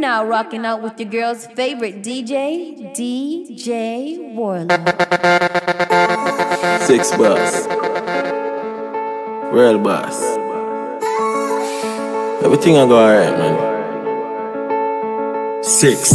now 0.00 0.24
rocking 0.24 0.64
out 0.64 0.80
with 0.82 0.98
your 0.98 1.10
girl's 1.10 1.46
favorite 1.46 2.02
DJ, 2.02 2.74
DJ 2.96 4.34
Warlock. 4.34 4.80
Six 6.82 7.10
boss. 7.16 7.66
Real 9.52 9.78
boss. 9.78 10.18
Everything 12.42 12.78
I 12.78 12.86
go 12.86 12.98
alright, 12.98 13.36
man. 13.38 13.68
Six. 15.62 16.14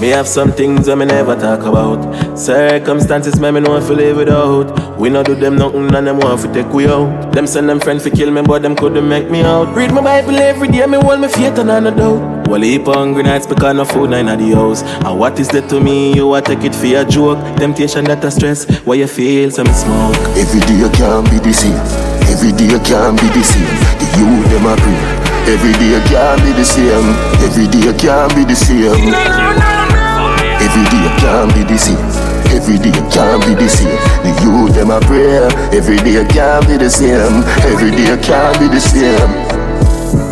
Me 0.00 0.08
have 0.08 0.26
some 0.26 0.50
things 0.52 0.88
I 0.88 0.96
me 0.96 1.06
never 1.06 1.36
talk 1.36 1.60
about. 1.60 2.36
Circumstances 2.36 3.38
me 3.38 3.52
me 3.52 3.60
know 3.60 3.76
if 3.76 3.88
live 3.88 4.16
without. 4.16 4.98
We 4.98 5.10
no 5.10 5.22
do 5.22 5.36
them 5.36 5.54
nothing 5.56 5.94
and 5.94 6.06
them 6.08 6.18
want 6.18 6.40
to 6.42 6.52
take 6.52 6.72
we 6.72 6.88
out. 6.88 7.32
Them 7.32 7.46
send 7.46 7.68
them 7.68 7.78
friends 7.78 8.02
to 8.02 8.10
kill 8.10 8.32
me, 8.32 8.42
but 8.42 8.62
them 8.62 8.74
couldn't 8.74 9.08
make 9.08 9.30
me 9.30 9.42
out. 9.42 9.74
Read 9.76 9.92
my 9.92 10.02
Bible 10.02 10.36
every 10.36 10.68
day, 10.68 10.84
me 10.86 10.98
hold 10.98 11.20
me 11.20 11.28
faith 11.28 11.56
and 11.58 11.70
I 11.70 11.80
no 11.80 11.92
doubt. 11.94 12.35
Well, 12.48 12.62
heap 12.62 12.86
hungry 12.86 13.24
nights 13.24 13.46
because 13.46 13.74
no 13.74 13.84
food 13.84 14.12
in 14.12 14.26
the 14.26 14.50
house. 14.54 14.82
And 14.82 15.18
what 15.18 15.38
is 15.40 15.48
that 15.48 15.68
to 15.70 15.80
me? 15.80 16.14
You 16.14 16.34
a 16.34 16.40
take 16.40 16.62
it 16.62 16.74
for 16.74 16.86
a 16.86 17.04
joke. 17.04 17.42
Temptation 17.58 18.04
that 18.06 18.24
a 18.24 18.30
stress. 18.30 18.64
Why 18.86 18.94
you 18.94 19.06
feel 19.08 19.50
some 19.50 19.66
smoke? 19.66 20.14
Every 20.38 20.60
day 20.60 20.78
you 20.78 20.90
can't 20.94 21.26
be 21.28 21.38
the 21.42 21.52
same. 21.52 21.74
Every 22.30 22.52
day 22.54 22.70
you 22.70 22.80
can't 22.86 23.18
be 23.18 23.26
the 23.34 23.42
same. 23.42 23.66
The 23.98 24.06
you 24.14 24.30
them 24.46 24.66
a 24.66 24.78
pray. 24.78 25.26
Every 25.50 25.72
day 25.74 25.90
you 25.98 26.02
can't 26.06 26.40
be 26.46 26.52
the 26.54 26.64
same. 26.64 27.10
Every 27.42 27.66
day 27.66 27.82
you 27.82 27.94
can't 27.98 28.30
be 28.34 28.44
the 28.46 28.54
same. 28.54 29.10
Every 30.62 30.84
day 30.86 31.02
you 31.02 31.12
can't 31.18 31.50
be 31.54 31.62
the 31.66 31.78
same. 31.78 31.98
Every 32.54 32.78
day 32.78 32.94
can't 33.10 33.42
be 33.44 33.54
the 33.54 33.68
same. 33.68 33.90
The 34.22 34.30
youth 34.42 34.74
them 34.74 34.90
a 34.90 35.00
prayer. 35.00 35.50
Every 35.74 35.98
day 35.98 36.24
can't 36.30 36.66
be 36.66 36.76
the 36.78 36.90
same. 36.90 37.42
Every 37.66 37.90
day 37.90 38.16
can't 38.22 38.58
be 38.58 38.68
the 38.68 38.80
same. 38.80 39.45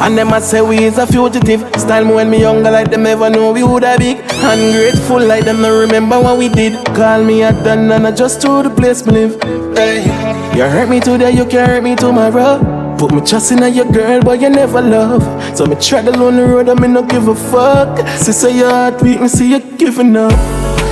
And 0.01 0.19
them 0.19 0.33
a 0.33 0.41
say 0.41 0.61
we 0.61 0.85
is 0.85 0.99
a 0.99 1.07
fugitive. 1.07 1.61
Style 1.81 2.05
me 2.05 2.15
when 2.15 2.31
me 2.31 2.41
younger 2.41 2.71
like 2.71 2.91
them 2.91 3.05
never 3.05 3.31
know 3.31 3.53
we 3.53 3.63
woulda 3.63 3.97
big. 3.99 4.19
Ungrateful 4.43 5.21
like 5.21 5.45
them 5.45 5.63
no 5.63 5.81
remember 5.81 6.21
what 6.21 6.39
we 6.39 6.49
did. 6.49 6.85
Call 6.95 7.23
me 7.25 7.43
a 7.43 7.53
done 7.53 7.91
and 7.91 8.07
I 8.07 8.11
just 8.11 8.41
to 8.43 8.63
the 8.63 8.71
place 8.71 9.07
me 9.07 9.13
live. 9.13 9.43
Hey, 9.77 10.05
you 10.57 10.65
hurt 10.65 10.89
me 10.89 11.01
today, 11.01 11.31
you 11.31 11.45
can 11.47 11.67
hurt 11.67 11.83
me 11.83 11.97
tomorrow. 11.97 12.97
Put 12.99 13.13
me 13.13 13.21
trust 13.23 13.53
in 13.53 13.63
a 13.63 13.69
your 13.69 13.91
girl, 13.91 14.23
but 14.23 14.41
you 14.41 14.51
never 14.51 14.81
love. 14.81 15.23
So 15.57 15.67
me 15.67 15.77
tread 15.77 16.07
along 16.07 16.37
the 16.37 16.47
road 16.47 16.69
and 16.69 16.81
me 16.81 16.89
no 16.89 17.03
give 17.03 17.29
a 17.29 17.35
fuck. 17.35 18.07
Sister, 18.19 18.51
your 18.51 18.71
heart 18.71 19.03
weak, 19.03 19.21
me 19.21 19.29
see 19.29 19.51
you 19.51 19.61
giving 19.77 20.17
up. 20.17 20.33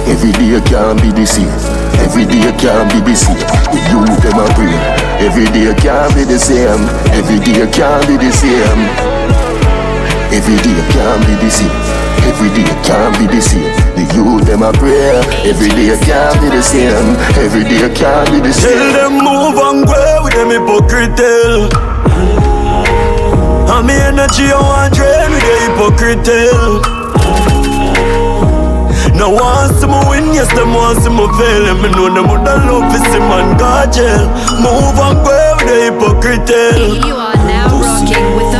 Every 0.06 0.32
day 0.32 0.60
can't 0.68 1.00
be 1.00 1.10
the 1.10 1.26
same. 1.26 1.81
Every 2.00 2.24
day 2.24 2.48
can't 2.58 2.88
be 2.92 3.00
the 3.04 3.14
same. 3.16 3.36
The 3.72 3.78
youth 3.92 4.16
them 4.22 4.38
a 4.40 4.46
pray. 4.54 4.72
Every 5.20 5.46
day 5.52 5.72
can't 5.80 6.14
be 6.14 6.24
the 6.24 6.38
same. 6.38 6.82
Every 7.12 7.38
day 7.40 7.66
can't 7.70 8.06
be 8.08 8.16
the 8.16 8.30
same. 8.32 8.80
Every 10.32 10.56
day 10.64 10.80
can't 10.92 11.20
be 11.26 11.34
the 11.36 11.50
same. 11.50 11.76
Every 12.24 12.48
day 12.54 12.68
can't 12.86 13.12
be 13.18 13.26
the 13.26 13.40
same. 13.42 13.68
The 13.96 14.04
youth 14.14 14.46
them 14.46 14.62
a 14.62 14.72
pray. 14.72 15.20
Every 15.44 15.68
day 15.68 15.92
can't 16.06 16.40
be 16.40 16.48
the 16.48 16.62
same. 16.62 17.16
Every 17.36 17.64
day 17.64 17.88
can't 17.94 18.28
be 18.30 18.38
the 18.40 18.52
Tell 18.52 18.72
same. 18.72 18.92
them 18.92 19.12
move 19.20 19.56
and 19.58 19.86
go 19.86 20.20
with 20.24 20.34
them 20.34 20.50
hypocrite 20.50 21.16
tell. 21.16 21.68
And 23.72 23.86
me 23.86 23.94
energy 23.94 24.52
I 24.52 24.60
want 24.60 24.94
drain 24.94 25.30
with 25.32 25.42
the 25.44 25.54
hypocrite 25.66 26.24
tell. 26.24 27.01
No 29.22 29.38
see 29.78 29.86
me 29.86 30.00
win, 30.10 30.34
yes 30.34 30.50
them 30.50 30.74
want 30.74 30.98
see 30.98 31.08
me 31.08 31.22
fail 31.38 31.70
And 31.70 31.78
me 31.80 31.88
know 31.94 32.10
them 32.10 32.26
would 32.26 32.42
love 32.42 32.90
to 32.90 32.98
see 32.98 33.22
man 33.22 33.54
go 33.54 33.86
jail. 33.86 34.26
Move 34.58 34.98
and 34.98 35.18
go 35.22 35.38
with 35.54 35.70
the 35.70 35.76
hypocrite. 35.86 37.06
You 37.06 37.14
are 37.14 37.38
now 37.46 37.70
rocking 37.70 38.34
with 38.34 38.51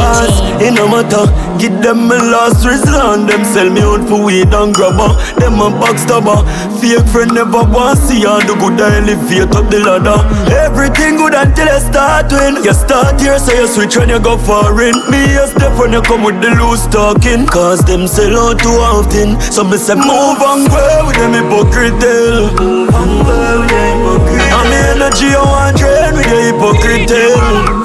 Cause 0.00 0.40
18. 0.56 0.66
it 0.66 0.72
no 0.74 0.88
matter 0.88 1.24
Give 1.60 1.76
them 1.84 2.08
my 2.08 2.16
last 2.16 2.64
resort. 2.64 3.28
Them 3.28 3.44
sell 3.44 3.68
me 3.68 3.84
out 3.84 4.08
for 4.08 4.24
weed 4.24 4.48
and 4.48 4.72
grabber 4.72 5.12
Them 5.36 5.60
a 5.60 5.68
backstabber 5.68 6.40
Fake 6.80 7.04
friend 7.12 7.34
never 7.34 7.62
want 7.68 8.00
see 8.00 8.24
and 8.24 8.40
do 8.48 8.56
good 8.56 8.80
I 8.80 9.04
elevate 9.04 9.52
up 9.52 9.68
the 9.68 9.78
ladder. 9.84 10.16
Everything 10.48 11.16
good 11.20 11.34
until 11.34 11.68
you 11.68 11.80
start 11.80 12.32
win. 12.32 12.64
You 12.64 12.72
start 12.72 13.20
here 13.20 13.38
so 13.38 13.52
you 13.52 13.66
switch 13.68 13.96
when 13.96 14.08
you 14.08 14.18
go 14.18 14.38
foreign. 14.38 14.96
Me 15.12 15.36
a 15.36 15.46
step 15.46 15.76
when 15.78 15.92
you 15.92 16.00
come 16.00 16.24
with 16.24 16.40
the 16.40 16.50
loose 16.56 16.86
talking. 16.88 17.46
Cause 17.46 17.84
them 17.84 18.08
sell 18.08 18.32
out 18.32 18.58
too 18.58 18.80
often. 18.80 19.36
So 19.52 19.62
me 19.64 19.76
say 19.76 19.94
move 19.94 20.40
and 20.40 20.64
go 20.72 20.82
with 21.04 21.16
them 21.20 21.36
hypocrite. 21.36 22.00
Move 22.56 22.88
and 22.88 23.14
go 23.28 23.36
with 23.60 23.68
them 23.68 24.00
hypocrite. 24.00 24.48
And 24.48 24.66
me 24.72 24.78
energy 24.96 25.28
I 25.36 25.44
want 25.44 25.76
drain 25.76 26.16
with 26.16 26.24
the 26.24 26.38
hypocrite 26.48 27.79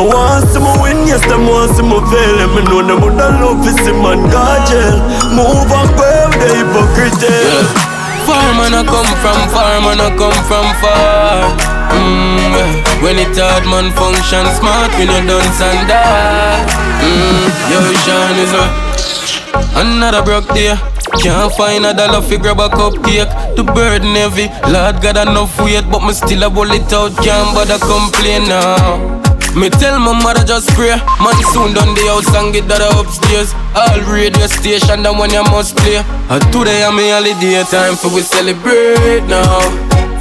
no 0.00 0.08
one 0.08 0.40
see 0.48 0.60
me 0.60 0.72
win, 0.80 0.98
yes, 1.04 1.20
them 1.28 1.44
want 1.44 1.76
see 1.76 1.84
me 1.84 2.00
fail 2.08 2.36
And 2.40 2.52
me 2.56 2.62
know 2.64 2.80
them 2.80 3.04
woulda 3.04 3.36
love 3.36 3.60
to 3.60 3.70
see 3.84 3.92
man 3.92 4.24
go 4.32 4.44
jail 4.64 4.96
Move 5.36 5.68
and 5.68 5.90
go 5.92 6.08
with 6.32 6.40
the 6.40 6.48
hypocrite. 6.56 7.68
Far 8.24 8.48
man 8.56 8.72
I 8.72 8.82
come 8.84 9.12
from 9.20 9.40
far, 9.52 9.76
man 9.84 10.00
I 10.00 10.08
come 10.16 10.40
from 10.48 10.68
far. 10.80 11.52
Mm. 11.92 13.02
When 13.02 13.18
it 13.18 13.36
hard 13.36 13.64
man 13.68 13.92
function 13.92 14.46
smart, 14.56 14.92
we 14.96 15.04
no 15.04 15.20
dance 15.20 15.60
and 15.60 15.88
die. 15.88 16.64
Mm, 17.04 17.46
yo, 17.68 17.80
Sean 18.04 18.36
is 18.40 18.52
a 18.56 18.64
another 19.80 20.22
broke 20.22 20.48
day. 20.54 20.76
Can't 21.20 21.52
find 21.52 21.84
a 21.84 21.92
dollar 21.92 22.22
fi 22.22 22.36
grab 22.36 22.60
a 22.60 22.68
cupcake. 22.68 23.30
The 23.56 23.64
burden 23.64 24.14
heavy, 24.14 24.48
Lord 24.72 25.02
got 25.02 25.16
enough 25.16 25.58
weight, 25.60 25.84
but 25.90 26.00
me 26.06 26.12
still 26.12 26.44
a 26.44 26.50
pull 26.50 26.70
it 26.70 26.92
out. 26.92 27.12
Can't 27.24 27.54
bother 27.54 27.78
complain 27.78 28.48
now. 28.48 29.19
Me 29.58 29.68
tell 29.68 29.98
my 29.98 30.14
mother 30.14 30.44
just 30.44 30.70
pray. 30.78 30.94
Man 31.18 31.34
soon 31.50 31.74
done 31.74 31.90
the 31.98 32.06
house 32.06 32.30
and 32.38 32.54
get 32.54 32.70
that 32.70 32.86
upstairs. 32.94 33.50
All 33.74 33.98
radio 34.06 34.46
station 34.46 35.02
that 35.02 35.10
one 35.10 35.34
you 35.34 35.42
must 35.50 35.74
play. 35.74 35.98
And 36.30 36.42
today 36.54 36.86
I'm 36.86 36.94
a 36.94 37.04
holiday 37.10 37.58
Time 37.66 37.98
for 37.98 38.14
we 38.14 38.22
celebrate 38.22 39.26
now. 39.26 39.58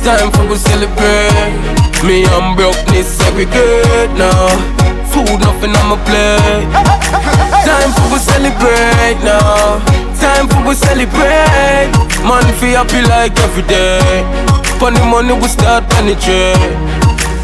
Time 0.01 0.33
for 0.33 0.49
we 0.49 0.57
celebrate. 0.57 1.61
Me 2.01 2.25
and 2.25 2.57
brokenness 2.57 3.05
segregate 3.21 4.09
now. 4.17 4.49
Food 5.13 5.37
nothing 5.45 5.77
on 5.77 5.85
my 5.93 5.97
plate. 6.09 6.65
Time 7.61 7.93
for 7.93 8.09
we 8.09 8.17
celebrate 8.17 9.21
now. 9.21 9.77
Time 10.17 10.49
for 10.49 10.65
we 10.65 10.73
celebrate. 10.73 11.93
Man 12.25 12.49
feel 12.57 12.81
happy 12.81 13.05
like 13.05 13.37
every 13.45 13.61
day. 13.69 14.25
Funny 14.81 14.97
money 15.05 15.37
we 15.37 15.47
start 15.53 15.85
penetrate. 15.93 16.57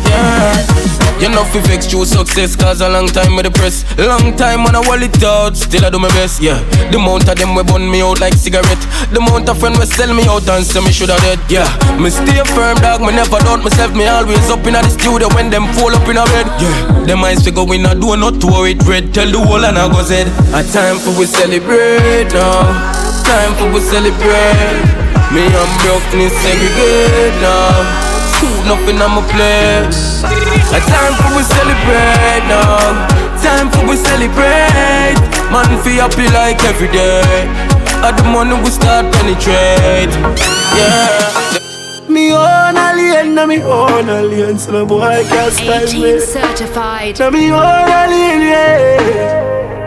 Yeah 0.10 1.05
you 1.20 1.30
know 1.30 1.44
fi 1.48 1.60
vex 1.68 1.88
true 1.88 2.06
success 2.06 2.56
Cause 2.56 2.82
a 2.82 2.90
long 2.90 3.08
time 3.08 3.36
with 3.36 3.46
the 3.46 3.52
press. 3.52 3.86
Long 3.98 4.36
time 4.36 4.64
when 4.64 4.76
I 4.76 4.82
wall 4.84 5.02
it 5.02 5.16
out 5.24 5.56
Still 5.56 5.86
I 5.86 5.90
do 5.90 6.00
my 6.00 6.10
best, 6.10 6.42
yeah. 6.42 6.60
The 6.92 6.98
amount 6.98 7.30
of 7.30 7.36
them 7.38 7.56
we 7.56 7.64
burn 7.64 7.90
me 7.90 8.02
out 8.02 8.20
like 8.20 8.34
cigarette. 8.34 8.82
The 9.12 9.20
amount 9.20 9.50
of 9.50 9.60
friend 9.60 9.76
we 9.80 9.86
sell 9.86 10.12
me 10.14 10.28
out 10.28 10.48
and 10.50 10.66
say 10.66 10.82
me 10.84 10.92
shoulda 10.92 11.16
dead, 11.24 11.40
yeah. 11.48 11.68
Me 11.98 12.10
stay 12.10 12.44
firm 12.52 12.78
dog, 12.84 13.02
me 13.02 13.16
never 13.16 13.40
doubt 13.40 13.64
myself. 13.64 13.96
Me 13.96 14.08
always 14.08 14.50
up 14.52 14.66
in 14.68 14.76
the 14.76 14.90
studio 14.92 15.28
when 15.36 15.50
them 15.50 15.72
fall 15.76 15.94
up 15.96 16.08
in 16.08 16.18
a 16.18 16.26
bed, 16.26 16.48
yeah. 16.60 16.74
Them 17.08 17.24
eyes 17.24 17.44
figure 17.44 17.64
we 17.64 17.78
not 17.78 18.00
do 18.00 18.16
not 18.18 18.42
to 18.42 18.48
worry 18.48 18.76
red 18.86 19.14
Tell 19.14 19.30
the 19.30 19.40
whole 19.40 19.64
and 19.64 19.78
I 19.78 19.88
go 19.88 20.02
said 20.04 20.28
A 20.54 20.64
time 20.74 20.98
for 20.98 21.14
we 21.18 21.26
celebrate 21.26 22.34
now. 22.34 22.74
Time 23.24 23.54
for 23.58 23.72
we 23.72 23.80
celebrate. 23.80 24.84
Me 25.34 25.42
and 25.46 25.72
brokenness 25.82 26.34
segregate 26.42 27.42
now 27.42 28.05
Food 28.40 28.66
nothing 28.68 29.02
on 29.02 29.12
my 29.16 29.24
plate 29.32 30.16
a 30.76 30.80
time 30.80 31.14
for 31.22 31.32
we 31.38 31.44
celebrate 31.44 32.44
now. 32.52 33.08
Time 33.42 33.70
for 33.72 33.88
we 33.88 33.96
celebrate. 33.96 35.16
Man, 35.52 35.70
feel 35.84 36.02
happy 36.04 36.28
like 36.34 36.62
every 36.66 36.90
day. 36.90 37.48
At 38.04 38.18
the 38.18 38.24
money 38.24 38.56
we 38.62 38.70
start 38.70 39.14
penetrate. 39.14 40.12
Yeah. 40.76 42.10
Me 42.10 42.34
own 42.34 42.78
alien, 42.78 43.36
na 43.36 43.46
me 43.46 43.62
own 43.64 44.10
alien 44.10 44.58
So 44.60 44.72
no 44.72 44.86
boy 44.86 45.24
can't 45.28 45.52
style 45.52 45.84
18 45.84 46.02
me 46.02 46.20
certified. 46.20 47.20
Na 47.20 47.30
me 47.30 47.52
own 47.52 47.90
alien, 47.90 48.42
yeah 48.42 49.85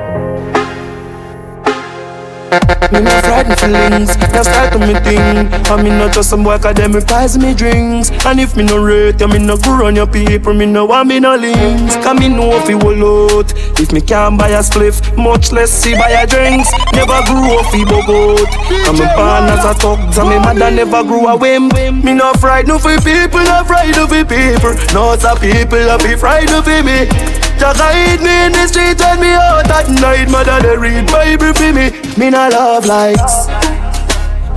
Me 2.93 3.01
no 3.01 3.13
frightened 3.21 3.59
feelings, 3.61 4.17
that's 4.33 4.49
start 4.49 4.73
to 4.73 4.79
me 4.79 4.95
thing 5.05 5.53
And 5.69 5.83
me 5.85 5.91
not 5.91 6.15
just 6.15 6.31
some 6.31 6.43
boy 6.43 6.59
cause 6.59 6.75
them 6.75 6.93
prize 6.93 7.37
me 7.37 7.53
drinks. 7.53 8.11
And 8.25 8.41
if 8.41 8.57
me 8.57 8.65
no 8.65 8.83
rate 8.83 9.21
you, 9.21 9.29
me 9.29 9.39
no 9.39 9.57
go 9.59 9.77
run 9.77 9.97
your 9.97 10.07
people 10.07 10.55
Me 10.55 10.65
no 10.65 10.87
want 10.87 11.09
me 11.09 11.21
no 11.21 11.37
links, 11.37 11.97
cause 11.97 12.19
me 12.19 12.29
know 12.29 12.51
if 12.57 12.69
you 12.69 12.79
will 12.79 13.39
out 13.39 13.53
If 13.79 13.93
me 13.93 14.01
can't 14.01 14.39
buy 14.39 14.49
a 14.49 14.61
spliff, 14.61 15.03
much 15.17 15.53
less 15.53 15.71
see 15.71 15.95
buy 15.95 16.11
a 16.11 16.27
drinks. 16.27 16.71
Never 16.95 17.21
grew 17.27 17.59
up 17.59 17.67
fi 17.71 17.85
bogot 17.85 18.49
Cause 18.85 18.99
me 18.99 19.07
born 19.13 19.45
as 19.53 19.65
a 19.65 19.75
thug, 19.75 19.99
and 20.17 20.29
me 20.29 20.39
mother 20.39 20.71
never 20.71 21.03
grew 21.05 21.29
a 21.29 21.37
whim. 21.37 21.69
Me 21.69 22.15
no 22.15 22.33
frightened 22.35 22.81
for 22.81 22.97
people, 23.01 23.45
no 23.45 23.63
frightened 23.65 24.09
for 24.09 24.25
people. 24.25 24.73
No 24.95 25.13
it's 25.13 25.25
a 25.25 25.37
people, 25.37 25.91
I 25.91 25.97
be 25.99 26.17
frightened 26.17 26.65
for 26.65 26.83
me 26.83 27.48
Jah 27.59 27.75
guide 27.75 28.23
me 28.23 28.47
in 28.47 28.53
the 28.53 28.67
street, 28.67 29.01
and 29.03 29.21
me 29.21 29.35
out 29.35 29.67
at 29.67 29.89
night. 30.01 30.31
Mother, 30.31 30.63
they 30.63 30.77
read 30.77 31.07
Bible 31.11 31.53
for 31.53 31.73
me. 31.73 31.91
Me 32.17 32.31
no 32.31 32.49
love 32.49 32.87
likes. 32.87 33.49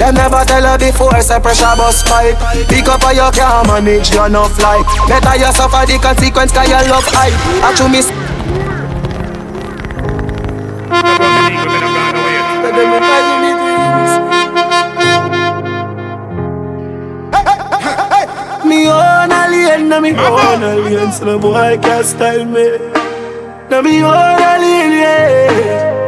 Them 0.02 0.16
never 0.16 0.44
tell 0.46 0.66
her 0.66 0.80
before, 0.80 1.22
say 1.22 1.40
pressure 1.40 1.78
bus 1.78 2.02
pipe 2.02 2.36
Pick 2.68 2.88
up 2.88 3.04
how 3.04 3.12
you 3.12 3.30
can't 3.38 3.68
manage, 3.68 4.10
you 4.10 4.28
no 4.30 4.46
fly 4.46 4.82
Better 5.08 5.38
you 5.38 5.52
suffer 5.54 5.86
the 5.86 6.00
consequence, 6.02 6.52
cause 6.52 6.68
your 6.68 6.82
love 6.90 7.06
high 7.06 7.30
I 7.62 7.76
true 7.78 7.88
miss 7.88 8.10
Me 18.66 18.88
own 18.90 19.32
alien, 19.32 20.02
me 20.02 20.12
own 20.18 20.64
alien, 20.64 21.12
so 21.12 21.26
the 21.26 21.38
boy 21.38 21.78
can't 21.80 22.06
style 22.08 22.46
me 22.46 22.91
now 23.72 23.82
me 23.82 24.04
own 24.04 24.12
alien, 24.12 24.92
yeah. 24.92 26.01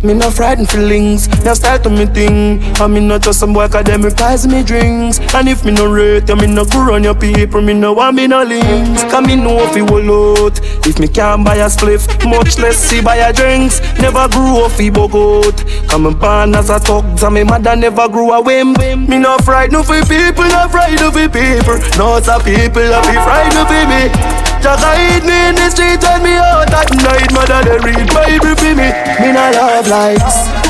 Me 0.00 0.14
no 0.14 0.30
frightened 0.30 0.70
feelings, 0.70 1.26
now 1.42 1.54
start 1.54 1.82
to 1.82 1.90
me 1.90 2.06
thing. 2.06 2.62
I 2.76 2.86
me 2.86 3.00
not 3.00 3.22
just 3.22 3.40
some 3.40 3.52
boy 3.52 3.66
cause 3.66 3.82
them 3.82 4.02
replies 4.02 4.46
me 4.46 4.62
drinks. 4.62 5.18
And 5.34 5.48
if 5.48 5.64
me 5.64 5.72
no 5.72 5.90
rate, 5.90 6.28
you 6.28 6.36
me 6.36 6.46
no 6.46 6.64
go 6.64 6.86
run 6.86 7.02
your 7.02 7.16
people, 7.16 7.60
me 7.60 7.74
no 7.74 7.94
want 7.94 8.14
me 8.14 8.28
no 8.28 8.44
links. 8.44 9.02
Cause 9.04 9.26
me 9.26 9.34
know 9.34 9.58
if 9.58 9.76
it 9.76 9.90
will 9.90 10.46
out. 10.46 10.60
If 10.86 11.00
me 11.00 11.08
can't 11.08 11.44
buy 11.44 11.56
a 11.56 11.66
spliff, 11.66 12.06
much 12.30 12.58
less 12.58 12.76
see 12.76 13.02
buy 13.02 13.16
a 13.16 13.32
drinks. 13.32 13.80
Never 13.98 14.28
grew 14.28 14.64
up 14.64 14.70
fi 14.70 14.88
bogot. 14.88 15.66
Come 15.88 16.04
me 16.04 16.14
born 16.14 16.54
as 16.54 16.70
a 16.70 16.78
talk, 16.78 17.04
and 17.04 17.34
me 17.34 17.42
mother 17.42 17.74
never 17.74 18.08
grew 18.08 18.30
a 18.32 18.40
whim. 18.40 18.74
Me 18.74 19.18
no 19.18 19.36
frightened 19.38 19.84
for 19.84 20.00
people, 20.02 20.44
no 20.44 20.68
frightened 20.68 21.12
for 21.12 21.28
people. 21.28 21.78
No, 21.98 22.18
it's 22.18 22.28
a 22.28 22.38
people, 22.38 22.86
I 22.86 23.02
be 23.02 23.18
frightened 23.18 23.66
for 23.66 24.44
me. 24.44 24.47
Just 24.60 24.82
hide 24.82 25.24
me 25.24 25.48
in 25.48 25.54
the 25.54 25.70
street 25.70 26.02
when 26.02 26.22
me 26.22 26.34
out 26.36 26.72
at 26.72 26.90
night. 27.02 27.30
Mother 27.32 27.60
they 27.64 27.78
read 27.80 28.08
Bible 28.12 28.56
for 28.56 28.74
me. 28.74 28.88
Me 29.20 29.32
no 29.32 29.44
love 29.54 29.86
lights 29.86 30.68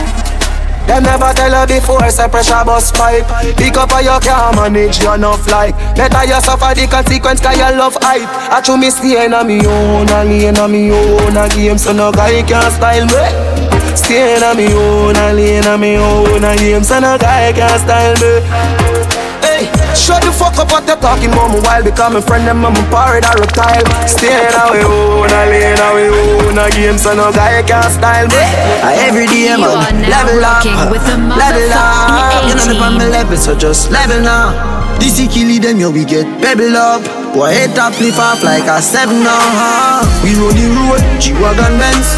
them 0.89 1.03
never 1.03 1.31
tell 1.35 1.53
her 1.53 1.67
before, 1.67 2.09
say 2.09 2.27
pressure 2.29 2.65
bus 2.65 2.91
pipe. 2.91 3.29
Pick 3.59 3.77
up 3.77 3.93
how 3.93 4.01
you 4.01 4.19
can 4.25 4.57
manage 4.57 5.03
your 5.03 5.17
enough 5.17 5.47
like 5.47 5.77
Better 5.95 6.25
you 6.25 6.41
suffer 6.41 6.73
the 6.75 6.89
consequence 6.89 7.41
cause 7.41 7.59
you 7.59 7.77
love 7.77 7.99
hype. 8.01 8.25
I 8.51 8.63
chew 8.63 8.79
me 8.79 8.89
stay 8.89 9.27
in 9.27 9.33
me 9.47 9.61
own, 9.67 10.09
a 10.09 10.25
lane 10.25 10.57
a 10.57 10.67
me 10.67 10.91
own 10.91 11.37
a 11.37 11.47
game. 11.51 11.77
So 11.77 11.93
no 11.93 12.11
guy 12.11 12.43
can 12.43 12.73
style 12.73 13.05
me. 13.05 13.97
Stay 13.97 14.41
in 14.41 14.57
me 14.57 14.73
own, 14.73 15.17
a 15.17 15.33
lane 15.35 15.65
a 15.65 15.77
me 15.77 15.97
own 15.99 16.43
a 16.43 16.57
game. 16.57 16.83
So 16.83 16.99
no 17.01 17.19
guy 17.19 17.53
can 17.53 17.79
style 17.79 18.17
me 18.17 19.18
Hey, 19.43 19.71
shut 19.95 20.23
the 20.23 20.33
fuck 20.33 20.59
up 20.59 20.71
what 20.71 20.87
you 20.87 20.97
talking 20.97 21.31
about? 21.31 21.53
Me 21.55 21.61
while 21.61 21.83
become 21.83 22.17
a 22.17 22.23
friend 22.23 22.47
them 22.47 22.65
I'm 22.65 22.75
a 22.75 22.83
pirate 22.91 23.27
or 23.27 23.39
reptile. 23.41 23.87
Staying 24.07 24.55
away 24.55 24.85
own, 24.85 25.31
I 25.31 25.47
lane 25.51 25.79
away 25.79 26.09
own. 26.11 26.59
A 26.59 26.67
game 26.71 26.99
so 26.99 27.15
no 27.15 27.31
guy 27.31 27.63
can 27.63 27.87
style 27.91 28.27
me. 28.27 28.43
I 28.83 29.07
every 29.07 29.27
day 29.27 29.55
man, 29.55 30.03
level 30.11 30.43
up, 30.43 30.65
level 30.65 31.71
up. 31.71 32.43
You 32.49 32.55
know 32.59 32.83
on 32.83 32.99
my 32.99 33.07
level 33.07 33.37
so 33.37 33.55
just 33.55 33.91
level 33.91 34.21
now 34.23 34.99
This 34.99 35.21
is 35.21 35.29
kill 35.33 35.51
them 35.61 35.79
yo 35.79 35.91
we 35.91 36.05
get 36.05 36.27
pebble 36.43 36.77
up. 36.77 37.03
Boy 37.35 37.53
head 37.53 37.77
top 37.77 37.93
flip 37.95 38.19
off 38.19 38.43
like 38.43 38.67
a 38.67 38.83
seven 38.83 39.23
now 39.23 40.03
We 40.25 40.35
roll 40.35 40.51
the 40.51 40.67
road, 40.75 41.21
G-Wagon 41.21 41.79
Benz. 41.79 42.09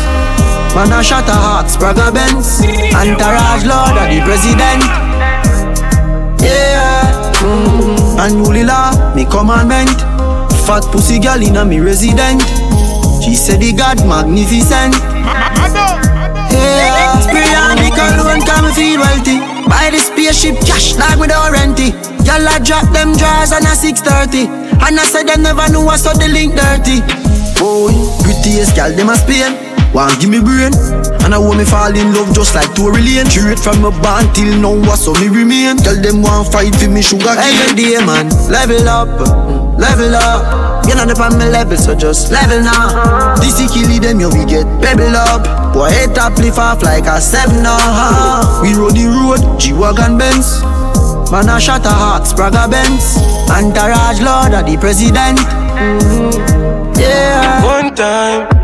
Man 0.74 0.92
a 0.92 1.02
shot 1.02 1.28
a 1.28 1.32
heart, 1.34 1.66
Spragga 1.66 2.14
Benz. 2.14 2.62
Entourage 2.94 3.66
Lord 3.66 3.98
of 3.98 4.08
the 4.08 4.22
President 4.24 5.09
Yeah 6.42 7.30
Mm-hmm. 7.40 8.20
And 8.20 9.16
me 9.16 9.24
commandment. 9.24 9.96
Fat 10.68 10.84
pussy 10.92 11.18
girl 11.18 11.40
in 11.40 11.56
a 11.56 11.64
me 11.64 11.80
resident. 11.80 12.44
She 13.24 13.32
said 13.32 13.64
the 13.64 13.72
God 13.72 13.96
magnificent. 14.04 14.92
Yeah, 16.52 17.16
spray 17.24 17.48
on 17.56 17.80
me 17.80 17.88
cologne, 17.96 18.44
come 18.44 18.68
feel 18.76 19.00
wealthy. 19.00 19.40
Buy 19.72 19.88
the 19.88 20.04
spaceship 20.04 20.60
cash 20.68 21.00
like 21.00 21.16
without 21.16 21.48
renty. 21.48 21.96
Y'all 22.28 22.44
I 22.44 22.60
drop 22.60 22.92
them 22.92 23.16
drawers 23.16 23.56
on 23.56 23.64
a 23.64 23.72
630. 23.72 24.52
And 24.84 25.00
I 25.00 25.04
said 25.08 25.24
them 25.24 25.40
never 25.40 25.64
knew 25.72 25.88
I 25.88 25.96
saw 25.96 26.12
the 26.12 26.28
link 26.28 26.52
dirty. 26.52 27.00
Boy, 27.56 27.96
prettiest 28.20 28.76
girl, 28.76 28.92
them 28.92 29.08
a 29.08 29.16
Spain. 29.16 29.56
Want 29.92 30.20
give 30.20 30.30
me 30.30 30.38
brain. 30.38 30.70
And 31.26 31.34
I 31.34 31.38
want 31.38 31.58
me 31.58 31.64
fall 31.64 31.90
in 31.90 32.14
love 32.14 32.30
just 32.34 32.54
like 32.54 32.70
Tory 32.74 33.02
Lane. 33.02 33.26
Straight 33.26 33.58
from 33.58 33.82
my 33.82 33.90
band 33.98 34.30
till 34.34 34.54
now 34.62 34.74
what 34.86 35.02
so 35.02 35.12
me 35.18 35.26
remain. 35.26 35.76
Tell 35.78 35.98
them 35.98 36.22
want 36.22 36.52
fight 36.52 36.74
for 36.78 36.88
me 36.88 37.02
sugar 37.02 37.34
cane. 37.34 37.58
Every 37.66 37.74
day 37.74 37.98
man, 37.98 38.30
level 38.46 38.86
up, 38.86 39.10
level 39.74 40.14
up. 40.14 40.86
You 40.86 40.94
know 40.94 41.06
the 41.06 41.18
on 41.18 41.38
my 41.38 41.48
level 41.48 41.76
so 41.76 41.94
just 41.94 42.30
level 42.30 42.62
now. 42.62 43.34
This 43.42 43.58
is 43.58 43.70
kill 43.70 43.90
them 43.98 44.20
yo 44.20 44.30
we 44.30 44.46
get 44.46 44.66
pebble 44.78 45.14
up. 45.14 45.74
Boy 45.74 45.90
head 45.90 46.14
top 46.14 46.38
lift 46.38 46.58
off 46.58 46.82
like 46.82 47.06
a 47.06 47.20
seven 47.20 47.62
now 47.62 48.62
We 48.62 48.74
roll 48.74 48.90
the 48.90 49.06
road, 49.10 49.58
G-Wagon 49.58 50.18
Benz. 50.18 50.62
Man 51.30 51.48
a 51.48 51.60
shot 51.60 51.86
a 51.86 51.90
hawk, 51.90 52.22
Spragga 52.22 52.70
Benz. 52.70 53.18
Entourage 53.50 54.22
Lord 54.22 54.54
of 54.54 54.66
the 54.66 54.78
President. 54.78 55.38
Mm-hmm. 55.38 56.98
Yeah. 56.98 57.64
One 57.64 57.94
time 57.94 58.59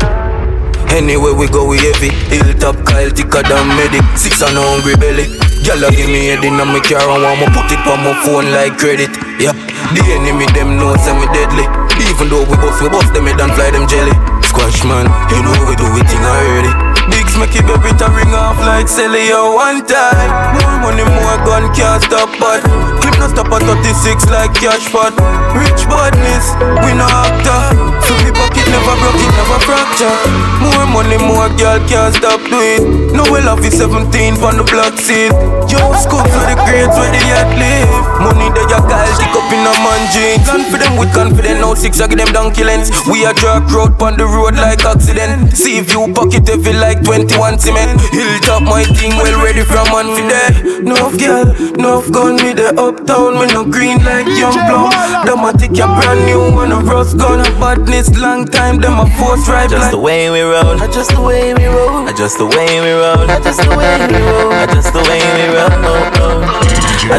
Anyway 0.95 1.33
we 1.33 1.47
go 1.47 1.67
we 1.67 1.77
heavy. 1.77 2.09
Hilltop 2.31 2.79
Kyle 2.85 3.09
thicker 3.09 3.43
than 3.43 3.67
medic. 3.75 4.03
Six 4.15 4.41
and 4.41 4.55
hungry 4.55 4.95
belly. 4.95 5.27
Gyal 5.65 5.83
give 5.91 6.09
me 6.09 6.31
head 6.31 6.43
in 6.43 6.55
my 6.55 6.79
car 6.79 7.03
and 7.03 7.23
want 7.23 7.39
me 7.41 7.47
put 7.51 7.71
it 7.71 7.83
on 7.87 7.99
my 8.05 8.13
phone 8.23 8.51
like 8.51 8.77
credit. 8.77 9.11
Yeah, 9.41 9.53
the 9.93 10.01
enemy 10.15 10.47
them 10.55 10.77
know 10.79 10.95
say 11.03 11.13
me 11.17 11.27
deadly. 11.35 11.65
Even 12.07 12.29
though 12.29 12.45
we 12.47 12.55
both 12.57 12.79
we 12.81 12.87
both 12.89 13.09
them 13.13 13.27
head 13.27 13.41
and 13.41 13.51
fly 13.53 13.71
them 13.71 13.87
jelly. 13.87 14.15
Squash 14.47 14.83
man, 14.85 15.05
you 15.27 15.43
know 15.43 15.53
we 15.67 15.75
do 15.75 15.83
it 15.99 16.07
thing 16.07 16.23
already 16.23 16.71
Bigs 17.11 17.26
make 17.37 17.53
it 17.53 17.65
baby 17.65 17.93
to 17.97 18.07
ring 18.17 18.33
off 18.33 18.57
like 18.65 18.87
Sally 18.89 19.29
one 19.31 19.85
time. 19.85 20.29
More 20.57 20.89
money, 20.89 21.05
more 21.05 21.37
gun 21.45 21.69
can't 21.73 22.01
stop 22.03 22.29
but 22.41 22.61
Clip 23.01 23.15
no 23.21 23.27
stop 23.29 23.53
at 23.53 23.61
36 23.63 24.29
like 24.33 24.53
cash 24.57 24.89
pot. 24.89 25.13
Rich 25.53 25.85
badness, 25.85 26.45
we 26.81 26.97
no 26.97 27.05
actor. 27.05 27.77
So 28.05 28.13
me 28.25 28.33
pocket 28.33 28.65
never 28.69 28.95
broke, 28.97 29.21
it 29.21 29.33
never 29.37 29.59
fracture. 29.61 30.17
More 30.61 30.85
money, 30.89 31.17
more 31.21 31.49
girl 31.57 31.79
can't 31.87 32.13
stop 32.15 32.41
do 32.49 32.57
it 32.59 32.81
No 33.13 33.23
we 33.31 33.39
love 33.41 33.63
you 33.63 33.71
17 33.71 34.35
from 34.35 34.57
the 34.57 34.65
block 34.65 34.97
seat 34.97 35.31
Yo, 35.67 35.79
school 35.99 36.23
for 36.23 36.43
the 36.47 36.55
grades 36.63 36.95
where 36.95 37.11
the 37.11 37.19
yacht 37.27 37.51
live. 37.59 37.91
Money 38.23 38.47
that 38.55 38.71
your 38.71 38.79
guys 38.87 39.11
stick 39.19 39.35
up 39.35 39.51
in 39.51 39.67
a 39.67 39.73
man 39.83 40.01
jeans. 40.15 40.47
Confident 40.47 40.95
with 40.95 41.11
confident, 41.11 41.59
now 41.59 41.75
six 41.75 41.99
I 41.99 42.07
give 42.07 42.23
them 42.23 42.31
donkey 42.31 42.63
lens. 42.63 42.87
We 43.11 43.27
a 43.27 43.35
drag 43.35 43.67
road 43.67 43.99
on 43.99 44.15
the 44.15 44.23
road 44.23 44.55
like 44.55 44.87
accident. 44.87 45.51
See 45.59 45.75
if 45.75 45.91
you 45.91 46.07
pocket 46.15 46.47
heavy 46.47 46.71
like 46.71 47.03
21 47.27 47.59
cement 47.59 48.01
Hilltop 48.11 48.63
my 48.63 48.83
thing 48.83 49.11
well 49.17 49.43
ready 49.43 49.63
from 49.63 49.87
man 49.91 50.07
for 50.15 50.25
there 50.27 50.81
No 50.81 51.11
girl, 51.17 51.45
no 51.77 52.01
gun 52.09 52.35
me 52.37 52.53
the 52.53 52.73
uptown 52.79 53.39
Me 53.39 53.47
no 53.53 53.65
green 53.65 54.03
like 54.03 54.27
young 54.39 54.55
blow. 54.67 54.89
Them 55.27 55.43
a 55.43 55.51
take 55.57 55.75
your 55.75 55.87
brand 55.87 56.25
new 56.25 56.55
one 56.55 56.71
a 56.71 56.79
rust 56.79 57.17
gun 57.17 57.41
A 57.41 57.49
badness 57.59 58.15
long 58.17 58.45
time, 58.45 58.79
them 58.79 58.99
a 58.99 59.05
force 59.17 59.47
right 59.49 59.69
Just 59.69 59.91
the 59.91 59.99
way 59.99 60.29
we 60.31 60.41
roll. 60.41 60.77
Just 60.87 61.11
the 61.11 61.21
way 61.21 61.53
we 61.53 61.65
roll. 61.65 62.07
Just 62.15 62.37
the 62.37 62.45
way 62.45 62.79
we 62.81 62.91
roll. 62.91 63.27
Just 63.43 63.61
the 63.61 63.75
way 63.75 63.93
we 64.07 64.19
roll. 64.23 64.51
Just 64.73 64.93
the 64.93 65.03
way 65.03 65.21
we 65.35 65.45
roll. 65.55 65.69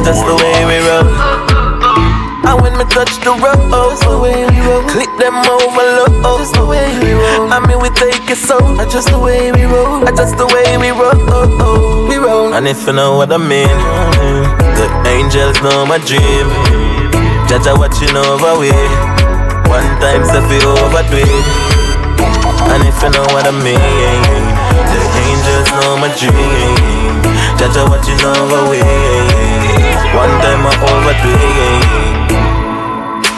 Just 0.05 0.25
the 0.25 0.35
way 0.35 0.65
we 0.65 0.79
roll 0.87 1.48
And 2.49 2.62
when 2.64 2.73
me 2.81 2.85
touch 2.88 3.12
the 3.21 3.37
road, 3.37 3.61
just 3.69 4.09
the 4.09 4.17
way 4.17 4.49
we 4.49 4.59
roll. 4.64 4.81
Click 4.88 5.12
them 5.21 5.37
over 5.37 5.85
low, 6.00 6.40
just 6.40 6.57
the 6.57 6.64
way 6.64 6.88
we 6.97 7.12
roll. 7.12 7.52
I 7.52 7.61
mean 7.61 7.76
we 7.76 7.93
take 7.93 8.25
it 8.25 8.40
so, 8.40 8.57
I 8.81 8.88
just 8.88 9.12
the 9.12 9.19
way 9.21 9.52
we 9.52 9.69
roll. 9.69 10.00
I 10.09 10.11
just 10.17 10.40
the 10.40 10.49
way 10.49 10.81
we 10.81 10.88
roll, 10.97 12.09
we 12.09 12.17
roll. 12.17 12.55
And 12.57 12.67
if 12.67 12.87
you 12.87 12.95
know 12.95 13.21
what 13.21 13.33
I 13.33 13.37
mean, 13.37 13.69
the 14.81 14.88
angels 15.05 15.61
know 15.61 15.85
my 15.85 16.00
dream. 16.09 16.49
Jaja 17.52 17.76
watching 17.76 18.17
over 18.17 18.57
we. 18.57 18.73
One 19.69 19.85
time 20.00 20.25
say 20.25 20.40
we 20.49 20.57
overdo 20.64 21.21
it. 21.21 21.47
And 22.73 22.81
if 22.88 22.97
you 23.05 23.11
know 23.12 23.28
what 23.37 23.45
I 23.45 23.52
mean, 23.52 23.76
the 23.76 25.00
angels 25.21 25.69
know 25.76 26.00
my 26.00 26.09
dream. 26.17 27.12
Jaja 27.61 27.85
watching 27.93 28.25
over 28.25 28.73
we. 28.73 28.81
One 30.17 30.33
time 30.40 30.64
I 30.64 30.73
overdo 30.81 31.33
it. 31.37 32.08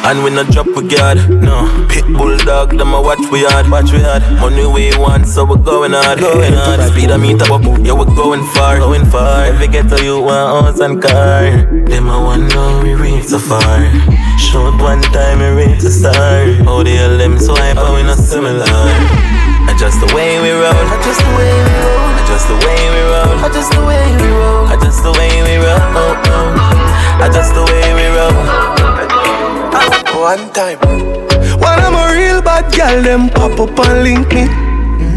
And 0.02 0.24
we 0.24 0.30
not 0.30 0.50
drop 0.50 0.66
we 0.66 0.88
guard, 0.88 1.18
no. 1.28 1.86
Pit 1.88 2.04
bulldog, 2.06 2.76
them 2.76 2.94
a 2.94 3.00
watch 3.00 3.20
we 3.30 3.44
hard, 3.44 3.70
watch 3.70 3.92
we 3.92 4.00
hard 4.00 4.22
Money 4.40 4.66
we 4.66 4.90
want, 4.98 5.26
so 5.26 5.44
we 5.44 5.56
going 5.62 5.92
hard, 5.92 6.18
going 6.18 6.52
hard. 6.52 6.80
Speed 6.90 7.10
a 7.10 7.18
meter 7.18 7.50
up, 7.52 7.62
yeah 7.84 7.92
we 7.92 8.04
going 8.16 8.42
far, 8.54 8.78
going 8.78 9.04
far. 9.06 9.46
If 9.46 9.60
we 9.60 9.68
get 9.68 9.88
to 9.90 10.02
you, 10.02 10.20
one 10.20 10.64
house 10.64 10.80
and 10.80 11.00
car. 11.00 11.42
Them 11.86 12.08
a 12.08 12.16
want 12.20 12.52
know 12.52 12.80
we 12.82 12.94
reach 12.94 13.24
so 13.24 13.38
far. 13.38 13.60
Short 14.38 14.80
one 14.80 15.02
time, 15.12 15.38
we 15.38 15.64
reach 15.64 15.82
the 15.82 15.90
star. 15.90 16.12
How 16.64 16.82
the 16.82 16.90
hell 16.90 17.16
them 17.18 17.38
swipe, 17.38 17.76
but 17.76 17.94
we 17.94 18.02
not 18.02 18.18
similar. 18.18 18.66
Just 19.80 19.98
the 19.98 20.12
way 20.14 20.36
we 20.42 20.50
roll, 20.50 20.76
just 21.00 21.24
the 21.24 21.32
way 21.40 21.56
we 21.56 21.72
roll, 21.80 22.12
I 22.12 22.28
just 22.28 22.48
the 22.48 22.54
way 22.68 22.76
we 22.92 23.00
roll, 23.08 23.40
I 23.40 23.48
just 23.48 23.72
the 23.72 23.80
way 23.80 23.96
we 24.20 24.28
roll, 24.28 24.68
just 24.76 25.02
the 25.02 25.12
way 25.16 25.40
we 25.40 25.56
roll, 25.56 25.88
just 27.32 27.54
the 27.54 27.64
way 27.64 27.94
we 27.94 28.04
roll 28.14 28.28
oh, 28.28 28.74
oh. 28.76 28.79
One 30.20 30.52
time. 30.52 30.78
When 31.62 31.78
I'm 31.80 31.96
a 31.96 32.12
real 32.12 32.42
bad 32.42 32.68
girl, 32.76 33.02
them 33.02 33.30
pop 33.30 33.58
up 33.58 33.78
and 33.88 34.04
link 34.04 34.28
me. 34.36 34.44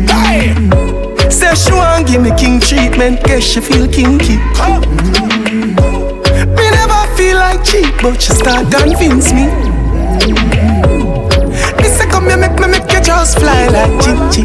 Mm. 0.07 1.31
Say 1.31 1.53
she 1.55 1.71
want 1.73 2.07
give 2.07 2.21
me 2.21 2.31
king 2.37 2.59
treatment, 2.61 3.21
guess 3.25 3.43
she 3.43 3.59
feel 3.59 3.87
kinky. 3.87 4.37
Mm. 4.63 5.75
Me 6.55 6.65
never 6.71 7.01
feel 7.17 7.35
like 7.35 7.63
cheap, 7.65 7.93
but 8.01 8.21
she 8.21 8.31
start 8.31 8.71
convince 8.71 9.33
me. 9.33 9.45
Me 11.81 11.87
say 11.89 12.07
come 12.07 12.27
here, 12.29 12.37
make 12.37 12.57
me 12.59 12.67
make 12.67 12.89
you 12.93 13.01
just 13.03 13.39
fly 13.39 13.67
like 13.67 13.91
Gigi. 14.03 14.43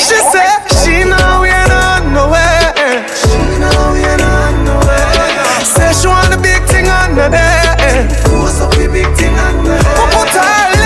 She 0.00 0.16
say 0.32 0.48
she 0.80 1.04
know 1.04 1.44
we 1.44 1.52
on 1.52 2.12
nowhere. 2.16 3.04
She 3.12 3.36
know 3.60 3.92
we 3.92 4.04
on 4.16 4.64
nowhere. 4.64 5.60
Say 5.60 5.92
she 5.92 6.06
want 6.08 6.30
the 6.30 6.40
big 6.40 6.62
thing 6.72 6.88
on 6.88 8.33
up 8.64 8.70
the 8.72 8.88
big 8.88 9.06
thing 9.16 9.34
and 9.34 9.66
Put 10.14 10.36
all 10.36 10.83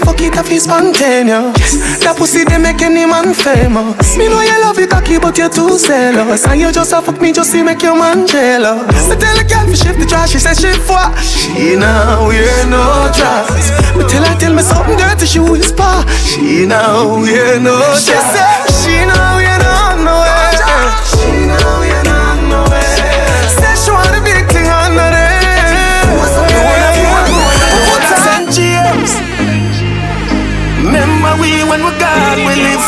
the 0.00 0.12
day. 0.16 0.26
it 0.26 0.36
a 0.36 0.42
feel 0.42 0.60
spontaneous. 0.60 1.98
That 2.00 2.16
pussy 2.16 2.44
they 2.44 2.58
make 2.58 2.82
any 2.82 3.06
man 3.06 3.34
famous. 3.34 4.16
Me 4.16 4.28
know 4.28 4.40
you 4.40 4.60
love 4.62 4.78
it 4.78 4.90
cocky, 4.90 5.18
but 5.18 5.36
you're 5.38 5.48
too 5.48 5.78
zealous. 5.78 6.46
And 6.46 6.60
you 6.60 6.72
just 6.72 6.92
a 6.92 7.02
fuck 7.02 7.20
me 7.20 7.32
just 7.32 7.52
to 7.52 7.62
make 7.64 7.82
your 7.82 7.96
man 7.96 8.26
jealous. 8.26 9.10
I 9.10 9.16
tell 9.16 9.38
a 9.38 9.44
girl 9.44 9.66
to 9.66 9.76
shift 9.76 9.98
the 9.98 10.06
trash, 10.06 10.32
she 10.32 10.38
says 10.38 10.60
she 10.60 10.72
what? 10.86 11.16
She 11.18 11.76
now 11.76 12.26
wear 12.26 12.66
no 12.66 13.10
dress. 13.14 13.70
But 13.94 14.08
tell 14.08 14.24
her 14.24 14.38
tell 14.38 14.54
me 14.54 14.62
something 14.62 14.96
dirty, 14.96 15.26
she 15.26 15.40
whisper. 15.40 16.04
She 16.26 16.66
now 16.66 17.20
wear 17.20 17.60
no 17.60 17.78
dress. 17.78 18.04
She 18.04 18.14
said 18.14 18.66
she 18.80 19.06
now 19.06 19.36
wear 19.36 19.47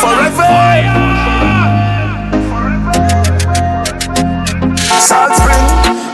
forever. 0.01 0.49
Salt 5.07 5.33
Spring, 5.37 5.65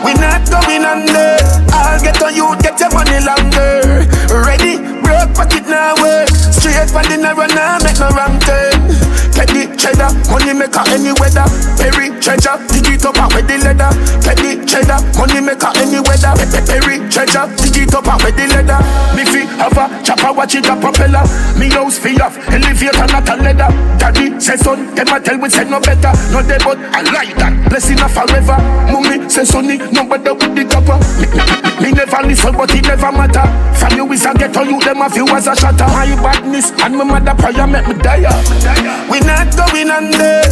we 0.03 0.12
not 0.20 0.44
going 0.51 0.84
under. 0.84 1.38
I'll 1.72 2.01
get 2.01 2.22
on 2.22 2.36
you, 2.36 2.56
get 2.62 2.79
your 2.79 2.91
money 2.91 3.20
longer. 3.24 3.47
Money 10.57 10.69
maker 10.69 10.83
any 10.89 11.13
weather. 11.13 11.45
Perry 11.77 12.09
treasure, 12.19 12.57
dig 12.67 12.89
it 12.89 13.05
up 13.05 13.17
out 13.17 13.33
with 13.33 13.47
the 13.47 13.57
leather. 13.61 13.89
Get 14.25 14.37
the 14.37 14.65
cheddar, 14.65 14.99
money 15.17 15.41
maker 15.41 15.71
any 15.77 16.01
weather. 16.01 16.33
Perry 16.65 16.97
treasure, 17.09 17.45
dig 17.57 17.77
it 17.77 17.93
up 17.93 18.07
out 18.07 18.23
with 18.23 18.35
the 18.35 18.47
leather. 18.49 18.79
Me 19.13 19.23
fi 19.25 19.45
have 19.61 19.77
a 19.77 19.85
chopper, 20.03 20.33
watch 20.33 20.55
it 20.55 20.65
a 20.65 20.75
propeller. 20.75 21.23
Me 21.57 21.69
house 21.69 21.97
fi 21.97 22.17
off, 22.21 22.37
elevator 22.49 23.05
not 23.13 23.29
a 23.29 23.35
leather. 23.37 23.69
Daddy 23.97 24.39
say 24.39 24.57
son, 24.57 24.95
them 24.95 25.07
a 25.13 25.19
tell 25.19 25.37
we 25.37 25.49
say 25.49 25.65
no 25.65 25.79
better. 25.79 26.13
No 26.33 26.41
they 26.41 26.57
but 26.65 26.77
I 26.93 27.01
like 27.13 27.35
that, 27.37 27.53
blessing 27.69 28.01
a 28.01 28.09
forever. 28.09 28.57
Mummy 28.89 29.29
say 29.29 29.45
sonny, 29.45 29.77
no 29.93 30.05
better 30.09 30.33
with 30.33 30.55
the 30.57 30.65
copper. 30.65 30.97
Me 31.81 31.91
never 31.91 32.25
listen, 32.25 32.53
but 32.57 32.73
it 32.73 32.85
never 32.85 33.11
matter. 33.11 33.45
From 33.77 33.93
you 33.93 34.11
is 34.13 34.25
a 34.25 34.33
ghetto, 34.33 34.63
you 34.63 34.79
them 34.81 35.01
a 35.01 35.09
few 35.09 35.27
as 35.29 35.47
a 35.47 35.55
shatter. 35.55 35.85
My 35.93 36.09
badness 36.17 36.71
and 36.81 36.97
my 36.97 37.03
mother 37.03 37.35
prayer 37.35 37.67
make 37.67 37.87
me 37.87 37.93
die. 38.01 38.25
We 39.09 39.19
not 39.21 39.53
going 39.55 39.89
under. 39.89 40.47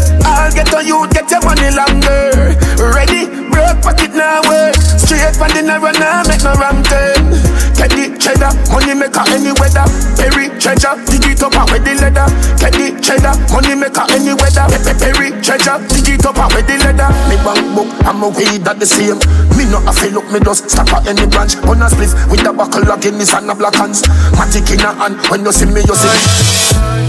On 0.75 0.84
you, 0.84 1.08
get 1.15 1.32
your 1.32 1.39
money 1.39 1.72
longer. 1.72 2.51
Ready, 2.75 3.32
broke 3.48 3.79
pocket 3.79 4.12
now 4.12 4.44
work. 4.44 4.75
Straight 4.75 5.32
from 5.32 5.48
the 5.55 5.63
narrow 5.63 5.96
now, 5.96 6.20
make 6.27 6.44
no 6.44 6.51
wrong 6.60 6.84
turn. 6.84 7.32
Get 7.79 7.96
the 7.96 8.12
cheddar, 8.20 8.51
money 8.75 8.91
maker 8.91 9.24
any 9.32 9.55
weather. 9.55 9.88
Perry 10.20 10.51
treasure, 10.60 11.00
dig 11.08 11.32
it 11.32 11.39
up 11.39 11.55
out 11.55 11.72
with 11.72 11.88
the 11.88 11.96
leather. 11.96 12.27
Get 12.60 12.75
the 12.75 12.91
cheddar, 13.00 13.39
money 13.55 13.72
maker 13.72 14.03
any 14.12 14.36
weather. 14.36 14.67
Perry 15.00 15.32
treasure, 15.39 15.79
dig 15.88 16.20
it 16.20 16.27
up 16.27 16.44
out 16.44 16.51
with 16.51 16.67
the 16.67 16.75
leather. 16.84 17.08
Me 17.32 17.39
bank 17.39 17.63
book, 17.72 17.88
I'm 18.03 18.20
a 18.20 18.27
weed 18.36 18.67
that 18.67 18.75
the 18.75 18.84
same. 18.84 19.24
Me 19.55 19.63
not 19.72 19.88
a 19.88 19.96
fill 19.96 20.20
up, 20.20 20.27
me 20.27 20.44
just 20.44 20.67
stop 20.67 20.91
at 20.91 21.08
any 21.08 21.24
branch. 21.24 21.55
On 21.72 21.79
a 21.79 21.88
spliff 21.88 22.12
with 22.27 22.44
a 22.44 22.51
buckle 22.51 22.84
of 22.91 23.00
Guinness 23.00 23.32
and 23.32 23.48
a 23.48 23.55
black 23.55 23.79
hands. 23.79 24.03
Matic 24.36 24.67
in 24.75 24.84
a 24.84 24.91
hand, 24.91 25.24
when 25.32 25.48
you 25.48 25.55
see 25.55 25.72
me, 25.72 25.88
you 25.88 25.96
see. 25.96 26.12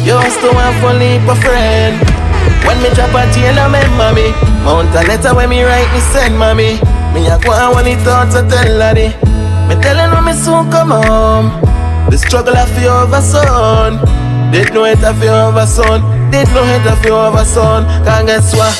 Used 0.06 0.38
to 0.38 0.54
have 0.54 0.78
one 0.86 1.02
leap 1.02 1.26
of 1.26 1.34
friend. 1.42 2.25
When 2.66 2.78
me 2.82 2.90
drop 2.94 3.14
a 3.14 3.22
chain, 3.32 3.58
I 3.58 3.66
remember 3.66 4.12
me. 4.14 4.34
Mount 4.64 4.94
a 4.94 5.02
letter 5.06 5.34
when 5.34 5.50
me 5.50 5.62
write, 5.62 5.90
me 5.94 6.00
send 6.00 6.38
mommy. 6.38 6.78
Me 7.14 7.26
a 7.26 7.38
go 7.38 7.52
on 7.52 7.72
one 7.72 7.86
it 7.86 7.98
thoughts 8.04 8.34
to 8.34 8.42
tell 8.46 8.78
daddy. 8.78 9.14
Me 9.68 9.74
telling 9.80 10.10
her 10.12 10.22
me 10.22 10.32
soon 10.32 10.70
come 10.70 10.90
home. 10.90 11.48
The 12.10 12.18
struggle 12.18 12.56
I 12.56 12.66
feel 12.76 12.92
over 12.92 13.20
son. 13.20 13.98
Did 14.52 14.72
know 14.72 14.84
it 14.84 15.02
I 15.02 15.12
feel 15.18 15.34
over 15.34 15.66
son. 15.66 16.02
Did 16.30 16.46
know 16.54 16.62
it 16.62 16.86
I 16.86 16.94
feel 17.02 17.16
over 17.16 17.44
son. 17.44 17.84
Can't 18.04 18.26
guess 18.26 18.54
what? 18.54 18.76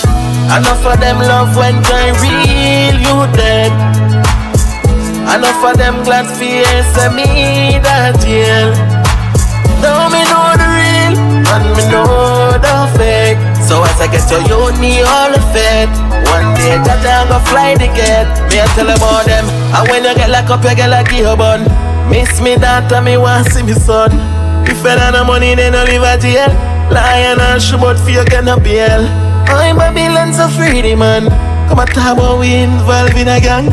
Enough 0.47 0.87
of 0.87 1.01
them 1.01 1.19
love 1.19 1.57
when 1.57 1.83
joy 1.83 2.15
real 2.23 2.97
you 3.03 3.17
dead. 3.35 3.73
Enough 5.27 5.65
of 5.65 5.77
them 5.77 6.05
glad 6.05 6.27
fear 6.39 6.65
say 6.95 7.11
me 7.11 7.79
that 7.83 8.15
jail. 8.23 8.71
Now 9.83 10.07
me 10.07 10.23
know 10.31 10.55
the 10.55 10.69
real 10.71 11.19
and 11.51 11.67
me 11.75 11.83
know 11.91 12.55
the 12.63 12.75
fake. 12.97 13.26
So 13.67 13.83
as 13.83 13.99
I 13.99 14.07
get 14.07 14.23
to 14.31 14.39
you, 14.47 14.71
me 14.79 15.03
all 15.03 15.31
the 15.35 15.43
fate. 15.51 15.91
One 16.31 16.55
day 16.55 16.79
Jaja 16.87 17.27
go 17.27 17.43
fly 17.51 17.75
the 17.75 17.91
gate. 17.91 18.31
Me 18.51 18.63
I 18.63 18.67
tell 18.79 18.87
about 18.87 19.27
them. 19.27 19.43
And 19.75 19.85
when 19.91 20.07
you 20.07 20.15
get 20.15 20.31
locked 20.31 20.51
up, 20.51 20.63
you 20.63 20.75
get 20.75 20.89
like 20.89 21.11
your 21.11 21.37
bun. 21.37 21.67
Miss 22.09 22.41
me 22.41 22.55
daughter, 22.55 23.03
me 23.03 23.19
want 23.19 23.51
see 23.51 23.63
me 23.67 23.75
son. 23.75 24.15
If 24.71 24.79
you 24.79 24.95
don't 24.95 25.13
no 25.13 25.25
money, 25.25 25.55
then 25.55 25.73
no 25.73 25.83
live 25.83 26.07
at 26.07 26.23
jail. 26.23 26.51
Lion 26.95 27.43
and 27.43 27.61
shoot 27.61 27.81
but 27.81 27.99
fear 28.07 28.25
get 28.25 28.45
no 28.45 28.57
bail. 28.59 29.03
I'm 29.51 29.77
Babylon 29.77 30.33
so 30.33 30.47
freedy 30.47 30.95
man. 30.95 31.27
Come 31.67 31.83
and 31.83 31.91
talk 31.91 32.15
about 32.15 32.39
we 32.39 32.63
involved 32.63 33.19
in 33.19 33.27
a 33.27 33.41
gang. 33.43 33.67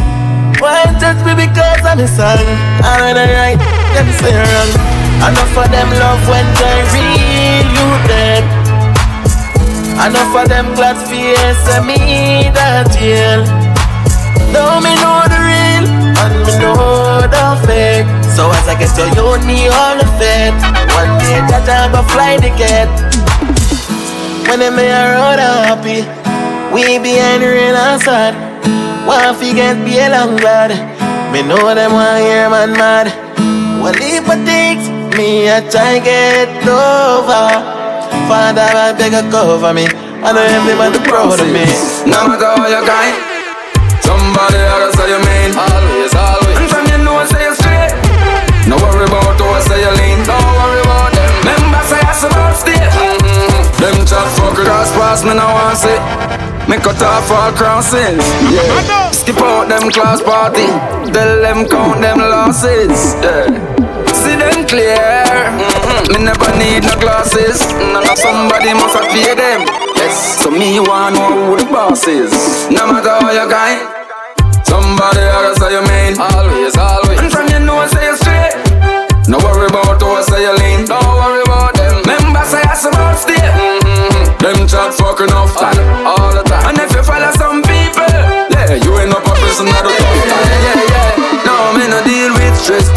Why 0.58 0.90
touch 0.98 1.22
me 1.22 1.38
because 1.38 1.86
I'm 1.86 2.02
a 2.02 2.08
song? 2.10 2.42
I 2.82 2.98
read 2.98 3.18
it 3.18 3.30
right, 3.38 3.60
them 3.94 4.10
say 4.18 4.34
wrong. 4.34 4.72
Enough 5.22 5.56
of 5.56 5.70
them 5.70 5.90
love 6.02 6.26
when 6.26 6.46
they 6.58 6.82
real 6.90 7.68
you. 7.78 8.03
Enough 10.04 10.36
of 10.36 10.50
them 10.50 10.76
glad 10.76 11.00
fear 11.08 11.40
say 11.64 11.80
me 11.80 12.52
that 12.52 12.92
jail. 12.92 13.40
Now 14.52 14.84
me 14.84 14.92
know 15.00 15.24
the 15.32 15.40
real 15.40 15.88
and 15.88 16.36
me 16.44 16.54
know 16.60 17.24
the 17.24 17.46
fake. 17.64 18.04
So 18.36 18.52
as 18.52 18.68
I 18.68 18.76
get 18.76 18.92
to 19.00 19.08
you, 19.16 19.32
me 19.48 19.72
all 19.72 19.96
the 19.96 20.04
fate. 20.20 20.60
One 20.92 21.16
day 21.24 21.40
Jaja 21.48 21.88
go 21.88 22.04
fly 22.12 22.36
the 22.36 22.52
gate. 22.60 22.92
When 24.48 24.60
them 24.60 24.76
me 24.76 24.92
around 24.92 25.40
happy, 25.40 26.04
we 26.76 27.00
behind 27.00 27.42
the 27.42 27.48
rain 27.48 27.74
and 27.74 28.02
sad. 28.04 28.34
Fi 29.40 29.54
get 29.54 29.86
be 29.86 30.00
a 30.00 30.10
long 30.10 30.36
bad. 30.38 30.76
Me 31.32 31.42
know 31.48 31.74
them 31.74 31.94
want 31.94 32.20
hear 32.20 32.50
man 32.50 32.74
mad. 32.74 33.08
One 33.82 33.96
leap 33.96 34.28
of 34.28 34.44
things, 34.44 34.84
me 35.16 35.48
a 35.48 35.62
try 35.72 36.00
get 36.00 36.68
over. 36.68 37.83
Father, 38.28 38.64
I 38.64 38.94
beg 38.98 39.14
a 39.14 39.22
cover 39.30 39.60
for 39.60 39.74
me. 39.74 39.86
I 40.24 40.32
know 40.32 40.42
everybody 40.42 41.00
proud 41.04 41.36
of 41.36 41.48
me. 41.52 41.68
No 42.08 42.32
matter 42.32 42.56
how 42.56 42.68
you 42.72 42.82
kind, 42.88 43.16
somebody 44.00 44.60
else 44.64 44.96
say 44.96 45.12
you 45.12 45.20
mean. 45.20 45.52
Always, 45.52 46.14
always. 46.16 46.56
And 46.56 46.68
from 46.72 46.86
you 46.88 47.00
know 47.04 47.20
say 47.28 47.44
you 47.44 47.54
straight. 47.60 47.94
No 48.72 48.80
worry 48.80 49.04
about 49.04 49.36
who 49.36 49.48
say 49.68 49.84
you 49.84 49.92
lean. 50.00 50.24
Don't 50.24 50.40
worry 50.40 50.80
about 50.82 51.12
them. 51.12 51.32
Remember 51.44 51.84
say 51.84 52.00
I 52.00 52.14
about 52.24 52.56
stay. 52.56 52.80
Mm-hmm. 52.80 53.84
Them 53.84 53.98
chat 54.08 54.28
fuck 54.40 54.56
cross 54.56 54.90
pass 54.96 55.22
me 55.28 55.36
no 55.36 55.44
want 55.44 55.76
see. 55.76 56.00
Me 56.72 56.80
cut 56.80 57.02
off 57.04 57.28
all 57.28 57.52
crosses. 57.52 58.24
Yeah. 58.48 59.12
Skip 59.12 59.38
out 59.44 59.68
them 59.68 59.92
class 59.92 60.24
party. 60.24 60.72
Tell 61.12 61.42
them 61.44 61.68
count 61.68 62.00
them 62.00 62.20
losses. 62.20 63.20
Yeah. 63.20 64.03
Clear. 64.74 64.98
Mm-hmm. 64.98 66.18
Me 66.18 66.18
never 66.26 66.50
need 66.58 66.82
no 66.82 66.98
glasses. 66.98 67.62
No, 67.94 68.02
no, 68.02 68.14
somebody 68.18 68.74
must 68.74 68.98
have 68.98 69.06
pay 69.14 69.38
them. 69.38 69.70
Yes. 70.02 70.42
So 70.42 70.50
me 70.50 70.82
want 70.82 71.14
know 71.14 71.30
who 71.30 71.62
the 71.62 71.66
boss 71.70 72.10
is. 72.10 72.34
No 72.74 72.90
matter 72.90 73.14
how 73.22 73.30
you 73.30 73.46
kind. 73.46 73.86
Somebody 74.66 75.30
else 75.30 75.62
say 75.62 75.78
you 75.78 75.84
mean. 75.86 76.18
Always, 76.18 76.74
always. 76.74 77.22
And 77.22 77.30
from 77.30 77.54
you 77.54 77.62
know 77.62 77.86
say 77.86 78.02
you 78.02 78.18
straight. 78.18 78.58
No 79.30 79.38
worry 79.46 79.70
about 79.70 80.02
who 80.02 80.10
say 80.26 80.42
you 80.42 80.58
lean. 80.58 80.90
Don't 80.90 81.06
worry 81.22 81.46
about 81.46 81.78
them. 81.78 82.02
Remember 82.10 82.42
say 82.42 82.66
I 82.66 82.74
about 82.74 83.14
stay. 83.22 83.38
Mm-hmm. 83.38 84.42
Them 84.42 84.66
chat 84.66 84.90
fucking 84.98 85.30
off 85.38 85.54
time. 85.54 85.78
All 86.02 86.34
the 86.34 86.42
time. 86.50 86.74
And 86.74 86.82
if 86.82 86.90
you 86.98 87.06
follow 87.06 87.30
some 87.38 87.62
people, 87.62 88.10
yeah, 88.50 88.74
you 88.82 88.90
end 88.98 89.14
up 89.14 89.22
a 89.22 89.34
prisoner 89.38 89.70
of. 89.70 89.94
Yeah, 90.02 90.18
yeah, 90.66 90.82
yeah. 90.98 91.46
No, 91.46 91.78
me 91.78 91.86
no 91.86 92.02
deal 92.02 92.34
with 92.34 92.58
stress 92.58 92.90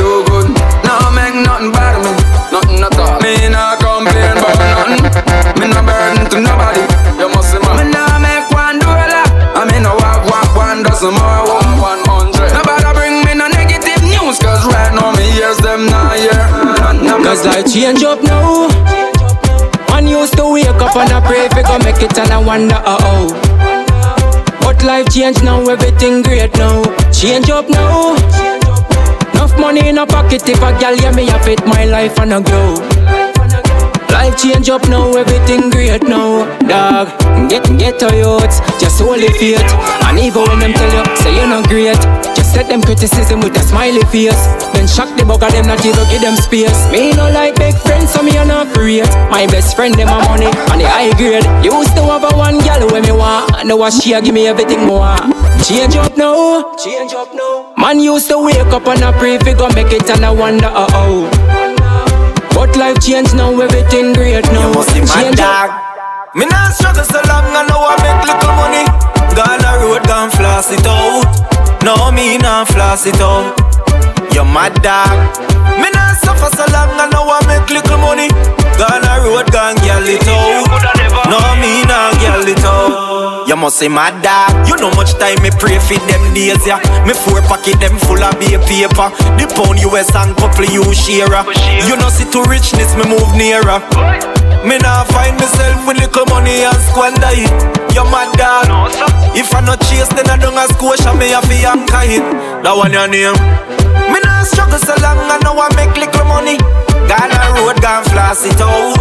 it 22.06 22.18
and 22.18 22.32
I 22.32 22.38
wonder 22.38 22.74
uh 22.74 22.98
oh. 23.00 23.26
But 24.60 24.82
life 24.84 25.12
change 25.12 25.42
now, 25.42 25.60
everything 25.68 26.22
great 26.22 26.56
now. 26.56 26.82
Change 27.12 27.50
up 27.50 27.68
now. 27.68 28.14
Enough 29.34 29.58
money 29.58 29.88
in 29.88 29.98
a 29.98 30.06
pocket 30.06 30.48
if 30.48 30.58
a 30.58 30.70
gal 30.80 30.96
yeah 30.96 31.12
me 31.12 31.28
a 31.28 31.38
fit 31.44 31.64
my 31.66 31.84
life 31.84 32.18
and 32.18 32.32
a 32.34 32.40
grow. 32.40 33.25
Life 34.26 34.42
change 34.42 34.68
up 34.70 34.82
now, 34.88 35.14
everything 35.14 35.70
great 35.70 36.02
now. 36.02 36.42
Dog, 36.66 37.06
get 37.48 37.62
get 37.78 37.94
to 38.02 38.10
youths, 38.10 38.58
just 38.82 38.98
hold 38.98 39.22
it 39.22 39.30
faith. 39.38 39.62
And 40.02 40.18
even 40.18 40.42
when 40.50 40.58
them 40.58 40.74
tell 40.74 40.90
you, 40.90 41.16
say 41.22 41.30
you're 41.30 41.46
not 41.46 41.68
great, 41.70 41.94
just 42.34 42.50
set 42.52 42.66
them 42.66 42.82
criticism 42.82 43.38
with 43.38 43.54
a 43.54 43.62
smiley 43.62 44.02
face. 44.10 44.34
Then 44.74 44.90
shock 44.90 45.14
the 45.14 45.24
bug 45.24 45.44
of 45.46 45.52
them, 45.54 45.70
not 45.70 45.78
even 45.86 46.02
give 46.10 46.22
them 46.26 46.34
space. 46.34 46.74
Me 46.90 47.12
no 47.14 47.30
like 47.30 47.54
big 47.54 47.78
friends, 47.86 48.10
so 48.10 48.20
me 48.20 48.36
are 48.36 48.44
not 48.44 48.74
create. 48.74 49.06
My 49.30 49.46
best 49.46 49.76
friend, 49.76 49.94
them 49.94 50.08
a 50.10 50.18
money, 50.26 50.50
and 50.50 50.80
the 50.82 50.90
high 50.90 51.14
grade. 51.14 51.46
Used 51.62 51.94
to 51.94 52.02
have 52.10 52.26
a 52.26 52.34
one 52.34 52.58
gal 52.66 52.82
when 52.90 53.06
me 53.06 53.14
want, 53.14 53.46
now 53.62 53.78
she 53.90 54.10
give 54.10 54.34
me 54.34 54.48
everything 54.48 54.90
more. 54.90 55.14
Change 55.62 55.94
up 56.02 56.18
now, 56.18 56.74
change 56.82 57.14
up 57.14 57.30
now. 57.32 57.72
Man 57.78 58.00
used 58.00 58.26
to 58.30 58.42
wake 58.42 58.74
up 58.74 58.90
and 58.90 59.04
I 59.06 59.14
pray 59.14 59.38
fi 59.38 59.54
go 59.54 59.70
make 59.70 59.94
it, 59.94 60.10
and 60.10 60.26
I 60.26 60.34
wonder, 60.34 60.66
uh 60.66 60.90
oh. 60.98 61.65
But 62.66 62.76
life 62.76 62.98
change 62.98 63.32
now, 63.32 63.54
everything 63.60 64.12
great 64.12 64.42
now. 64.50 64.66
You 64.66 64.74
must 64.74 64.90
see 64.90 64.98
my 64.98 65.30
dog. 65.30 65.70
Me 66.34 66.46
not 66.46 66.74
struggle 66.74 67.04
so 67.06 67.22
long, 67.30 67.46
I 67.54 67.62
know 67.70 67.78
I 67.78 67.94
make 68.02 68.26
little 68.26 68.54
money. 68.58 68.82
Gone 69.38 69.62
a 69.62 69.86
road, 69.86 70.02
gone 70.10 70.30
floss 70.34 70.72
it 70.74 70.82
out. 70.82 71.30
No, 71.86 72.10
me 72.10 72.38
not 72.38 72.66
floss 72.66 73.06
it 73.06 73.20
out. 73.22 73.54
You're 74.34 74.44
my 74.44 74.68
dog. 74.82 75.14
Me 75.78 75.94
not 75.94 76.18
suffer 76.18 76.50
so 76.58 76.66
long, 76.74 76.90
I 76.98 77.06
know 77.06 77.30
I 77.30 77.38
make 77.46 77.70
little 77.70 77.98
money. 78.02 78.34
Gone 78.74 79.06
a 79.06 79.14
road, 79.22 79.46
gone 79.54 79.76
gyal 79.86 80.02
it 80.02 80.26
out. 80.26 80.66
No, 81.30 81.38
me 81.62 81.86
not 81.86 82.18
gyal 82.18 82.42
it 82.50 82.64
out. 82.66 83.05
You 83.46 83.54
must 83.54 83.78
say 83.78 83.86
my 83.86 84.10
dog. 84.26 84.66
You 84.66 84.74
know 84.76 84.90
much 84.98 85.14
time 85.22 85.38
me 85.38 85.54
pray 85.54 85.78
for 85.78 85.94
them 86.10 86.34
days, 86.34 86.66
yeah. 86.66 86.82
Me 87.06 87.14
four 87.14 87.38
pocket 87.46 87.78
them 87.78 87.94
full 87.94 88.18
of 88.18 88.34
beer 88.42 88.58
paper. 88.66 89.14
The 89.38 89.46
pound 89.54 89.78
US 89.86 90.10
and 90.18 90.34
couple 90.34 90.66
you 90.66 90.82
share. 90.90 91.30
You 91.86 91.94
know 91.94 92.10
see 92.10 92.26
to 92.34 92.42
richness 92.50 92.98
me 92.98 93.06
move 93.06 93.30
nearer. 93.38 93.78
Me 94.66 94.82
nah 94.82 95.06
find 95.14 95.38
myself 95.38 95.78
with 95.86 96.02
little 96.02 96.26
money 96.26 96.66
and 96.66 96.80
squander 96.90 97.30
it. 97.38 97.54
You 97.94 98.02
my 98.10 98.26
dog. 98.34 98.66
If 99.38 99.54
I 99.54 99.62
not 99.62 99.78
chase, 99.86 100.10
then 100.10 100.26
I 100.26 100.36
don't 100.42 100.58
ask 100.58 100.74
squash 100.74 101.06
me 101.14 101.30
have 101.30 101.46
to 101.46 101.56
anchor 101.70 102.02
it. 102.02 102.26
That 102.66 102.74
one 102.74 102.90
your 102.90 103.06
name. 103.06 103.38
Me 104.10 104.18
nah 104.26 104.42
struggle 104.42 104.82
so 104.82 104.98
long, 104.98 105.22
I 105.22 105.38
know 105.46 105.54
I 105.54 105.70
make 105.78 105.94
little 105.94 106.26
money. 106.26 106.58
Gone 107.06 107.30
a 107.30 107.62
road, 107.62 107.78
gone 107.78 108.02
floss 108.10 108.42
it 108.42 108.58
out. 108.58 108.98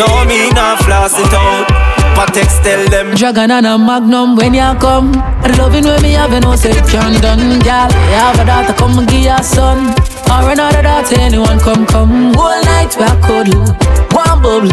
No, 0.00 0.24
me 0.24 0.48
nah 0.56 0.80
floss 0.80 1.20
it 1.20 1.34
out. 1.36 2.03
Patex 2.14 2.62
tell 2.62 2.88
them. 2.88 3.14
Dragon 3.14 3.50
and 3.50 3.66
a 3.66 3.78
magnum 3.78 4.36
when 4.36 4.54
you 4.54 4.74
come 4.78 5.12
loving 5.58 5.84
when 5.84 6.02
me 6.02 6.12
have 6.12 6.30
no 6.42 6.56
section 6.56 7.20
done 7.20 7.58
Girl, 7.60 7.88
you 7.90 8.18
have 8.18 8.38
a 8.38 8.44
daughter 8.44 8.72
come 8.74 8.98
and 8.98 9.08
give 9.08 9.24
your 9.24 9.42
son. 9.42 9.92
Or 10.30 10.50
another 10.50 10.82
daughter, 10.82 11.16
anyone 11.20 11.58
come, 11.60 11.86
come. 11.86 12.34
Whole 12.34 12.62
night 12.64 12.94
we 12.96 13.04
a 13.04 13.14
cuddle, 13.20 13.64
one 14.12 14.42
bubble. 14.42 14.70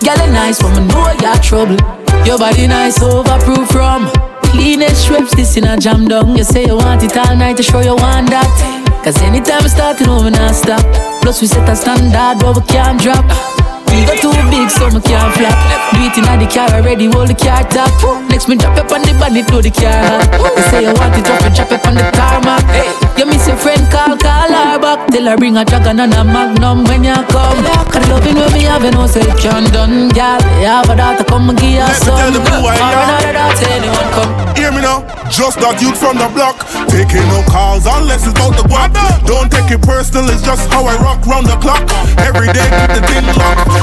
Girl, 0.00 0.20
a 0.20 0.26
nice 0.32 0.62
woman, 0.62 0.88
know 0.88 1.12
you're 1.20 1.40
trouble. 1.42 1.76
Your 2.24 2.38
body 2.38 2.66
nice, 2.66 2.98
overproof 2.98 3.68
from 3.70 4.10
Cleanest 4.50 5.02
strips, 5.02 5.34
this 5.36 5.56
in 5.56 5.64
a 5.64 5.76
jam 5.76 6.08
down 6.08 6.36
You 6.36 6.42
say 6.42 6.64
you 6.64 6.76
want 6.76 7.02
it 7.04 7.16
all 7.16 7.36
night 7.36 7.56
to 7.58 7.62
show 7.62 7.80
you 7.80 7.94
want 7.94 8.30
that. 8.30 9.02
Cause 9.04 9.20
anytime 9.22 9.62
we 9.62 9.68
starting 9.68 10.08
over, 10.08 10.30
not 10.30 10.54
stop. 10.54 10.82
Plus 11.22 11.40
we 11.40 11.46
set 11.46 11.68
a 11.68 11.76
standard 11.76 12.42
where 12.42 12.52
we 12.54 12.62
can't 12.66 13.00
drop 13.00 13.55
we 13.90 14.04
got 14.04 14.18
too 14.22 14.32
big 14.50 14.68
so 14.70 14.88
me 14.90 15.00
can't 15.00 15.30
flap. 15.34 15.56
Do 15.92 16.02
it 16.02 16.16
inna 16.18 16.34
the 16.38 16.46
car 16.46 16.70
already, 16.76 17.06
hold 17.06 17.28
the 17.28 17.34
car 17.34 17.62
top. 17.68 17.90
Next 18.30 18.48
me 18.48 18.56
drop 18.56 18.76
up 18.76 18.90
on 18.92 19.02
the 19.02 19.12
bonnet, 19.18 19.46
do 19.46 19.62
the 19.62 19.70
car. 19.70 20.20
You 20.56 20.62
say 20.70 20.82
you 20.86 20.94
want 20.94 21.16
it 21.16 21.28
up, 21.28 21.42
and 21.42 21.54
drop 21.54 21.72
up 21.72 21.86
on 21.86 21.94
the 21.94 22.04
tarmac 22.14 22.64
hey. 22.72 22.90
You 23.18 23.26
miss 23.26 23.46
your 23.46 23.56
friend, 23.56 23.82
call, 23.90 24.16
call 24.16 24.50
her 24.50 24.78
back. 24.78 25.08
Till 25.10 25.28
I 25.28 25.36
bring 25.36 25.56
a 25.56 25.64
dragon 25.64 26.00
and 26.00 26.14
a 26.14 26.24
magnum 26.24 26.84
when 26.84 27.04
you 27.04 27.16
come. 27.32 27.60
Cause 27.90 28.06
loving 28.08 28.36
when 28.36 28.52
me 28.52 28.62
have 28.68 28.84
no 28.92 29.06
section 29.06 29.64
done 29.72 30.08
Girl, 30.12 30.40
you 30.60 30.68
have 30.68 30.88
a 30.90 30.96
daughter, 30.96 31.24
come 31.24 31.50
and 31.50 31.58
give 31.58 31.80
her 31.80 31.94
some. 32.00 32.16
Or 32.16 32.72
another 32.72 33.32
daughter, 33.32 33.68
anyone 33.72 34.10
come. 34.16 34.32
Hear 34.56 34.72
me 34.72 34.80
now, 34.80 35.04
just 35.28 35.60
that 35.60 35.80
youth 35.80 36.00
from 36.00 36.16
the 36.16 36.28
block. 36.32 36.60
Taking 36.88 37.24
no 37.28 37.44
calls 37.44 37.84
unless 37.84 38.24
it's 38.24 38.32
about 38.32 38.56
the 38.56 38.64
guap 38.64 38.92
Don't 39.28 39.52
take 39.52 39.68
it 39.68 39.82
personal, 39.84 40.28
it's 40.32 40.40
just 40.40 40.64
how 40.72 40.84
I 40.84 40.96
rock 41.00 41.24
round 41.26 41.46
the 41.46 41.56
clock. 41.60 41.84
Every 42.20 42.48
day 42.52 42.64
keep 42.64 42.90
the 42.96 43.02
thing 43.04 43.26
locked. 43.36 43.68
the 43.68 43.75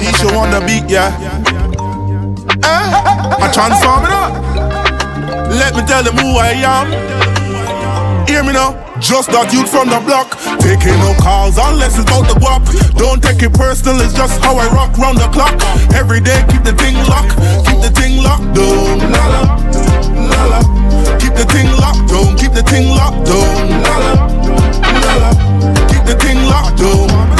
Each 0.00 0.20
you 0.22 0.30
on 0.36 0.50
the 0.50 0.60
beat, 0.66 0.88
yeah. 0.90 1.10
Eh? 2.64 3.44
I 3.44 3.50
transform 3.52 4.04
it 4.04 4.12
up. 4.12 4.32
Let 5.50 5.76
me 5.76 5.82
tell 5.86 6.02
them 6.02 6.16
who 6.16 6.36
I 6.36 6.52
am. 6.64 6.86
Hear 8.26 8.42
me 8.42 8.52
now. 8.52 8.84
Just 9.04 9.28
that 9.36 9.52
youth 9.52 9.68
from 9.68 9.92
the 9.92 10.00
block. 10.00 10.32
Taking 10.64 10.96
no 11.04 11.12
calls 11.20 11.58
unless 11.60 11.98
it's 11.98 12.08
about 12.08 12.24
the 12.24 12.40
guap 12.40 12.64
Don't 12.96 13.20
take 13.20 13.42
it 13.42 13.52
personal, 13.52 14.00
it's 14.00 14.14
just 14.14 14.40
how 14.40 14.56
I 14.56 14.64
rock 14.72 14.96
round 14.96 15.18
the 15.18 15.28
clock. 15.28 15.52
Every 15.92 16.20
day 16.24 16.40
keep 16.48 16.64
the 16.64 16.72
thing 16.72 16.96
locked. 17.04 17.36
Keep 17.68 17.84
the 17.84 17.92
thing 17.92 18.22
locked 18.22 18.54
down 18.56 19.04
la 19.12 19.24
la, 19.28 19.42
la 20.24 20.42
la. 20.46 20.60
Keep 21.20 21.34
the 21.36 21.44
thing 21.52 21.68
locked 21.76 22.08
down 22.08 22.32
Keep 22.38 22.56
the 22.56 22.64
thing 22.64 22.88
locked 22.96 23.28
down 23.28 23.82
la 23.84 23.94
la, 23.98 24.14
la 25.04 25.14
la. 25.20 25.30
Keep 25.92 26.04
the 26.08 26.16
thing 26.16 26.38
locked 26.48 26.78
down 26.78 27.33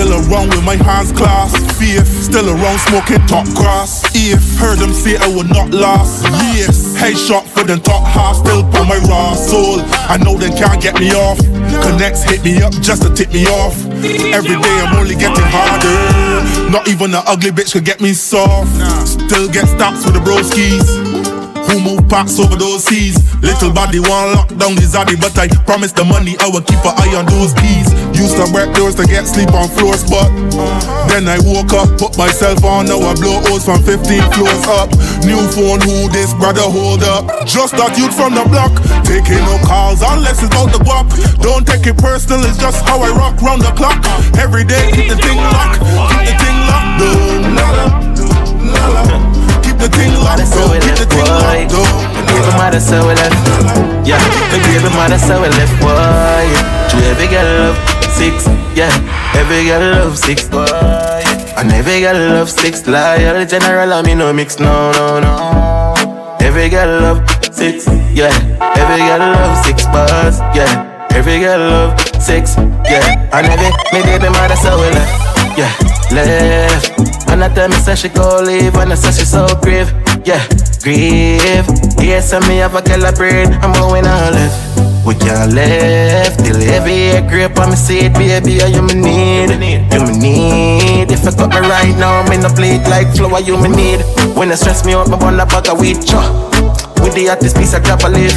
Still 0.00 0.32
around 0.32 0.48
with 0.48 0.64
my 0.64 0.76
hands 0.76 1.12
clasped. 1.12 1.60
Faith, 1.76 2.08
still 2.24 2.48
around 2.48 2.78
smoking 2.88 3.20
top 3.26 3.44
grass. 3.52 4.02
If 4.14 4.56
heard 4.56 4.78
them 4.78 4.94
say 4.94 5.18
I 5.18 5.28
would 5.28 5.50
not 5.50 5.72
last. 5.72 6.24
Yes, 6.56 6.96
headshot 6.96 7.44
for 7.46 7.64
the 7.64 7.76
top 7.76 8.06
half 8.06 8.36
Still 8.36 8.62
for 8.72 8.86
my 8.86 8.96
raw 9.10 9.34
soul. 9.34 9.80
I 10.08 10.16
know 10.16 10.38
they 10.38 10.48
can't 10.56 10.80
get 10.80 10.98
me 10.98 11.12
off. 11.12 11.36
Connects 11.84 12.22
hit 12.22 12.42
me 12.42 12.62
up 12.62 12.72
just 12.80 13.02
to 13.02 13.12
tip 13.12 13.30
me 13.30 13.44
off. 13.44 13.76
Every 14.32 14.56
day 14.56 14.76
I'm 14.80 14.96
only 14.96 15.16
getting 15.16 15.44
harder. 15.52 16.70
Not 16.70 16.88
even 16.88 17.14
an 17.14 17.22
ugly 17.26 17.50
bitch 17.50 17.72
could 17.72 17.84
get 17.84 18.00
me 18.00 18.14
soft. 18.14 18.72
Still 19.06 19.50
get 19.50 19.68
stops 19.68 20.06
with 20.06 20.14
the 20.14 20.20
broskies 20.20 21.09
who 21.70 21.78
move 21.80 22.02
packs 22.08 22.38
over 22.38 22.56
those 22.56 22.84
seas? 22.84 23.16
Little 23.42 23.72
body 23.72 24.00
one 24.00 24.34
lock 24.34 24.48
down 24.58 24.74
the 24.74 24.84
zaddy, 24.84 25.14
but 25.14 25.36
I 25.38 25.46
promise 25.64 25.92
the 25.92 26.04
money 26.04 26.34
I 26.42 26.50
will 26.50 26.62
keep 26.66 26.82
an 26.82 26.94
eye 26.98 27.14
on 27.14 27.26
those 27.30 27.54
keys. 27.54 27.86
Used 28.12 28.36
to 28.36 28.44
break 28.52 28.74
doors 28.74 28.98
to 28.98 29.06
get 29.06 29.24
sleep 29.24 29.54
on 29.54 29.70
floors, 29.78 30.02
but 30.04 30.28
then 31.08 31.30
I 31.30 31.38
woke 31.46 31.72
up, 31.72 31.88
put 31.96 32.18
myself 32.18 32.64
on. 32.66 32.90
Now 32.90 33.00
I 33.00 33.14
blow 33.14 33.40
O's 33.54 33.64
from 33.64 33.80
15 33.82 34.02
floors 34.34 34.64
up. 34.68 34.90
New 35.24 35.40
phone, 35.54 35.80
who 35.80 36.10
this 36.10 36.34
brother 36.34 36.66
hold 36.66 37.06
up? 37.06 37.46
Just 37.46 37.78
that 37.78 37.94
youth 37.96 38.12
from 38.12 38.34
the 38.34 38.44
block, 38.50 38.74
taking 39.06 39.40
no 39.46 39.56
calls 39.62 40.02
unless 40.02 40.42
it's 40.42 40.50
about 40.50 40.74
the 40.74 40.82
guap. 40.82 41.06
Don't 41.40 41.64
take 41.64 41.86
it 41.86 41.96
personal, 41.96 42.42
it's 42.44 42.58
just 42.58 42.82
how 42.84 43.00
I 43.00 43.10
rock 43.14 43.40
round 43.40 43.62
the 43.62 43.72
clock. 43.78 44.02
Every 44.36 44.64
day 44.66 44.90
keep 44.92 45.08
the 45.08 45.16
thing 45.16 45.38
locked, 45.38 45.80
keep 46.12 46.28
the 46.28 46.36
thing 46.36 46.58
locked. 46.66 46.98
Down, 47.00 47.54
la 47.56 47.66
la, 47.72 47.86
la 48.74 49.02
la. 49.06 49.29
The 49.80 49.88
thing 49.88 50.12
locked, 50.20 50.44
down, 50.52 50.76
keep 50.80 50.94
the 51.00 51.06
thing 51.08 51.24
locked. 51.24 51.72
Baby 52.28 52.52
mother 52.56 52.80
so 52.80 53.06
we 53.08 53.14
left 53.14 53.34
Yeah, 54.06 54.20
my 54.52 54.58
baby 54.64 54.90
mother 54.94 55.18
so 55.18 55.40
we 55.40 55.48
left 55.48 55.74
boy. 55.80 56.44
To 56.90 56.96
every 57.08 57.26
girl 57.28 57.48
love 57.72 57.78
six. 58.12 58.46
Yeah, 58.76 58.92
every 59.34 59.64
girl 59.64 59.80
love 59.92 60.18
six 60.18 60.48
boy. 60.48 60.66
And 61.56 61.72
every 61.72 62.00
girl 62.00 62.16
love 62.36 62.50
six. 62.50 62.86
Loyal 62.86 63.44
general 63.46 63.92
and 63.92 64.06
me 64.06 64.14
no 64.14 64.32
mix 64.32 64.58
no 64.60 64.92
no 64.92 65.20
no. 65.20 66.36
Every 66.40 66.68
girl 66.68 67.00
love 67.00 67.20
six. 67.52 67.86
Yeah, 68.12 68.32
every 68.76 68.98
girl 69.00 69.18
love 69.18 69.64
six 69.64 69.84
boys 69.86 70.40
Yeah, 70.54 71.08
every 71.12 71.38
girl 71.40 71.58
love 71.58 72.00
six. 72.20 72.56
Yeah, 72.84 73.28
and 73.32 73.46
every 73.46 73.70
my 73.92 74.02
baby 74.04 74.28
mother 74.28 74.56
so 74.56 74.76
we 74.80 74.90
left 74.90 75.58
Yeah, 75.58 75.72
left 76.12 77.19
And 77.40 77.50
I 77.50 77.54
tell 77.54 77.70
me 77.70 77.76
say 77.76 77.94
she 77.94 78.10
go 78.10 78.42
leave 78.44 78.74
when 78.76 78.92
I 78.92 78.96
say 78.96 79.12
she 79.12 79.24
so 79.24 79.46
grave 79.62 79.88
Yeah, 80.26 80.46
grieve. 80.82 81.64
Yes, 81.96 82.34
I 82.34 82.46
me 82.46 82.58
have 82.58 82.74
a 82.74 82.84
a 82.84 83.12
brain. 83.16 83.48
I'm 83.64 83.72
going 83.80 84.04
all 84.04 84.30
left. 84.30 85.06
We 85.06 85.14
can't 85.14 85.54
left 85.54 86.44
till 86.44 86.60
every 86.60 87.26
grape 87.30 87.58
on 87.58 87.70
me 87.70 87.76
seat, 87.76 88.12
baby. 88.12 88.60
Are 88.60 88.68
you 88.68 88.82
me 88.82 88.92
need? 88.92 89.56
You 89.88 90.04
me 90.04 90.18
need. 90.20 91.10
If 91.10 91.26
I 91.26 91.32
cut 91.32 91.48
me 91.48 91.60
right 91.66 91.96
now, 91.96 92.28
me 92.28 92.36
no 92.36 92.50
plate 92.50 92.84
like 92.90 93.08
flour. 93.16 93.40
You 93.40 93.56
me 93.56 93.70
need. 93.70 94.04
When 94.36 94.52
I 94.52 94.54
stress 94.54 94.84
me 94.84 94.92
out, 94.92 95.08
me 95.08 95.16
burn 95.16 95.40
a 95.40 95.46
bag 95.46 95.66
of 95.68 95.80
weed. 95.80 95.96
With 97.02 97.14
the 97.14 97.26
hottest 97.26 97.56
piece 97.56 97.74
of 97.74 97.82
grab 97.82 98.04
a 98.04 98.08
leaf. 98.08 98.36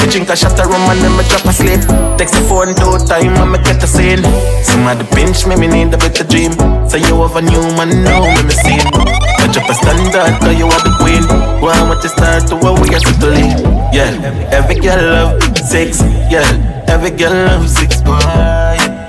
Me 0.00 0.06
drink 0.08 0.28
a 0.30 0.36
shot 0.36 0.58
of 0.58 0.66
rum 0.66 0.88
and 0.90 1.00
then 1.00 1.12
me 1.16 1.22
drop 1.28 1.44
asleep. 1.44 1.80
Text 2.16 2.34
the 2.34 2.42
phone 2.48 2.74
two 2.74 2.96
time 3.06 3.36
when 3.36 3.52
me 3.52 3.58
get 3.62 3.80
the 3.80 3.86
scene. 3.86 4.24
Somebody 4.64 5.04
pinch 5.14 5.46
me, 5.46 5.56
me 5.56 5.68
need 5.68 5.92
a 5.92 5.98
better 5.98 6.24
dream. 6.24 6.52
So 6.88 6.96
you 6.96 7.14
have 7.20 7.36
a 7.36 7.42
new 7.42 7.62
man 7.76 8.02
now, 8.02 8.24
me 8.24 8.42
me 8.42 8.54
see. 8.56 8.80
I 8.80 9.46
drop 9.52 9.68
a 9.68 9.74
standard, 9.74 10.40
cause 10.40 10.56
you 10.56 10.66
are 10.66 10.82
the 10.82 10.92
queen. 10.98 11.24
Why 11.60 11.76
want 11.84 12.02
to 12.02 12.08
start 12.08 12.48
to 12.48 12.56
what 12.56 12.80
we 12.80 12.94
are 12.96 13.00
settling? 13.00 13.52
Yeah, 13.92 14.10
every 14.50 14.80
girl 14.80 15.00
love 15.00 15.42
six. 15.68 16.00
Yeah, 16.32 16.48
every 16.88 17.10
girl 17.10 17.32
love 17.32 17.68
six. 17.68 18.00
Boy. 18.02 18.16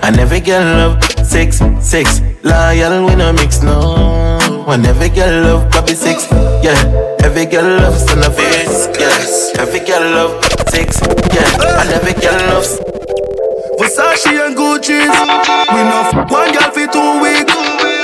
And 0.04 0.20
every 0.20 0.42
girl 0.42 0.64
love 0.64 1.04
six, 1.24 1.62
six. 1.80 2.22
Loyal, 2.44 3.06
we 3.06 3.16
no 3.16 3.32
mix, 3.32 3.62
no. 3.62 4.41
And 4.68 4.86
every 4.86 5.10
girl 5.10 5.44
love 5.44 5.72
Bobby 5.72 5.94
six. 5.94 6.28
Yeah, 6.64 6.78
every 7.24 7.46
girl 7.46 7.80
love 7.80 7.98
son 7.98 8.20
of 8.20 8.36
face. 8.36 8.88
Yes, 9.00 9.52
every 9.58 9.80
girl 9.80 10.02
love 10.02 10.44
six. 10.70 11.02
Yeah, 11.34 11.82
and 11.82 11.90
every 11.92 12.14
girl 12.14 12.38
loves. 12.54 12.80
Versace 13.80 14.32
and 14.46 14.56
Gucci. 14.56 15.02
We 15.74 15.82
know 15.90 16.26
one 16.30 16.52
girl 16.54 16.72
for 16.72 16.88
two 16.88 17.22
weeks. 17.22 17.54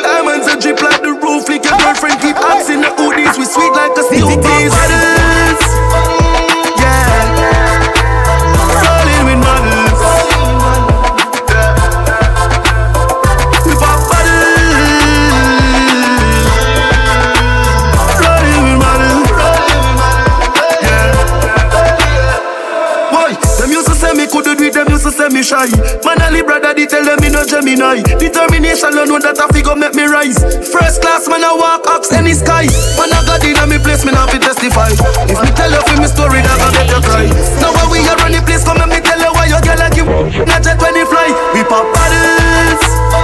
Diamonds 0.04 0.48
and 0.48 0.62
drip 0.62 0.82
like 0.82 1.02
the 1.02 1.14
roof. 1.14 1.48
Like 1.48 1.64
your 1.64 1.78
girlfriend 1.78 2.20
keep 2.22 2.36
asking 2.36 2.82
the 2.82 2.92
hoodies. 2.98 3.38
We 3.38 3.46
sweet 3.46 3.72
like 3.72 3.96
a 3.98 4.04
city 4.04 5.17
me 25.38 25.44
shy. 25.46 25.70
Man, 26.02 26.18
Ali 26.26 26.42
brother, 26.42 26.74
they 26.74 26.90
tell 26.90 27.06
them 27.06 27.22
me 27.22 27.30
no 27.30 27.46
Gemini. 27.46 28.02
Determination, 28.18 28.98
I 28.98 29.06
know 29.06 29.22
that 29.22 29.38
I 29.38 29.46
figure 29.54 29.78
make 29.78 29.94
me 29.94 30.10
rise. 30.10 30.42
First 30.42 31.06
class, 31.06 31.30
man, 31.30 31.46
I 31.46 31.54
walk 31.54 31.86
up 31.86 32.02
any 32.10 32.34
sky. 32.34 32.66
Man, 32.98 33.14
I 33.14 33.22
got 33.22 33.46
in 33.46 33.54
me 33.70 33.78
place, 33.78 34.02
me 34.02 34.18
not 34.18 34.34
fi 34.34 34.42
testify. 34.42 34.98
If 35.30 35.38
me 35.38 35.50
tell 35.54 35.70
you 35.70 35.82
for 35.86 35.98
me 36.02 36.10
story, 36.10 36.42
that 36.42 36.58
I 36.58 36.68
make 36.74 36.90
you 36.90 37.02
cry. 37.06 37.30
Now 37.62 37.70
when 37.78 37.88
we 37.94 38.02
are 38.10 38.18
running 38.18 38.42
place, 38.50 38.66
come 38.66 38.82
and 38.82 38.90
me 38.90 38.98
tell 38.98 39.22
you 39.22 39.30
why 39.38 39.46
you 39.46 39.62
get 39.62 39.78
like 39.78 39.94
you. 39.94 40.10
Not 40.50 40.66
jet 40.66 40.82
when 40.82 40.98
you 40.98 41.06
fly, 41.06 41.30
we 41.54 41.62
pop 41.70 41.86
bottles. 41.94 43.17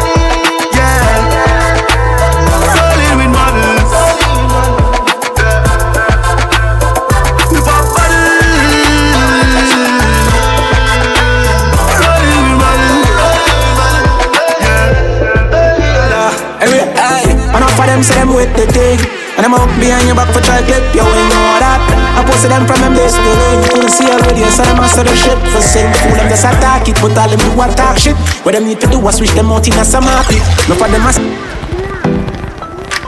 Say 18.04 18.16
them 18.16 18.36
with 18.36 18.52
the 18.56 18.68
thing. 18.72 19.00
And 19.36 19.48
I'm 19.48 19.54
up 19.56 19.66
behind 19.82 20.06
your 20.06 20.14
back 20.14 20.30
for 20.30 20.46
try 20.46 20.62
clip, 20.62 20.84
yo, 20.94 21.02
ain't 21.02 21.30
know 21.34 21.58
that. 21.58 21.82
I 22.14 22.22
posted 22.22 22.54
them 22.54 22.70
from 22.70 22.80
them 22.86 22.94
this 22.94 23.18
day. 23.18 23.58
Couldn't 23.66 23.90
see 23.90 24.06
already, 24.06 24.46
so 24.54 24.62
them 24.62 24.78
master 24.78 25.02
the 25.02 25.16
shit. 25.18 25.40
For 25.50 25.58
same 25.58 25.90
fool, 26.04 26.14
them 26.14 26.30
just 26.30 26.46
attack 26.46 26.86
it, 26.86 26.98
but 27.02 27.18
all 27.18 27.26
them 27.26 27.42
do 27.42 27.50
attack 27.58 27.98
shit. 27.98 28.16
What 28.46 28.54
them 28.54 28.70
need 28.70 28.80
to 28.82 28.88
do 28.88 29.00
was 29.00 29.18
switch 29.18 29.34
them 29.34 29.50
out 29.50 29.66
in 29.66 29.74
a 29.74 29.84
some 29.84 30.06
market. 30.06 30.44
No 30.70 30.78
for 30.78 30.86
them 30.86 31.02
as 31.02 31.18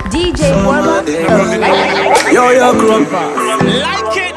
DJ 0.10 0.50
Warlock. 0.66 1.06
Yo, 2.34 2.50
yo, 2.50 2.74
crew. 2.74 3.06
Like 3.06 4.18
it. 4.18 4.34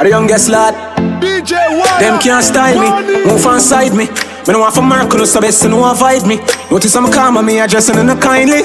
Are 0.00 0.04
the 0.04 0.10
youngest 0.10 0.48
lad. 0.50 0.74
DJ 1.22 1.54
Warlock. 1.78 2.00
Them 2.02 2.18
can't 2.18 2.42
style 2.42 2.74
me, 2.74 2.90
move 3.22 3.46
on 3.46 3.60
side 3.60 3.94
me. 3.94 4.10
Me 4.48 4.50
no 4.56 4.66
want 4.66 4.74
for 4.74 4.82
Mercury, 4.82 5.26
so 5.26 5.40
best 5.40 5.62
to 5.62 5.68
know 5.68 5.84
avoid 5.86 6.26
me. 6.26 6.40
Notice 6.70 6.96
I'm 6.96 7.12
calm 7.12 7.36
on 7.36 7.46
me, 7.46 7.60
addressing 7.60 7.98
in 7.98 8.08
a 8.08 8.16
kindly. 8.18 8.62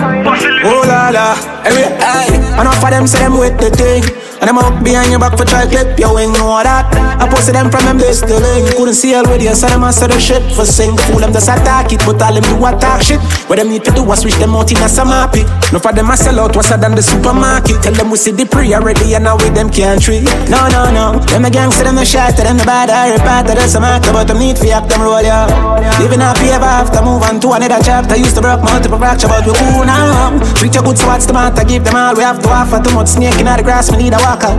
Oh 0.00 0.84
la 0.86 1.10
la, 1.10 1.34
eh, 1.34 1.36
eh. 1.36 1.68
every 1.68 1.84
eye. 1.98 2.60
Enough 2.60 2.84
of 2.84 2.90
them 2.90 3.06
say 3.06 3.18
them 3.18 3.38
with 3.38 3.58
the 3.58 3.70
thing. 3.70 4.02
And 4.38 4.46
them 4.46 4.58
up 4.58 4.84
behind 4.84 5.10
your 5.10 5.18
back 5.18 5.34
for 5.34 5.44
try 5.44 5.66
clip, 5.66 5.98
yo, 5.98 6.14
ain't 6.18 6.32
know 6.38 6.54
that. 6.62 6.86
I 7.18 7.26
posted 7.26 7.58
them 7.58 7.70
from 7.74 7.82
them 7.84 7.98
this 7.98 8.22
the 8.22 8.38
link. 8.38 8.70
Couldn't 8.78 8.94
see 8.94 9.14
already, 9.14 9.50
so 9.50 9.66
them 9.66 9.82
answer 9.82 10.06
the 10.06 10.20
shit. 10.20 10.46
For 10.54 10.64
sing, 10.64 10.94
fool 11.10 11.18
them 11.18 11.32
just 11.32 11.50
attack 11.50 11.90
it, 11.90 11.98
but 12.06 12.22
all 12.22 12.34
them 12.34 12.46
do 12.46 12.54
attack 12.62 13.02
shit. 13.02 13.18
What 13.50 13.58
them 13.58 13.68
need 13.70 13.82
to 13.84 13.90
do 13.90 14.06
was 14.06 14.22
switch 14.22 14.38
them 14.38 14.54
out 14.54 14.70
in 14.70 14.78
a 14.78 14.88
some. 14.88 15.08
No 15.08 15.78
for 15.82 15.90
them 15.90 16.10
I 16.10 16.14
sell 16.14 16.38
out, 16.38 16.54
what's 16.54 16.70
than 16.70 16.94
the 16.94 17.02
supermarket. 17.02 17.82
Tell 17.82 17.92
them 17.92 18.10
we 18.10 18.16
see 18.16 18.30
the 18.30 18.46
pre 18.46 18.72
already, 18.74 19.14
and 19.18 19.24
now 19.24 19.34
with 19.34 19.54
them 19.54 19.70
can't 19.70 19.98
treat. 19.98 20.22
No, 20.46 20.68
no, 20.70 20.86
no. 20.92 21.18
Them 21.26 21.42
the 21.42 21.50
gangster, 21.50 21.82
them 21.82 21.96
the 21.96 22.04
shot, 22.04 22.36
them 22.36 22.56
the 22.56 22.64
bad, 22.64 22.90
I 22.90 23.16
repart, 23.16 23.50
that's 23.50 23.74
a 23.74 23.80
matter, 23.80 24.12
but 24.12 24.28
them 24.28 24.38
need 24.38 24.58
for 24.58 24.70
up 24.70 24.86
them 24.86 25.02
roll, 25.02 25.20
yeah. 25.20 25.50
Living 25.98 26.20
happy 26.20 26.54
ever 26.54 26.68
after, 26.68 27.02
move 27.02 27.26
on 27.26 27.40
to 27.40 27.58
another 27.58 27.82
chapter. 27.82 28.14
Used 28.14 28.36
to 28.36 28.42
break 28.44 28.62
multiple 28.62 28.98
fracture, 28.98 29.26
but 29.26 29.42
we 29.42 29.52
cool 29.56 29.82
now. 29.82 30.38
Treat 30.54 30.74
your 30.74 30.84
good, 30.84 30.98
so 30.98 31.10
the 31.26 31.32
matter? 31.32 31.64
Give 31.64 31.82
them 31.82 31.96
all 31.96 32.14
we 32.14 32.22
have 32.22 32.38
to 32.38 32.48
offer. 32.48 32.78
Too 32.78 32.94
much 32.94 33.16
snake 33.18 33.40
in 33.40 33.48
the 33.48 33.64
grass, 33.64 33.90
we 33.90 33.96
need 33.96 34.12
a 34.12 34.20
walker. 34.28 34.52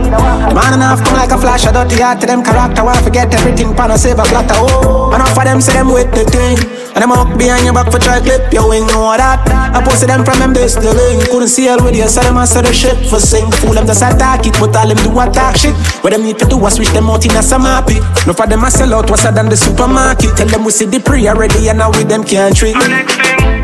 Man 0.54 0.74
enough 0.74 1.02
come 1.04 1.14
like 1.14 1.30
a 1.30 1.38
flash, 1.38 1.66
I 1.66 1.72
dirty 1.72 2.02
heart 2.02 2.20
to 2.20 2.26
them 2.26 2.42
character. 2.42 2.82
Wanna 2.82 3.02
forget 3.02 3.32
everything, 3.34 3.74
pan 3.74 3.90
a 3.90 3.98
save 3.98 4.18
a 4.18 4.24
platter. 4.26 4.58
Oh, 4.58 5.14
enough 5.14 5.36
of 5.38 5.44
them 5.44 5.60
say 5.60 5.74
them 5.74 5.86
same 5.86 5.94
with 5.94 6.10
the 6.10 6.24
thing. 6.26 6.58
And 6.90 7.06
them 7.06 7.12
up 7.12 7.38
behind 7.38 7.64
your 7.64 7.74
back 7.74 7.86
for 7.86 8.02
try 8.02 8.18
clip 8.18 8.52
your 8.52 8.68
wing, 8.68 8.86
know 8.90 9.14
that. 9.14 9.46
I 9.46 9.78
posted 9.78 10.10
them 10.10 10.24
from 10.26 10.42
them 10.42 10.52
this 10.52 10.74
the 10.74 10.90
link. 10.90 11.30
Couldn't 11.30 11.48
see 11.48 11.68
all 11.68 11.78
with 11.78 11.94
you, 11.94 12.08
so 12.08 12.20
them 12.20 12.36
answer 12.36 12.62
the 12.62 12.72
shit 12.74 12.98
for 13.06 13.20
sing. 13.22 13.46
Fool 13.62 13.78
them 13.78 13.86
just 13.86 14.02
attack 14.02 14.46
it, 14.46 14.54
but 14.58 14.74
all 14.74 14.88
them 14.88 14.98
do 15.06 15.14
attack 15.20 15.56
shit. 15.56 15.74
What 16.02 16.10
them 16.10 16.24
need 16.24 16.38
to 16.42 16.46
do 16.46 16.58
was 16.58 16.74
switch 16.74 16.90
them 16.90 17.08
out 17.08 17.24
in 17.24 17.30
a 17.38 17.42
some 17.42 17.62
happy. 17.62 18.02
No 18.26 18.34
for 18.34 18.46
them 18.46 18.64
I 18.64 18.70
sell 18.70 18.94
out, 18.94 19.08
what's 19.08 19.22
than 19.22 19.48
the 19.48 19.56
supermarket. 19.56 20.36
Tell 20.36 20.48
them 20.48 20.64
we 20.64 20.72
see 20.72 20.86
the 20.86 20.98
pre 20.98 21.28
already, 21.28 21.68
and 21.68 21.78
now 21.78 21.90
with 21.90 22.08
them 22.08 22.24
can't 22.24 22.56
treat. 22.56 22.74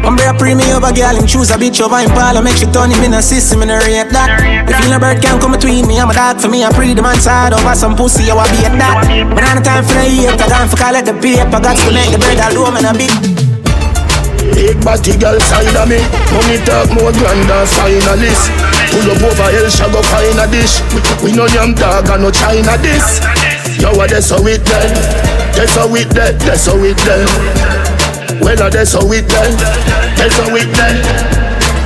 I'm 0.07 0.15
a 0.15 0.39
pre 0.39 0.55
me 0.55 0.71
over 0.71 0.95
girl, 0.95 1.19
him 1.19 1.27
choose 1.27 1.51
a 1.51 1.59
bitch 1.59 1.83
over 1.83 1.99
him 1.99 2.15
pal, 2.15 2.39
make 2.39 2.55
she 2.55 2.67
turn 2.71 2.95
him 2.95 3.03
in 3.03 3.19
a 3.19 3.21
system 3.21 3.67
in 3.67 3.75
a 3.75 3.83
rate 3.83 4.07
that. 4.15 4.39
If 4.39 4.79
you 4.87 4.95
a 4.95 5.03
bird 5.03 5.19
can 5.19 5.43
come 5.43 5.51
between 5.51 5.83
me, 5.91 5.99
I'm 5.99 6.09
a 6.09 6.15
dog 6.15 6.39
for 6.39 6.47
me, 6.47 6.63
I 6.63 6.71
pre 6.71 6.95
the 6.95 7.03
man 7.03 7.19
side 7.19 7.51
over 7.51 7.75
some 7.75 7.99
pussy, 7.99 8.31
a 8.31 8.39
be 8.55 8.63
at 8.63 8.79
that. 8.79 9.03
But 9.35 9.43
I 9.43 9.59
time 9.59 9.83
for 9.83 9.99
the 9.99 10.07
hate, 10.07 10.31
I 10.31 10.47
time 10.47 10.71
for 10.71 10.79
call 10.79 10.95
it 10.95 11.11
the 11.11 11.15
paper, 11.19 11.59
got 11.59 11.75
to 11.75 11.91
make 11.91 12.15
the 12.15 12.23
bird 12.23 12.39
alone 12.39 12.79
and 12.79 12.87
a 12.87 12.95
big. 12.95 13.11
Big 14.55 14.79
body 14.87 15.19
girl 15.19 15.37
side 15.43 15.75
of 15.75 15.91
me. 15.91 15.99
Money 16.31 16.63
talk 16.63 16.87
more 16.95 17.11
grand 17.11 17.43
than 17.51 17.67
finalist. 17.67 18.47
Pull 18.95 19.11
up 19.11 19.21
over 19.27 19.51
El 19.59 19.67
Shago 19.67 20.01
find 20.07 20.39
a 20.39 20.47
dish. 20.47 20.81
We 21.19 21.35
no 21.35 21.51
yam 21.51 21.75
dog 21.75 22.09
and 22.09 22.23
no 22.23 22.31
China 22.31 22.79
this 22.79 23.21
Yo, 23.81 23.93
that's 24.07 24.31
how 24.31 24.47
it 24.47 24.65
done 24.65 24.95
That's 25.53 25.75
how 25.75 25.95
it 25.95 26.09
done, 26.11 26.39
that's 26.39 26.67
how 26.67 26.79
it 26.79 26.97
done 26.99 27.86
well, 28.41 28.71
that's 28.71 28.93
how 28.93 29.13
it 29.13 29.29
done. 29.29 29.57
That's 30.17 30.37
how 30.37 30.55
it 30.55 30.69
done. 30.75 30.97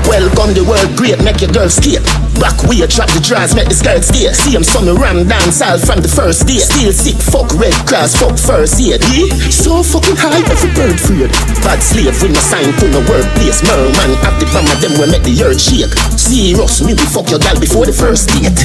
Welcome 0.09 0.55
the 0.55 0.65
world 0.65 0.97
great, 0.97 1.23
make 1.23 1.41
your 1.41 1.51
girl 1.53 1.69
skate. 1.69 2.30
Back 2.40 2.57
way, 2.64 2.81
drop 2.88 3.12
the 3.12 3.20
drawers, 3.20 3.53
make 3.53 3.68
the 3.68 3.76
skirt 3.76 4.00
stay. 4.00 4.33
See 4.33 4.57
him 4.57 4.64
some 4.64 4.88
ram 4.96 5.29
dance 5.29 5.61
all 5.61 5.76
from 5.76 6.00
the 6.00 6.09
first 6.09 6.48
day. 6.48 6.57
Still 6.57 6.88
sick, 6.88 7.20
fuck 7.20 7.53
red 7.61 7.76
cross, 7.85 8.16
fuck 8.16 8.40
first 8.40 8.81
aid. 8.81 9.05
Yeah? 9.12 9.29
So 9.53 9.85
fucking 9.85 10.16
high, 10.16 10.40
every 10.48 10.72
bird 10.72 10.96
freed. 10.96 11.29
Bad 11.61 11.85
slave 11.85 12.16
with 12.24 12.33
no 12.33 12.40
sign 12.40 12.72
to 12.81 12.87
no 12.88 13.05
workplace. 13.05 13.61
Merman, 13.61 14.16
have 14.24 14.40
the 14.40 14.48
bomb 14.57 14.64
of 14.72 14.81
them 14.81 14.96
will 14.96 15.12
make 15.12 15.20
the 15.20 15.37
earth 15.44 15.61
shake. 15.61 15.92
Serious, 16.16 16.81
me 16.81 16.96
we 16.96 17.05
fuck 17.12 17.29
your 17.29 17.44
gal 17.44 17.61
before 17.61 17.85
the 17.85 17.92
first 17.92 18.33
date. 18.33 18.57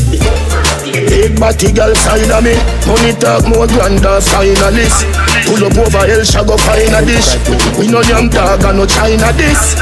Big 1.12 1.36
body 1.36 1.76
girl 1.76 1.94
side 1.96 2.32
of 2.32 2.44
me 2.44 2.56
Money 2.88 3.12
talk 3.20 3.44
more 3.50 3.68
grand 3.68 4.00
than 4.00 4.22
finalist 4.22 5.04
Pull 5.44 5.66
up 5.66 5.76
over 5.76 6.06
El 6.08 6.24
Shago 6.24 6.56
find 6.62 6.94
a 6.94 7.04
dish 7.04 7.36
We 7.78 7.88
no 7.88 8.02
young 8.02 8.30
dog 8.30 8.64
and 8.64 8.78
no 8.78 8.86
China 8.86 9.34
this 9.34 9.76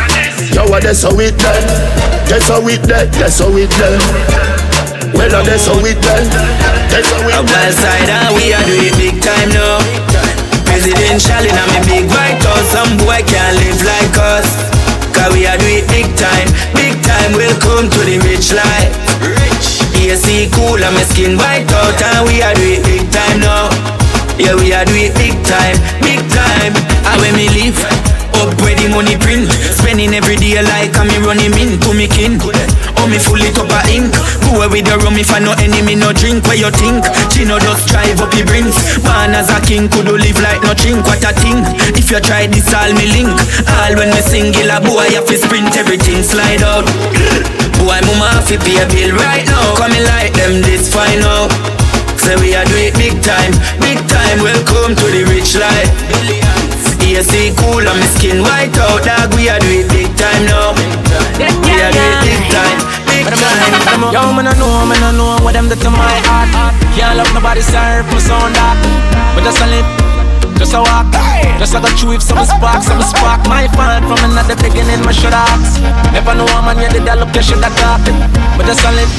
Yo, 0.56 0.66
that's 0.80 1.04
how 1.04 1.20
it 1.20 1.38
done 1.38 2.13
That's 2.28 2.48
how 2.50 2.66
it 2.68 2.82
done, 2.88 3.10
that's 3.14 3.40
how 3.40 3.54
it 3.54 3.70
done 3.78 4.00
Well, 5.14 5.30
uh, 5.30 5.44
that's 5.46 5.68
how 5.68 5.78
it 5.86 6.00
done 6.02 6.28
That's 6.90 7.10
how 7.12 7.22
it 7.30 7.36
done 7.36 7.46
Wild 7.46 7.76
side 7.78 8.10
and 8.10 8.32
we 8.36 8.54
are 8.54 8.66
doing 8.66 8.96
big 8.98 9.22
time 9.22 9.50
now. 9.54 9.78
Presidential 10.66 11.44
in 11.46 11.54
a 11.54 11.66
big 11.86 12.10
white 12.10 12.42
house 12.42 12.68
Some 12.74 12.98
boy 12.98 13.22
can't 13.30 13.56
live 13.62 13.82
like 13.86 14.16
us. 14.18 14.48
Cause 15.14 15.30
we 15.36 15.46
are 15.46 15.60
doing 15.62 15.86
big 15.94 16.10
time 16.18 16.50
Big 16.74 16.98
time 17.06 17.38
will 17.38 17.54
come 17.62 17.92
to 17.92 18.00
the 18.02 18.18
rich 18.26 18.50
life. 18.50 18.92
Rich. 19.22 19.86
AC 19.94 20.50
cool 20.58 20.82
and 20.82 20.96
my 20.96 21.04
skin 21.06 21.38
white 21.38 21.70
out 21.70 22.02
And 22.02 22.28
we 22.28 22.42
are 22.42 22.56
doing 22.58 22.82
big 22.82 23.06
time 23.14 23.40
now. 23.40 23.70
Yeah, 24.40 24.56
we 24.56 24.74
are 24.74 24.84
doing 24.86 25.14
big 25.14 25.38
time, 25.46 25.78
big 26.02 26.20
time. 26.34 26.74
And 27.06 27.22
when 27.22 27.36
me 27.38 27.50
leave 27.50 28.13
the 28.84 28.92
money 28.92 29.16
print. 29.16 29.48
Spending 29.80 30.12
every 30.12 30.36
day 30.36 30.60
like 30.60 30.92
I'm 31.00 31.08
running 31.24 31.56
in 31.56 31.80
to 31.80 31.92
me 31.96 32.12
kin. 32.12 32.36
Oh 33.00 33.08
me 33.08 33.16
full 33.16 33.40
it 33.40 33.56
up 33.56 33.72
a 33.72 33.80
ink. 33.88 34.12
Go 34.44 34.68
with 34.68 34.84
the 34.84 35.00
rum 35.00 35.16
if 35.16 35.32
I 35.32 35.40
no 35.40 35.56
enemy 35.64 35.96
no 35.96 36.12
drink? 36.12 36.44
Where 36.44 36.60
you 36.60 36.72
think? 36.76 37.08
Chino 37.32 37.60
just 37.64 37.88
drive 37.88 38.20
up 38.20 38.32
the 38.36 38.44
brings 38.44 38.76
Man 39.04 39.32
as 39.32 39.48
a 39.48 39.60
king 39.64 39.88
could 39.88 40.12
live 40.12 40.40
like 40.44 40.60
no 40.68 40.76
drink. 40.76 41.08
What 41.08 41.24
a 41.24 41.32
thing. 41.32 41.64
If 41.96 42.12
you 42.12 42.20
try 42.20 42.48
this 42.52 42.68
all 42.76 42.92
me 42.92 43.08
link. 43.08 43.32
All 43.80 43.94
when 43.96 44.12
me 44.12 44.22
single 44.24 44.68
a 44.68 44.84
boy 44.84 45.16
have 45.16 45.28
to 45.32 45.36
sprint 45.40 45.72
everything. 45.80 46.20
Slide 46.24 46.64
out. 46.64 46.84
Boy 47.80 48.00
mama 48.04 48.44
to 48.52 48.56
pay 48.60 48.84
a 48.84 48.86
bill 48.92 49.16
right 49.16 49.48
now. 49.48 49.80
Coming 49.80 50.04
like 50.04 50.36
them 50.36 50.60
this 50.60 50.92
fine 50.92 51.20
now 51.20 51.48
Say 52.20 52.36
we 52.40 52.56
are 52.56 52.64
do 52.66 52.76
it 52.80 52.96
big 52.96 53.20
time 53.24 53.52
Big 53.80 54.00
time. 54.08 54.40
Welcome 54.44 54.96
to 54.96 55.06
the 55.12 55.24
rich 55.28 55.56
life 55.56 56.63
AC 57.14 57.54
cool 57.62 57.86
and 57.86 58.00
my 58.00 58.08
skin. 58.18 58.42
White 58.42 58.74
out 58.78 59.06
Dog 59.06 59.34
we 59.38 59.50
are 59.50 59.60
do 59.60 59.70
it 59.70 59.88
big 59.90 60.10
time 60.18 60.46
now. 60.50 60.74
We 61.38 61.74
are 61.78 61.94
do 61.94 62.02
it 62.02 62.20
big 62.26 62.42
time 62.50 62.80
Big 63.06 63.26
time. 63.30 64.02
Yo 64.14 64.34
man 64.34 64.48
I 64.48 64.54
know 64.58 64.86
man 64.86 65.04
I 65.04 65.12
know 65.14 65.38
what 65.46 65.54
them 65.54 65.70
do 65.70 65.76
to 65.76 65.90
my 65.90 66.10
heart. 66.26 66.50
Can't 66.98 67.18
love 67.18 67.32
nobody 67.34 67.62
serve 67.62 68.06
my 68.10 68.18
son 68.18 68.54
that 68.54 68.78
But 69.36 69.44
just 69.46 69.62
a 69.62 69.68
lip 69.68 70.13
just 70.64 70.76
a 70.76 70.80
walk. 70.80 71.12
Just 71.60 71.76
a 71.76 71.80
go 71.80 71.88
through 72.00 72.16
if 72.16 72.24
some 72.24 72.44
spark, 72.46 72.82
some 72.84 73.02
spark. 73.04 73.44
My 73.52 73.68
fan 73.76 74.04
from 74.08 74.20
another 74.32 74.56
beginning, 74.56 75.04
my 75.04 75.12
should 75.12 75.36
ask. 75.36 75.80
Never 76.16 76.36
know 76.36 76.48
a 76.48 76.60
man 76.64 76.80
you 76.80 76.88
did 76.88 77.04
that 77.04 77.20
look, 77.20 77.36
you 77.36 77.44
should 77.44 77.60
have 77.60 77.76
talked. 77.76 78.08
But 78.56 78.66
just 78.66 78.84
a 78.88 78.92
live, 78.96 79.12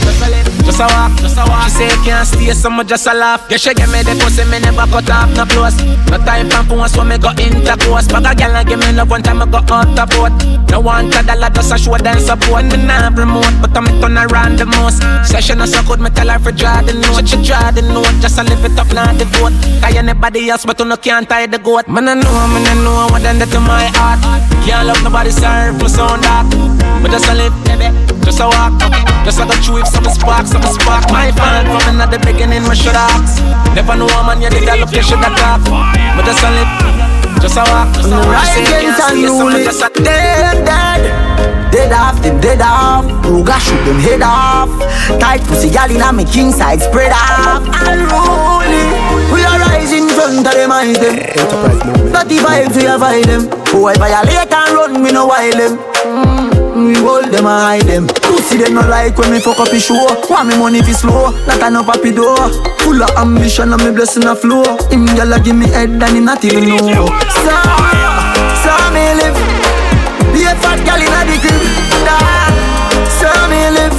just 0.64 0.80
a 0.80 0.88
walk, 0.88 1.12
just 1.20 1.36
a 1.36 1.44
walk. 1.44 1.68
She 1.68 1.84
say 1.84 1.92
can't 2.04 2.24
stay, 2.24 2.52
so 2.56 2.70
much 2.70 2.88
just 2.88 3.06
a 3.06 3.12
laugh. 3.12 3.44
Yeah, 3.52 3.60
she 3.60 3.74
give 3.76 3.92
me 3.92 4.00
the 4.00 4.16
pussy, 4.16 4.44
me 4.48 4.58
never 4.64 4.88
cut 4.88 5.08
off, 5.12 5.28
no 5.36 5.44
close. 5.44 5.76
No 6.08 6.16
time 6.24 6.48
for 6.48 6.64
phone, 6.64 6.88
so 6.88 7.04
me 7.04 7.20
go 7.20 7.30
intercourse. 7.36 8.08
But 8.08 8.24
a 8.24 8.32
girl 8.32 8.56
give 8.64 8.80
me 8.80 8.92
love 8.96 9.10
one 9.10 9.22
time, 9.22 9.44
I 9.44 9.46
go 9.46 9.60
out 9.68 9.92
the 9.92 10.04
boat. 10.16 10.32
No 10.72 10.80
one 10.80 11.12
to 11.12 11.20
dollar, 11.22 11.52
just 11.52 11.72
a 11.72 11.76
show 11.76 11.96
them 12.00 12.18
support. 12.24 12.64
Me 12.72 12.80
nah 12.80 13.12
remote, 13.12 13.52
but 13.60 13.76
I'm 13.76 13.84
turn 14.00 14.16
around 14.16 14.58
the 14.58 14.66
most. 14.80 15.04
Session 15.28 15.60
so 15.66 15.80
good, 15.84 16.00
me 16.00 16.08
tell 16.10 16.28
her 16.28 16.40
for 16.40 16.52
draw 16.52 16.80
the 16.80 16.96
note. 16.96 17.28
She 17.28 17.36
draw 17.44 17.68
the 17.70 17.82
note, 17.84 18.16
just 18.24 18.40
a 18.40 18.42
live 18.44 18.64
it 18.64 18.78
up, 18.80 18.88
not 18.96 19.16
the 19.20 19.28
vote. 19.36 19.54
Cause 19.84 19.96
anybody 19.96 20.48
else, 20.48 20.64
but 20.64 20.78
you 20.78 20.86
no 20.86 20.96
can't 20.96 21.28
tie 21.34 21.46
the 21.46 21.58
goat. 21.58 21.86
Man, 21.88 22.08
I 22.08 22.14
know, 22.14 22.30
man, 22.52 22.66
I 22.70 22.74
know 22.84 23.10
what 23.10 23.22
done 23.22 23.38
that 23.42 23.50
to 23.50 23.60
my 23.60 23.90
heart. 23.98 24.22
Can't 24.62 24.86
love 24.86 25.02
nobody, 25.02 25.34
serve 25.34 25.74
for 25.80 25.90
sound 25.90 26.22
that. 26.22 26.46
But 27.02 27.10
just 27.10 27.26
a 27.26 27.34
live, 27.34 27.54
baby, 27.66 27.90
just 28.22 28.38
a 28.38 28.46
walk. 28.46 28.78
Just 29.26 29.42
a 29.42 29.44
go 29.48 29.54
through 29.64 29.82
if 29.82 29.88
some 29.90 30.06
spark, 30.06 30.46
some 30.46 30.62
spark. 30.62 31.10
My 31.10 31.34
fan 31.34 31.66
from 31.66 31.82
another 31.90 32.20
beginning, 32.22 32.62
my 32.62 32.74
should 32.74 32.94
ask. 32.94 33.42
Never 33.74 33.96
know 33.98 34.06
a 34.06 34.20
man, 34.22 34.38
you 34.42 34.50
did 34.50 34.62
that 34.68 34.78
look, 34.78 34.94
you 34.94 35.02
should 35.02 35.18
have. 35.18 35.64
But 36.14 36.22
just 36.22 36.44
a 36.46 36.50
live, 36.54 36.70
just 37.42 37.58
a 37.58 37.62
walk. 37.66 37.90
Just 37.98 38.14
a 38.14 38.18
walk. 38.22 38.30
Right 38.30 38.54
against 38.62 39.02
unruly, 39.02 39.66
dead, 40.06 40.62
dead. 40.62 41.02
Dead 41.74 41.90
off, 41.90 42.22
them 42.22 42.38
dead 42.38 42.62
off. 42.62 43.02
Ruga 43.26 43.58
shoot 43.58 43.82
them 43.82 43.98
head 43.98 44.22
off. 44.22 44.70
Tight 45.18 45.42
pussy 45.50 45.68
gal 45.68 45.90
inna 45.90 46.12
me 46.14 46.22
king 46.24 46.52
side 46.54 46.78
spread 46.78 47.10
off. 47.10 47.66
Unruly, 47.82 48.86
we 48.86 49.02
are 49.02 49.02
rising 49.02 49.03
front 50.14 50.46
of 50.46 50.54
them 50.54 50.70
eyes 50.70 50.96
them. 50.98 51.16
Dirty 52.14 52.38
vibes 52.38 52.76
we 52.78 52.86
avoid 52.86 53.26
them. 53.26 53.50
Boy 53.74 53.94
violate 53.98 54.52
and 54.52 54.72
run, 54.72 55.02
we 55.02 55.10
no 55.10 55.26
wild 55.26 55.58
them. 55.58 55.78
Mm, 56.06 56.86
we 56.86 56.94
hold 57.02 57.26
them 57.26 57.46
and 57.46 57.62
hide 57.66 57.86
them. 57.90 58.06
Pussy 58.06 58.58
them 58.58 58.74
no 58.74 58.82
like 58.86 59.18
when 59.18 59.30
me 59.32 59.40
fuck 59.40 59.58
up 59.58 59.68
his 59.68 59.84
show. 59.84 59.98
Want 60.30 60.48
me 60.48 60.56
money 60.58 60.82
fi 60.82 60.92
slow, 60.92 61.30
not 61.46 61.62
a 61.62 61.70
no 61.70 61.82
papi 61.82 62.14
door. 62.14 62.38
Full 62.86 63.02
of 63.02 63.10
ambition 63.18 63.72
and 63.72 63.82
me 63.82 63.90
blessing 63.90 64.24
a 64.24 64.34
flow. 64.36 64.62
Him 64.94 65.06
gyal 65.18 65.34
a 65.34 65.40
give 65.42 65.56
me 65.56 65.66
head 65.66 65.90
and 65.90 66.14
he 66.14 66.20
not 66.20 66.44
even 66.44 66.68
know. 66.70 67.10
So, 67.42 67.54
so 68.62 68.72
me 68.94 69.04
live. 69.18 69.38
Be 70.30 70.46
a 70.46 70.54
fat 70.62 70.78
gal 70.86 71.02
inna 71.02 71.26
the 71.26 71.36
crib. 71.42 71.62
So 73.18 73.30
me 73.50 73.60
live. 73.74 73.96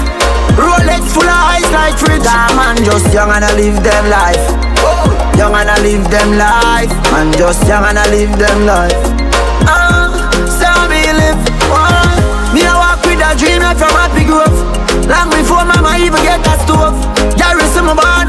Rolex 0.56 1.04
full 1.12 1.28
of 1.28 1.51
ice 1.51 1.69
like 1.71 1.97
fridge. 1.99 2.23
That 2.23 2.56
man 2.56 2.80
just 2.84 3.12
young 3.13 3.30
and 3.30 3.43
I 3.43 3.51
live 3.56 3.84
them 3.84 4.08
life. 4.10 4.64
Young 5.38 5.54
and 5.54 5.69
I 5.69 5.76
live 5.84 6.08
them 6.10 6.38
life. 6.38 6.91
Man 7.12 7.32
just 7.34 7.67
young 7.67 7.84
and 7.84 8.00
I 8.00 8.08
live 8.10 8.32
them 8.39 8.65
life. 8.65 8.95
Ah, 9.67 10.08
so 10.48 10.69
me 10.88 11.04
live. 11.12 11.36
Oh, 11.67 12.54
me 12.56 12.63
a 12.63 12.71
walk 12.71 13.04
with 13.04 13.19
a 13.19 13.36
dream 13.36 13.60
right 13.62 13.76
from 13.76 13.91
happy 13.91 14.24
growth. 14.24 14.56
Long 15.12 15.30
before 15.30 15.67
mama 15.67 16.00
even 16.00 16.24
get 16.24 16.39
a 16.48 16.56
stove. 16.63 16.95
Gary 17.36 17.67
some 17.76 17.91
born 17.91 18.24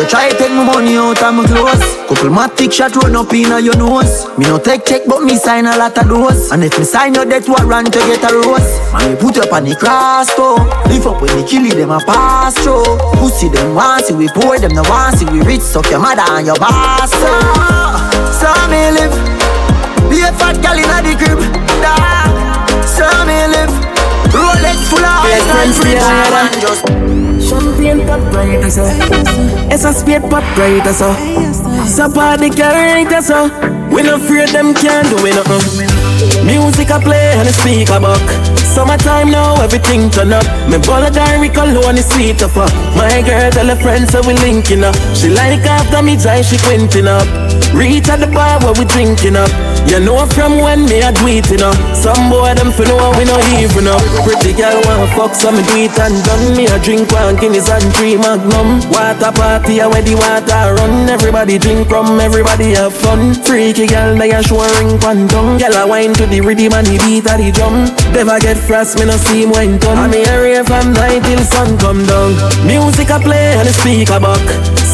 you 0.00 0.08
try 0.08 0.30
take 0.30 0.50
my 0.52 0.64
money 0.64 0.96
out 0.96 1.20
of 1.22 1.34
my 1.34 1.44
clothes, 1.44 1.84
couple 2.08 2.30
matic 2.32 2.72
shot 2.72 2.96
run 2.96 3.16
up 3.16 3.32
in 3.34 3.52
your 3.62 3.76
nose. 3.76 4.26
Me 4.38 4.46
no 4.46 4.58
take 4.58 4.84
check, 4.86 5.02
but 5.06 5.22
me 5.22 5.36
sign 5.36 5.66
a 5.66 5.76
lot 5.76 5.96
of 5.98 6.08
those. 6.08 6.50
And 6.52 6.64
if 6.64 6.78
me 6.78 6.84
sign 6.84 7.14
your 7.14 7.26
debt 7.26 7.46
warrant 7.46 7.92
to 7.92 7.98
get 8.00 8.24
a 8.24 8.32
rose, 8.32 8.70
man 8.92 9.12
me 9.12 9.16
put 9.20 9.36
up 9.38 9.52
on 9.52 9.64
the 9.64 9.76
cross 9.76 10.34
toe. 10.34 10.56
Lift 10.88 11.06
up 11.06 11.20
when 11.20 11.36
they 11.36 11.44
kill 11.46 11.66
it, 11.66 11.74
them 11.76 11.90
a 11.90 12.00
pass 12.00 12.56
through. 12.64 12.96
Pussy 13.20 13.48
them 13.48 13.74
want 13.74 14.06
see 14.06 14.14
we 14.14 14.28
poor, 14.28 14.58
them 14.58 14.72
no 14.72 14.82
want 14.88 15.18
see 15.18 15.26
we 15.26 15.42
rich. 15.42 15.60
Suck 15.60 15.90
your 15.90 16.00
mother 16.00 16.24
and 16.32 16.46
your 16.46 16.56
boss. 16.56 17.10
So, 17.10 17.30
so 18.40 18.48
me 18.72 18.96
live. 18.96 19.12
Be 20.08 20.24
a 20.24 20.32
fat 20.32 20.56
gal 20.62 20.78
inna 20.80 21.04
the 21.04 21.12
crib, 21.20 21.40
dog. 21.84 22.88
So 22.88 23.04
me 23.28 23.36
live. 23.52 23.79
Rolex 24.60 24.76
full 24.92 25.00
of 25.00 25.24
ice 25.24 25.48
and 25.56 25.74
fridge. 25.74 26.04
Man 26.28 26.52
just 26.60 26.84
Champagne 27.48 28.06
pot 28.06 28.20
bright 28.30 28.62
as 28.62 28.76
a. 28.76 28.84
It's 29.72 29.84
a 29.84 29.92
spade 29.92 30.22
pot 30.28 30.44
bright 30.54 30.86
as 30.86 31.00
a. 31.00 31.16
So 31.88 32.12
party 32.12 32.50
carry 32.50 33.04
right 33.04 33.12
as 33.12 33.30
a. 33.30 33.48
We 33.90 34.02
no 34.02 34.16
afraid 34.16 34.50
them 34.50 34.74
can't 34.74 35.08
do 35.08 35.16
it 35.26 35.34
nothing 35.34 35.88
Music 36.44 36.90
I 36.90 37.02
play 37.02 37.32
and 37.40 37.48
the 37.48 37.52
speaker 37.52 37.98
buck. 37.98 38.20
Summertime 38.58 39.30
now 39.30 39.60
everything 39.62 40.10
turn 40.10 40.32
up. 40.32 40.44
Me 40.68 40.76
bullet 40.78 41.16
and 41.16 41.54
cologne 41.54 41.96
is 41.96 42.06
sweet 42.12 42.42
up 42.42 42.56
uh. 42.56 42.68
My 42.96 43.22
girl 43.22 43.50
tell 43.50 43.66
her 43.66 43.76
friends 43.76 44.12
so 44.12 44.20
we 44.26 44.34
linking 44.34 44.84
up. 44.84 44.94
She 45.16 45.30
like 45.30 45.64
after 45.64 46.02
me 46.02 46.16
dry 46.16 46.42
she 46.42 46.58
quinting 46.58 47.08
up. 47.08 47.26
Reach 47.72 48.08
at 48.08 48.20
the 48.20 48.26
bar 48.26 48.60
where 48.60 48.74
we 48.74 48.84
drinking 48.84 49.36
up 49.36 49.50
You 49.88 49.98
know 49.98 50.26
from 50.26 50.58
when 50.60 50.84
me 50.86 51.00
a 51.00 51.12
do 51.12 51.26
it 51.26 51.48
you 51.50 51.58
know. 51.58 51.72
Some 51.94 52.30
boy 52.30 52.54
them 52.54 52.72
fi 52.72 52.84
know 52.84 53.12
we 53.16 53.24
no 53.24 53.36
even 53.60 53.88
up 53.88 54.00
Pretty 54.24 54.52
girl 54.56 54.80
want 54.86 55.10
fuck 55.16 55.34
so 55.34 55.50
me 55.52 55.62
do 55.66 55.86
it 55.86 55.98
and 55.98 56.16
done 56.24 56.56
Me 56.56 56.66
a 56.66 56.78
drink 56.78 57.10
one 57.12 57.36
Guinness 57.36 57.68
and 57.68 57.84
three 57.94 58.16
Magnum. 58.16 58.80
Water 58.90 59.32
party 59.32 59.80
a 59.80 59.88
where 59.88 60.02
the 60.02 60.14
water 60.14 60.74
run. 60.74 61.08
Everybody 61.08 61.58
drink 61.58 61.88
from 61.88 62.20
everybody 62.20 62.74
have 62.74 62.94
fun. 62.94 63.34
Freaky 63.34 63.86
girl 63.86 64.16
they 64.16 64.30
a 64.30 64.42
show 64.42 64.62
ring 64.78 64.98
quantum 64.98 65.58
Girl 65.58 65.74
a 65.74 65.86
wine 65.86 66.14
to 66.14 66.26
the 66.26 66.40
rhythm 66.40 66.72
and 66.72 66.86
the 66.86 66.96
beat 67.04 67.26
of 67.30 67.38
the 67.38 67.50
drum. 67.50 67.90
Never 68.14 68.38
get 68.38 68.56
frost 68.56 68.98
me 68.98 69.06
no 69.06 69.16
see 69.16 69.46
wine 69.46 69.78
done. 69.78 69.98
I'm 69.98 70.12
here 70.12 70.64
from 70.64 70.92
night 70.92 71.22
till 71.24 71.42
sun 71.44 71.78
come 71.78 72.06
down. 72.06 72.32
Music 72.66 73.10
a 73.10 73.18
play 73.18 73.58
and 73.58 73.66
the 73.66 73.72
speaker 73.72 74.20
buck 74.20 74.42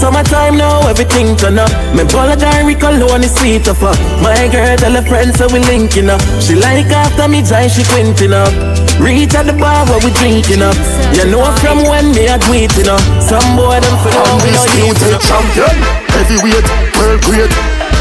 Summertime 0.01 0.57
now 0.57 0.76
everything 0.88 1.37
turn 1.37 1.59
up 1.59 1.70
Me 1.94 2.03
bullet 2.09 2.42
and 2.42 2.81
cologne 2.81 3.22
is 3.22 3.35
sweet 3.37 3.66
up 3.68 3.83
uh. 3.83 3.94
My 4.22 4.49
girl 4.49 4.77
tell 4.77 4.94
her 4.96 5.03
friends 5.03 5.38
so 5.38 5.46
we 5.53 5.61
linking 5.66 6.11
up 6.11 6.20
She 6.40 6.55
like 6.55 6.90
after 6.90 7.29
me 7.29 7.42
dry 7.42 7.66
she 7.68 7.85
quinting 7.85 8.33
up 8.33 8.51
Reach 8.96 9.35
at 9.37 9.44
the 9.44 9.53
bar 9.53 9.85
where 9.87 10.01
we 10.01 10.11
drinking 10.16 10.62
up 10.64 10.77
You 11.12 11.29
know 11.29 11.44
from 11.61 11.85
when 11.85 12.16
me 12.16 12.27
a 12.27 12.38
tweet 12.40 12.72
up. 12.88 12.99
know 12.99 12.99
Some 13.20 13.57
boy 13.57 13.77
them 13.77 13.96
for 14.01 14.11
know 14.11 14.40
we 14.40 14.51
know 14.57 14.64
you 14.72 14.87
Undisputed 14.96 15.20
champion, 15.29 15.77
heavyweight, 16.09 16.66
world 16.96 17.20
great. 17.22 17.51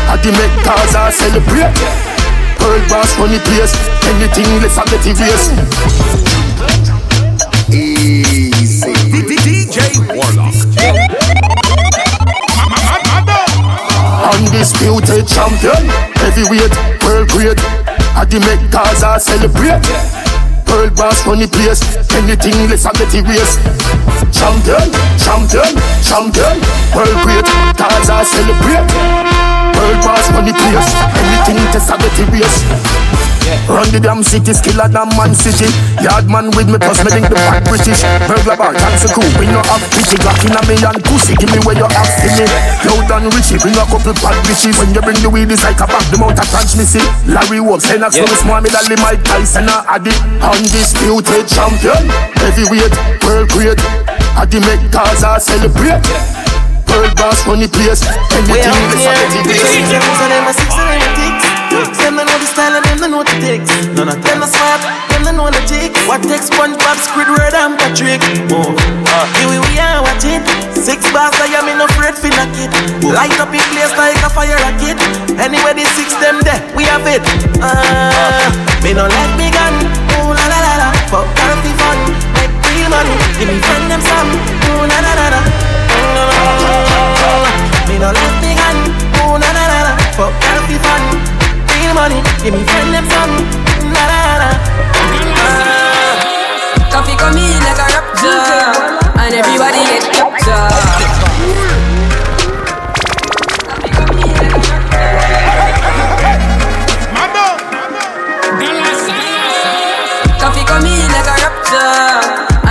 I 0.07 0.17
the 0.21 0.31
make 0.31 0.63
Gaza 0.63 1.11
celebrate. 1.11 1.75
World 2.61 2.87
boss 2.89 3.17
money 3.17 3.39
place, 3.39 3.73
anything 4.05 4.61
less 4.61 4.77
I 4.77 4.85
get 4.85 5.05
erased. 5.05 5.51
Easy. 7.69 8.93
DJ 9.43 9.77
Warlock. 10.15 11.21
Undisputed 14.25 15.27
champion, 15.27 15.85
heavyweight, 16.17 16.73
world 17.05 17.29
great. 17.29 17.59
I 18.17 18.25
the 18.25 18.41
make 18.41 18.71
Gaza 18.71 19.19
celebrate. 19.19 19.85
World 20.65 20.95
boss 20.97 21.25
money 21.27 21.45
place, 21.45 21.85
anything 22.17 22.57
less 22.67 22.85
I 22.85 22.91
get 22.97 23.13
erased. 23.13 23.61
Champion, 24.33 24.89
champion, 25.21 25.77
champion, 26.01 26.57
world 26.97 27.17
great. 27.21 27.45
Gaza 27.77 28.25
celebrate. 28.25 28.89
World 29.77 29.99
boss 30.01 30.25
money 30.33 30.53
place, 30.57 30.89
anything 31.21 31.61
less 31.69 31.89
I 31.89 31.97
get 32.01 32.17
erased. 33.45 33.69
Run 33.69 33.89
the 33.93 33.99
damn 34.01 34.23
city, 34.23 34.53
skiller 34.53 34.89
than 34.89 35.09
man 35.13 35.33
city. 35.33 35.69
Yard 36.01 36.27
man 36.29 36.49
with 36.57 36.69
me, 36.69 36.77
cause 36.81 37.01
me 37.05 37.11
link 37.13 37.29
the 37.29 37.35
bad 37.37 37.63
British. 37.65 38.01
Burglar 38.25 38.57
bar, 38.57 38.73
cancer 38.73 39.09
cool, 39.13 39.29
we 39.37 39.45
no 39.47 39.61
have 39.69 39.85
pity. 39.93 40.17
Glock 40.17 40.41
in 40.45 40.57
a 40.57 40.61
me 40.65 40.75
and 40.81 40.99
pussy, 41.05 41.35
give 41.37 41.51
me 41.53 41.59
where 41.65 41.77
you 41.77 41.85
have 41.85 42.09
to 42.09 42.27
me. 42.37 42.45
Loud 42.85 43.11
and 43.21 43.29
richy, 43.33 43.57
bring 43.61 43.77
a 43.77 43.85
couple 43.85 44.13
bad 44.21 44.37
bitches. 44.45 44.77
When 44.81 44.93
you 44.93 45.01
bring 45.01 45.19
the 45.21 45.29
weed, 45.29 45.51
it's 45.51 45.63
like 45.63 45.79
a 45.81 45.87
bag, 45.87 46.05
the 46.09 46.17
mouth 46.17 46.37
a 46.37 46.45
transmissy. 46.49 47.01
Larry 47.29 47.59
Wolf, 47.61 47.85
Lennox, 47.85 48.17
yeah. 48.17 48.25
small 48.41 48.61
me, 48.61 48.69
Dally 48.69 48.95
Mike 49.01 49.23
Tyson, 49.23 49.69
a 49.69 49.85
addy. 49.85 50.13
Undisputed 50.41 51.47
champion, 51.47 52.09
heavyweight, 52.41 52.93
world 53.23 53.49
great. 53.53 53.79
I 54.35 54.45
the 54.45 54.59
make 54.61 54.91
Gaza 54.91 55.39
celebrate. 55.39 56.03
World 56.89 57.15
boss 57.17 57.45
money 57.47 57.67
place, 57.67 58.03
anything 58.31 58.91
is 58.93 59.03
a 59.03 59.11
petty 59.11 59.41
them 61.71 62.21
know 62.21 62.37
the 62.37 62.45
style 62.45 62.75
and 62.77 62.85
them 62.85 63.11
know 63.11 63.23
the 63.25 63.35
takes. 63.41 63.69
None 63.97 64.09
of 64.09 64.21
them 64.21 64.43
are 64.45 64.51
smart, 64.51 64.81
them 65.09 65.25
know 65.35 65.49
the 65.49 65.61
tricks. 65.65 65.97
What 66.05 66.21
takes 66.21 66.49
SpongeBob, 66.53 66.97
Squidward 67.01 67.53
and 67.57 67.75
Patrick? 67.77 68.21
Oh, 68.53 68.71
uh, 68.77 69.25
here 69.39 69.49
we, 69.49 69.57
we 69.57 69.73
are 69.81 70.05
watching. 70.05 70.45
Six 70.71 71.01
bars, 71.11 71.33
I 71.41 71.49
am 71.57 71.67
in 71.67 71.81
no 71.81 71.89
afraid 71.89 72.13
for 72.13 72.29
knock 72.29 72.53
it. 72.61 72.69
Light 73.01 73.33
up 73.41 73.49
in 73.49 73.65
place 73.73 73.93
like 73.97 74.21
a 74.21 74.29
fire 74.29 74.55
rocket. 74.61 75.01
Anyway, 75.41 75.73
the 75.73 75.85
six 75.97 76.13
them 76.21 76.39
there, 76.45 76.61
we 76.77 76.85
have 76.85 77.05
it. 77.09 77.25
Uh, 77.57 78.47
me 78.85 78.93
no 78.93 79.09
let 79.09 79.31
me 79.35 79.49
gun. 79.49 79.73
Ooh 80.21 80.29
la 80.29 80.45
la 80.45 80.59
la 80.61 80.73
la. 80.77 80.87
Fuck 81.09 81.27
healthy 81.41 81.73
fun, 81.75 81.97
make 82.37 82.53
real 82.69 82.89
money. 82.93 83.15
Give 83.41 83.49
me 83.49 83.57
friend 83.65 83.89
them 83.89 84.01
some. 84.05 84.29
Ooh 84.71 84.85
la 84.85 84.97
la 85.01 85.13
la 85.19 85.27
la. 85.33 85.41
Me 87.89 87.97
no 87.97 88.09
let 88.13 88.35
me 88.39 88.53
gun. 88.53 88.77
Ooh 89.25 89.35
la 89.41 89.49
la 89.51 89.63
la 89.67 89.79
la. 89.89 89.93
Fuck 90.13 90.33
healthy 90.43 90.77
fun 90.79 91.34
money, 91.95 92.19
give 92.43 92.53
me 92.53 92.63
friend 92.67 92.93
them 92.93 93.07
something. 93.07 93.47
Na 93.89 94.03
na 94.11 94.19
na. 94.43 94.49
Ah. 95.47 96.91
Coffee 96.91 97.15
come 97.15 97.39
in 97.39 97.57
like 97.63 97.79
a 97.79 97.87
rapture, 97.95 99.23
and 99.23 99.33
everybody 99.33 99.81
get 99.87 100.03
captured. 100.11 101.05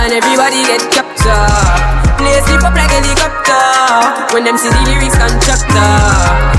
and 0.05 0.13
everybody 0.13 0.61
get 0.63 0.81
captured. 0.91 2.17
Place 2.17 2.45
sleep 2.45 2.61
pop 2.61 2.75
like 2.75 2.91
helicopter. 2.91 3.44
When 4.33 4.43
them 4.43 4.57
see 4.57 4.67
the 4.67 4.81
lyrics 4.83 5.15
constructor, 5.15 5.93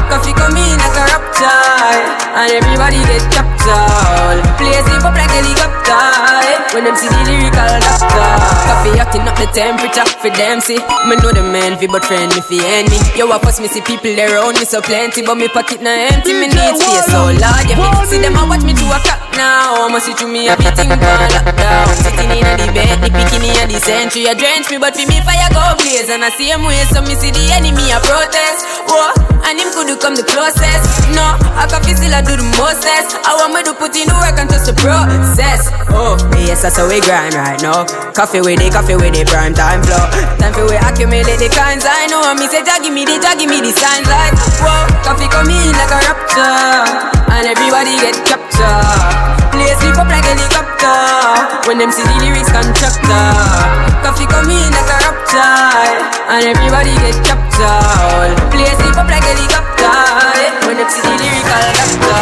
coffee 0.09 0.33
come 0.33 0.57
in 0.57 0.79
like 0.81 0.97
a 0.97 1.05
rapture, 1.12 2.01
and 2.39 2.49
everybody 2.53 3.03
get 3.05 3.25
captured. 3.35 4.41
Place 4.57 4.87
it 4.89 5.03
up 5.05 5.12
like 5.12 5.29
helicopter. 5.29 6.07
Eh? 6.47 6.73
When 6.73 6.85
them 6.85 6.97
see 6.97 7.11
the 7.11 7.21
lyrical 7.27 7.73
doctor, 7.83 8.31
coffee 8.65 8.97
acting 8.97 9.27
up 9.27 9.37
the 9.37 9.49
temperature 9.53 10.07
for 10.23 10.31
them 10.31 10.61
see. 10.61 10.79
Me 11.11 11.19
know 11.19 11.33
the 11.35 11.43
man 11.43 11.77
fi 11.77 11.87
but 11.91 12.05
friendly 12.05 12.41
fi 12.41 12.62
enemy. 12.62 12.97
Yo, 13.19 13.29
I 13.29 13.39
pass 13.43 13.61
me 13.61 13.69
see 13.69 13.83
people 13.83 14.15
there 14.15 14.31
around 14.33 14.57
me 14.57 14.65
so 14.65 14.81
plenty, 14.81 15.21
but 15.27 15.35
me 15.35 15.49
pocket 15.49 15.83
na 15.83 15.91
empty. 16.15 16.33
Me 16.33 16.47
need 16.47 16.75
space 16.79 17.11
so 17.11 17.35
large. 17.35 17.67
Yeah, 17.69 17.81
me 17.81 18.07
see 18.07 18.23
them 18.23 18.39
a 18.39 18.47
watch 18.47 18.62
me 18.62 18.73
do 18.73 18.87
a 18.89 18.99
clock 19.03 19.21
now. 19.37 19.85
I'ma 19.85 19.99
see 19.99 20.15
through 20.15 20.33
me 20.33 20.49
everything 20.49 20.95
on 20.95 21.01
lockdown. 21.03 21.93
Sitting 22.01 22.31
in 22.31 22.47
a 22.47 22.55
the 22.57 22.71
bed, 22.73 23.03
the 23.03 23.11
bikini 23.11 23.51
a 23.59 23.67
the 23.67 23.77
century. 23.83 24.31
A 24.31 24.35
drench 24.39 24.71
me, 24.71 24.79
but 24.79 24.95
for 24.95 25.05
me 25.05 25.21
fire 25.27 25.51
go 25.53 25.75
blaze 25.83 26.09
and 26.09 26.25
I 26.25 26.31
see 26.31 26.49
him 26.49 26.62
way. 26.65 26.85
So 26.93 27.03
me 27.03 27.15
see 27.16 27.33
the 27.33 27.44
enemy 27.57 27.88
a 27.90 27.98
protest. 28.05 28.68
Whoa, 28.87 29.11
and 29.48 29.57
him 29.57 29.72
could 29.72 29.88
come 30.00 30.14
the 30.14 30.26
closest. 30.26 30.85
No, 31.16 31.24
I 31.57 31.64
can 31.66 31.81
feel 31.83 31.96
still 31.96 32.12
I 32.12 32.20
do 32.20 32.37
the 32.37 32.46
mostest. 32.61 33.16
I 33.24 33.33
want 33.40 33.57
me 33.57 33.64
to 33.64 33.72
put 33.72 33.96
in 33.96 34.07
the 34.07 34.16
work 34.20 34.37
and 34.37 34.48
trust 34.50 34.68
the 34.68 34.76
process. 34.76 35.72
Oh, 35.90 36.20
yes, 36.44 36.62
that's 36.62 36.76
how 36.76 36.87
we 36.87 37.00
grind 37.00 37.35
right 37.35 37.59
now. 37.62 37.88
Coffee 38.12 38.44
with 38.44 38.61
it, 38.61 38.72
coffee 38.72 38.94
with 38.94 39.16
it, 39.16 39.26
prime 39.26 39.55
time 39.57 39.81
flow. 39.83 40.05
Time 40.37 40.52
for 40.52 40.68
we 40.68 40.76
accumulate 40.76 41.40
the 41.40 41.48
kinds 41.48 41.88
I 41.88 42.07
know. 42.12 42.20
And 42.26 42.38
me 42.38 42.46
say, 42.46 42.62
Jah 42.62 42.79
give 42.83 42.92
me 42.92 43.09
the, 43.09 43.16
Jah 43.16 43.35
give 43.38 43.48
me 43.48 43.64
the 43.64 43.72
signs 43.72 44.07
like, 44.07 44.37
whoa, 44.61 44.87
coffee 45.02 45.31
come 45.33 45.48
in 45.48 45.72
like 45.72 45.92
a 45.94 45.98
rapture, 46.05 47.33
and 47.33 47.44
everybody 47.48 47.96
get 48.02 48.16
captured. 48.29 49.36
Play 49.57 49.73
sleep 49.81 49.97
up 49.97 50.05
like 50.12 50.21
helicopter 50.21 51.01
when 51.64 51.81
them 51.81 51.88
see 51.88 52.05
the 52.05 52.12
lyrics 52.21 52.53
constructor. 52.53 53.25
Coffee 54.05 54.29
come 54.29 54.53
in 54.53 54.69
like 54.69 54.85
a 54.85 54.97
rapture, 55.01 55.97
and 56.29 56.45
everybody 56.45 56.92
get 57.01 57.16
captured. 57.25 58.37
Play 58.53 58.69
sleep 58.77 59.01
up 59.01 59.09
like 59.09 59.25
helicopter 59.25 59.97
when 60.69 60.77
them 60.77 60.88
see 60.92 61.01
the 61.01 61.14
lyrical 61.16 61.64
doctor. 61.73 62.21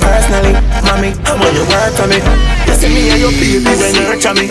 Personally, 0.00 0.52
mommy, 0.80 1.12
I'm 1.28 1.44
on 1.44 1.52
your 1.52 1.68
work 1.68 1.92
for 1.92 2.08
me. 2.08 2.24
You 2.64 2.74
see 2.80 2.88
me 2.88 3.12
and 3.12 3.20
your 3.20 3.36
baby 3.36 3.68
when 3.68 3.92
you 3.92 4.08
nurture 4.08 4.32
me. 4.32 4.48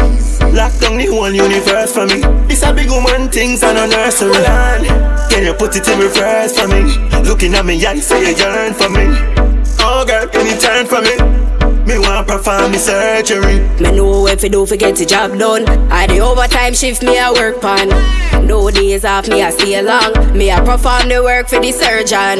Lock 0.54 0.78
down 0.78 1.02
the 1.02 1.10
whole 1.10 1.34
universe 1.34 1.90
for 1.90 2.06
me. 2.06 2.22
It's 2.54 2.62
a 2.62 2.72
big 2.72 2.94
woman 2.94 3.34
things 3.34 3.64
and 3.64 3.82
a 3.82 3.88
nursery. 3.90 4.38
Land. 4.46 4.86
Can 5.34 5.42
you 5.42 5.56
put 5.58 5.76
it 5.76 5.88
in 5.90 5.98
reverse 5.98 6.54
for 6.54 6.70
me? 6.70 6.86
Looking 7.26 7.56
at 7.56 7.66
me, 7.66 7.82
you 7.82 7.98
say 7.98 8.22
you 8.22 8.38
yearn 8.38 8.78
for 8.78 8.94
me. 8.94 9.10
Oh 9.82 10.06
girl, 10.06 10.28
can 10.30 10.46
you 10.46 10.62
turn 10.62 10.86
for 10.86 11.02
me? 11.02 11.18
Me 12.22 12.28
want 12.28 12.44
perform 12.44 12.72
the 12.72 12.78
surgery. 12.78 13.60
Me 13.82 13.98
know 13.98 14.28
if 14.28 14.44
you 14.44 14.50
do 14.50 14.64
forget 14.68 14.96
the 14.96 15.08
job 15.08 15.40
done. 15.40 15.68
I 15.92 16.06
the 16.06 16.20
overtime 16.20 16.76
shift 16.76 17.02
me 17.02 17.18
a 17.18 17.34
work 17.34 17.60
pan. 17.60 17.90
No 18.46 18.70
days 18.70 19.04
off 19.04 19.28
me 19.28 19.42
I 19.42 19.50
stay 19.50 19.82
long. 19.82 20.38
Me 20.38 20.52
I 20.52 20.60
perform 20.60 21.10
the 21.10 21.24
work 21.24 21.48
for 21.48 21.60
the 21.60 21.72
surgeon. 21.72 22.38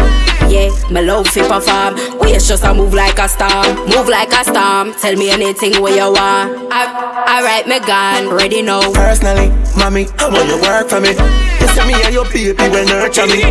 Yeah, 0.52 0.70
me 0.92 1.02
love 1.02 1.28
fi 1.28 1.42
perform. 1.48 1.96
We 2.20 2.34
just 2.34 2.64
a 2.64 2.76
move 2.76 2.94
like 2.94 3.18
a 3.18 3.28
storm, 3.28 3.76
move 3.90 4.08
like 4.08 4.32
a 4.34 4.44
storm. 4.44 4.94
Tell 5.02 5.16
me 5.16 5.32
anything 5.32 5.82
where 5.82 5.96
you 5.96 6.14
want. 6.14 6.70
I, 6.72 7.40
alright, 7.40 7.66
me 7.68 7.80
gone, 7.80 8.30
ready 8.36 8.62
now. 8.62 8.92
Personally, 8.94 9.50
mommy, 9.76 10.06
I'm 10.20 10.36
on 10.36 10.48
your 10.48 10.62
work 10.62 10.90
for 10.90 11.00
me. 11.00 11.16
You 11.62 11.68
see 11.70 11.86
me 11.86 11.94
and 12.02 12.14
your 12.14 12.26
baby 12.26 12.58
when 12.74 12.90
nurture 12.90 13.30
me. 13.30 13.46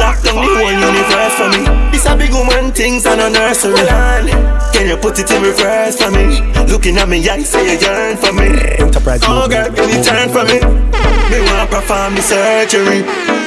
Lock 0.00 0.24
down 0.24 0.40
the 0.40 0.48
whole 0.48 0.72
universe 0.72 1.34
for 1.36 1.48
me. 1.52 1.62
It's 1.92 2.06
a 2.08 2.16
big 2.16 2.32
woman 2.32 2.72
things 2.72 3.04
and 3.04 3.20
a 3.20 3.28
nursery. 3.28 3.84
Can 4.72 4.88
you 4.88 4.96
put 4.96 5.20
it 5.20 5.30
in 5.30 5.42
reverse 5.42 6.00
for 6.00 6.10
me? 6.10 6.40
Looking 6.72 6.96
at 6.96 7.08
me, 7.08 7.20
I 7.28 7.36
you 7.36 7.44
say 7.44 7.68
you 7.68 7.78
yearn 7.78 8.16
for 8.16 8.32
me. 8.32 8.48
Enterprise 8.80 9.20
Oh 9.24 9.46
girl, 9.46 9.68
can 9.68 9.88
you 9.92 10.00
turn 10.00 10.32
for 10.32 10.48
me? 10.48 10.56
Me 11.28 11.38
want 11.52 11.70
perform 11.70 12.16
the 12.16 12.22
surgery. 12.22 13.04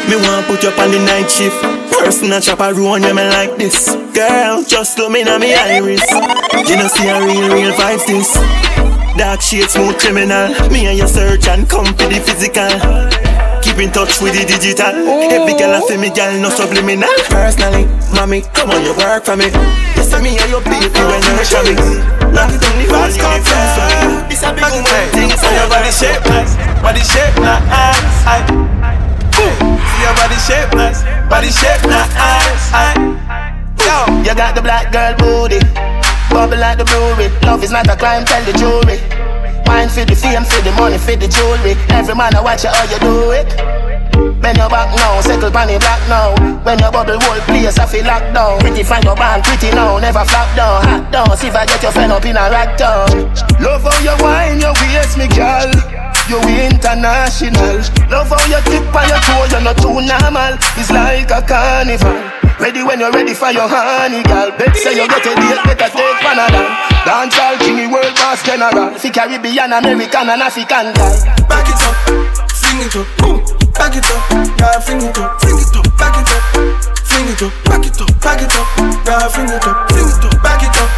Me 0.07 0.15
want 0.15 0.45
put 0.45 0.61
you 0.61 0.69
up 0.69 0.77
on 0.77 0.91
the 0.91 0.99
night 0.99 1.27
shift. 1.27 1.57
Personal 1.91 2.39
ruin 2.75 3.01
yeah, 3.01 3.13
me 3.13 3.23
like 3.29 3.57
this. 3.57 3.95
Girl, 4.13 4.63
just 4.63 4.97
look 4.99 5.11
me 5.11 5.21
in 5.21 5.27
my 5.27 5.55
iris. 5.73 6.05
You 6.69 6.77
know, 6.77 6.87
see 6.87 7.09
a 7.09 7.17
real, 7.25 7.49
real 7.49 7.73
vibes 7.73 8.05
this. 8.05 8.33
Dark 9.17 9.41
shade, 9.41 9.69
smooth 9.69 9.97
criminal. 9.99 10.49
Me 10.69 10.87
and 10.87 10.97
your 10.97 11.07
search 11.07 11.47
and 11.47 11.69
come 11.69 11.85
for 11.85 12.07
the 12.07 12.19
physical. 12.19 12.69
Keep 13.63 13.79
in 13.79 13.91
touch 13.91 14.19
with 14.21 14.35
the 14.35 14.43
digital. 14.43 14.91
Every 15.31 15.55
girl 15.55 15.71
I 15.71 15.79
feel 15.87 15.97
me, 15.97 16.11
girl, 16.11 16.35
no 16.37 16.49
subliminal. 16.51 17.07
Personally, 17.31 17.87
mommy, 18.11 18.43
come 18.53 18.71
on, 18.75 18.83
you 18.83 18.91
work 18.99 19.23
for 19.23 19.39
me. 19.39 19.47
You 19.95 20.03
see 20.03 20.19
me 20.19 20.35
and 20.35 20.51
your 20.51 20.59
baby 20.67 20.91
when 20.91 21.23
you 21.23 21.33
nurture 21.39 21.63
me. 21.63 21.73
Lock 22.35 22.51
it 22.51 22.59
down 22.59 22.75
the 22.75 22.83
universe 22.83 23.15
for. 23.15 23.39
It's 24.27 24.43
a 24.43 24.51
big 24.51 24.67
woman 24.67 25.05
thing, 25.15 25.31
so 25.31 25.47
your 25.55 25.71
body 25.71 25.91
shape 25.95 26.19
nice, 26.27 26.59
body 26.83 26.99
shape 27.07 27.39
nice. 27.39 27.95
See 29.31 30.01
your 30.03 30.13
body 30.19 30.37
shape 30.43 30.71
nice, 30.75 30.99
body 31.31 31.47
shape 31.47 31.87
nice. 31.87 32.67
Yo, 33.79 33.95
you 34.27 34.35
got 34.35 34.55
the 34.55 34.61
black 34.61 34.91
girl 34.91 35.15
booty, 35.15 35.63
bubble 36.29 36.59
like 36.59 36.77
the 36.77 36.85
brewery. 36.85 37.31
Love 37.47 37.63
is 37.63 37.71
not 37.71 37.87
a 37.87 37.95
crime, 37.95 38.25
tell 38.25 38.43
the 38.43 38.53
jury. 38.59 38.99
Wine 39.65 39.89
for 39.89 40.05
the 40.05 40.15
fame, 40.15 40.43
for 40.43 40.61
the 40.61 40.71
money, 40.77 40.97
for 40.97 41.15
the 41.15 41.27
jewelry. 41.27 41.75
Every 41.89 42.15
man 42.15 42.35
I 42.35 42.41
watch 42.41 42.63
you 42.63 42.69
how 42.69 42.85
you 42.87 42.99
do 42.99 43.31
it. 43.31 43.49
Bend 44.41 44.57
your 44.57 44.69
back 44.69 44.91
now, 44.95 45.21
settle 45.21 45.51
pan 45.51 45.67
the 45.67 45.79
black 45.79 46.01
now. 46.07 46.35
When 46.63 46.79
your 46.79 46.91
bubble 46.91 47.19
whole 47.19 47.39
place, 47.47 47.79
I 47.79 47.85
feel 47.85 48.05
locked 48.05 48.33
down. 48.33 48.59
Pretty 48.59 48.83
fine, 48.83 49.03
your 49.03 49.15
band 49.15 49.43
pretty 49.43 49.71
now, 49.71 49.97
never 49.99 50.23
flop 50.25 50.51
down. 50.55 50.83
Hot 50.83 51.11
down, 51.11 51.37
see 51.37 51.47
if 51.47 51.55
I 51.55 51.65
get 51.65 51.81
your 51.81 51.91
friend 51.91 52.11
up 52.11 52.25
in 52.25 52.35
a 52.35 52.51
rack 52.51 52.77
down. 52.77 53.07
Love 53.63 53.83
how 53.83 53.95
you 54.03 54.15
wine, 54.19 54.59
your 54.59 54.75
waist, 54.83 55.17
me 55.17 55.27
girl. 55.31 55.71
You 56.27 56.39
international. 56.43 57.79
Love 58.11 58.31
how 58.31 58.43
you 58.51 58.59
tip 58.67 58.95
on 58.95 59.07
your 59.07 59.19
toe, 59.23 59.47
you're 59.51 59.63
not 59.63 59.77
too 59.79 59.95
normal. 59.95 60.59
It's 60.75 60.91
like 60.91 61.31
a 61.31 61.41
carnival. 61.41 62.42
Ready 62.59 62.83
when 62.83 62.99
you're 62.99 63.11
ready 63.11 63.33
for 63.33 63.51
your 63.51 63.67
honey, 63.67 64.23
girl. 64.23 64.51
Bet 64.57 64.75
say 64.77 64.95
you 64.95 65.07
get 65.07 65.25
a 65.25 65.33
date, 65.35 65.61
better 65.65 65.89
take 65.89 66.17
Panadol. 66.21 66.67
Dance 67.03 67.37
all 67.39 67.57
king, 67.57 67.91
world 67.91 68.15
boss 68.15 68.43
general. 68.43 68.93
Fi 68.97 69.09
Caribbean, 69.09 69.73
American, 69.73 70.29
and 70.29 70.41
African 70.41 70.93
guy. 70.93 71.15
Back 71.49 71.67
it 71.67 71.81
up, 71.83 71.95
fling 72.53 72.85
it 72.85 72.95
up, 72.95 73.07
boom. 73.19 73.43
Back 73.73 73.95
it 73.97 74.05
up, 74.05 74.21
yeah, 74.59 74.79
fling 74.79 75.01
it 75.01 75.17
up, 75.17 75.41
fling 75.41 75.59
it 75.59 75.75
up, 75.75 75.87
back 75.97 76.15
it 76.15 76.29
up, 76.29 76.43
fling 77.03 77.27
it 77.27 77.41
up, 77.41 77.53
back 77.65 77.85
it 77.85 77.99
up, 77.99 78.09
back 78.21 78.41
it 78.41 78.55
up, 78.55 78.67
yeah, 79.05 79.27
fling 79.27 79.49
it 79.49 79.65
up, 79.65 79.77
fling 79.91 80.07
it 80.07 80.23
up, 80.23 80.43
back 80.43 80.63
it 80.63 80.77
up, 80.77 80.89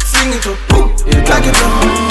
fling 0.00 0.32
it 0.32 0.46
up, 0.46 0.58
boom. 0.70 0.88
Back 1.26 1.44
it 1.46 1.58
up. 1.58 1.70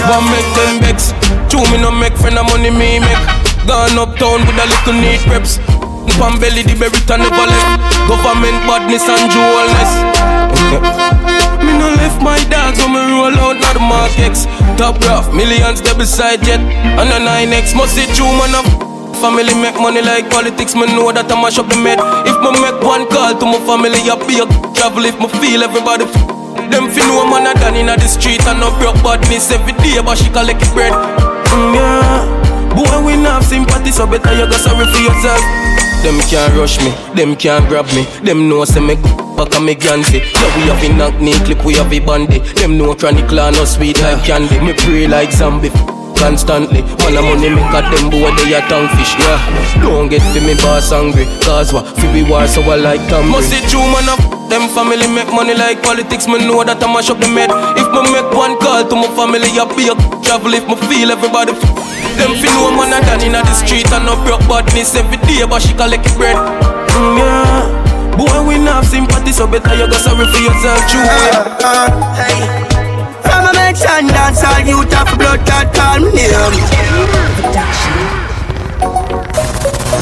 One 0.09 0.25
make 0.31 0.49
them 0.55 0.79
vex. 0.83 1.11
Two 1.49 1.63
me 1.71 1.81
no 1.81 1.91
make 1.91 2.15
friend 2.17 2.37
of 2.37 2.45
money 2.47 2.69
me 2.69 2.99
make. 2.99 3.23
Gone 3.65 3.97
uptown 3.97 4.45
with 4.45 4.59
a 4.59 4.65
little 4.65 4.93
neat 4.93 5.25
reps. 5.27 5.59
Pan 6.19 6.35
belly 6.39 6.63
the 6.63 6.75
berita 6.75 7.15
never 7.17 7.45
left. 7.47 7.79
Government 8.07 8.59
badness 8.67 9.07
and 9.07 9.31
jewelness. 9.31 9.91
Me 11.63 11.71
no 11.77 11.87
left 11.99 12.21
my 12.21 12.39
dogs 12.51 12.79
when 12.79 12.91
me 12.95 13.01
roll 13.11 13.35
out 13.39 13.57
now 13.59 13.73
the 13.73 13.79
Mark 13.79 14.13
X. 14.19 14.45
Top 14.77 14.99
rough, 15.07 15.33
millions 15.33 15.81
there 15.81 15.95
beside 15.95 16.41
jet. 16.43 16.59
And 16.99 17.09
a 17.11 17.19
9X 17.19 17.75
must 17.75 17.95
see 17.95 18.07
true 18.15 18.31
man 18.39 18.55
of 18.55 18.67
Family 19.19 19.51
make 19.59 19.75
money 19.75 19.99
like 20.01 20.29
politics, 20.31 20.75
me 20.79 20.87
know 20.95 21.11
that 21.11 21.27
I 21.27 21.35
mash 21.35 21.59
up 21.59 21.67
the 21.67 21.75
med. 21.75 21.99
If 22.23 22.39
me 22.39 22.55
make 22.63 22.79
one 22.79 23.03
call 23.11 23.35
to 23.35 23.43
my 23.45 23.59
family, 23.67 23.99
I 24.07 24.15
be 24.23 24.39
a 24.39 24.47
travel 24.71 25.03
if 25.03 25.19
me 25.19 25.27
feel 25.43 25.59
everybody 25.59 26.07
f- 26.07 26.71
Them 26.71 26.87
fi 26.87 27.03
know 27.03 27.27
man 27.27 27.43
a 27.43 27.51
done 27.59 27.75
inna 27.75 27.99
the 27.99 28.07
street 28.07 28.39
and 28.47 28.63
no 28.63 28.71
broke 28.79 28.95
badness 29.03 29.51
every 29.51 29.75
day, 29.83 29.99
but 29.99 30.15
she 30.15 30.31
collect 30.31 30.63
it 30.63 30.71
bread. 30.71 30.95
Mm, 31.51 31.75
yeah. 31.75 32.23
Boy, 32.71 32.87
we 33.03 33.19
not 33.19 33.43
sympathy, 33.43 33.91
so 33.91 34.07
better 34.07 34.31
you 34.31 34.47
go 34.47 34.55
sorry 34.55 34.87
for 34.87 35.01
yourself. 35.03 35.43
Them 36.03 36.17
can't 36.31 36.55
rush 36.55 36.79
me, 36.79 36.91
them 37.15 37.35
can't 37.35 37.67
grab 37.67 37.85
me. 37.93 38.03
Them 38.23 38.47
know 38.49 38.63
say 38.65 38.79
me 38.79 38.95
back 39.35 39.53
and 39.55 39.65
me 39.65 39.75
gancy. 39.75 40.19
Yeah, 40.23 40.49
we 40.55 40.61
have 40.71 40.83
a 40.83 40.89
knock 40.95 41.15
knee 41.19 41.37
clip, 41.45 41.63
we 41.65 41.75
have 41.75 41.91
a 41.91 41.99
bandy. 41.99 42.39
Them 42.59 42.77
know 42.77 42.93
tranny 42.95 43.27
clan 43.27 43.53
no 43.53 43.65
sweet 43.65 43.99
like 44.01 44.23
candy. 44.23 44.59
Me 44.59 44.73
pray 44.73 45.07
like 45.07 45.31
zombie 45.31 45.69
constantly. 46.15 46.81
Man, 47.03 47.17
a 47.17 47.21
money 47.21 47.49
make 47.49 47.75
at 47.75 47.85
them 47.91 48.09
boy 48.09 48.31
they 48.39 48.55
a 48.55 48.61
tongue 48.71 48.87
fish, 48.95 49.13
yeah. 49.19 49.39
Don't 49.83 50.07
get 50.09 50.23
to 50.33 50.39
me 50.41 50.55
boss 50.63 50.91
angry, 50.91 51.25
cause 51.43 51.73
what? 51.73 51.85
Fi 51.99 52.07
be 52.13 52.23
war 52.23 52.47
so 52.47 52.61
I 52.63 52.75
like 52.75 53.03
Tom 53.09 53.29
Must 53.29 53.49
see 53.49 53.59
true 53.67 53.83
man 53.91 54.07
of 54.07 54.19
them 54.49 54.67
family 54.69 55.05
make 55.07 55.31
money 55.31 55.53
like 55.53 55.83
politics. 55.83 56.27
Me 56.27 56.39
know 56.39 56.63
that 56.63 56.81
I 56.81 56.87
mash 56.87 57.09
up 57.11 57.19
the 57.19 57.27
med. 57.27 57.51
If 57.77 57.87
me 57.91 58.01
make 58.15 58.31
one 58.33 58.57
call 58.57 58.87
to 58.87 58.95
my 58.95 59.07
family, 59.19 59.51
I 59.51 59.67
be 59.75 59.91
a 59.91 59.95
travel. 60.23 60.53
If 60.55 60.65
me 60.65 60.75
feel 60.87 61.11
everybody. 61.11 61.51
F- 61.51 61.88
them 62.17 62.33
fi 62.39 62.47
know 62.49 62.71
man 62.73 62.93
a 62.93 62.99
done 63.05 63.21
inna 63.21 63.41
the 63.43 63.53
street 63.53 63.91
and 63.91 64.05
no 64.05 64.15
broke 64.23 64.45
badness 64.47 64.95
every 64.95 65.17
day, 65.27 65.45
but 65.45 65.61
she 65.61 65.73
collect 65.73 66.05
it 66.05 66.15
bread. 66.15 66.35
Mm, 66.35 67.17
yeah. 67.19 68.15
Boy, 68.17 68.47
we 68.47 68.57
not 68.59 68.83
have 68.83 68.87
sympathy, 68.87 69.31
so 69.31 69.47
better 69.47 69.75
you 69.75 69.87
go 69.87 69.97
sorry 69.97 70.25
for 70.27 70.41
yourself, 70.43 70.81
true. 70.89 70.99
Uh, 70.99 71.55
uh, 71.63 71.87
hey. 72.19 72.43
From 73.23 73.45
a 73.47 73.53
mention 73.53 74.07
dance, 74.11 74.43
all 74.43 74.59
youth 74.59 74.91
have 74.91 75.11
blood 75.17 75.39
that 75.47 75.71
call 75.71 76.03
me 76.03 76.27
name. 76.27 76.59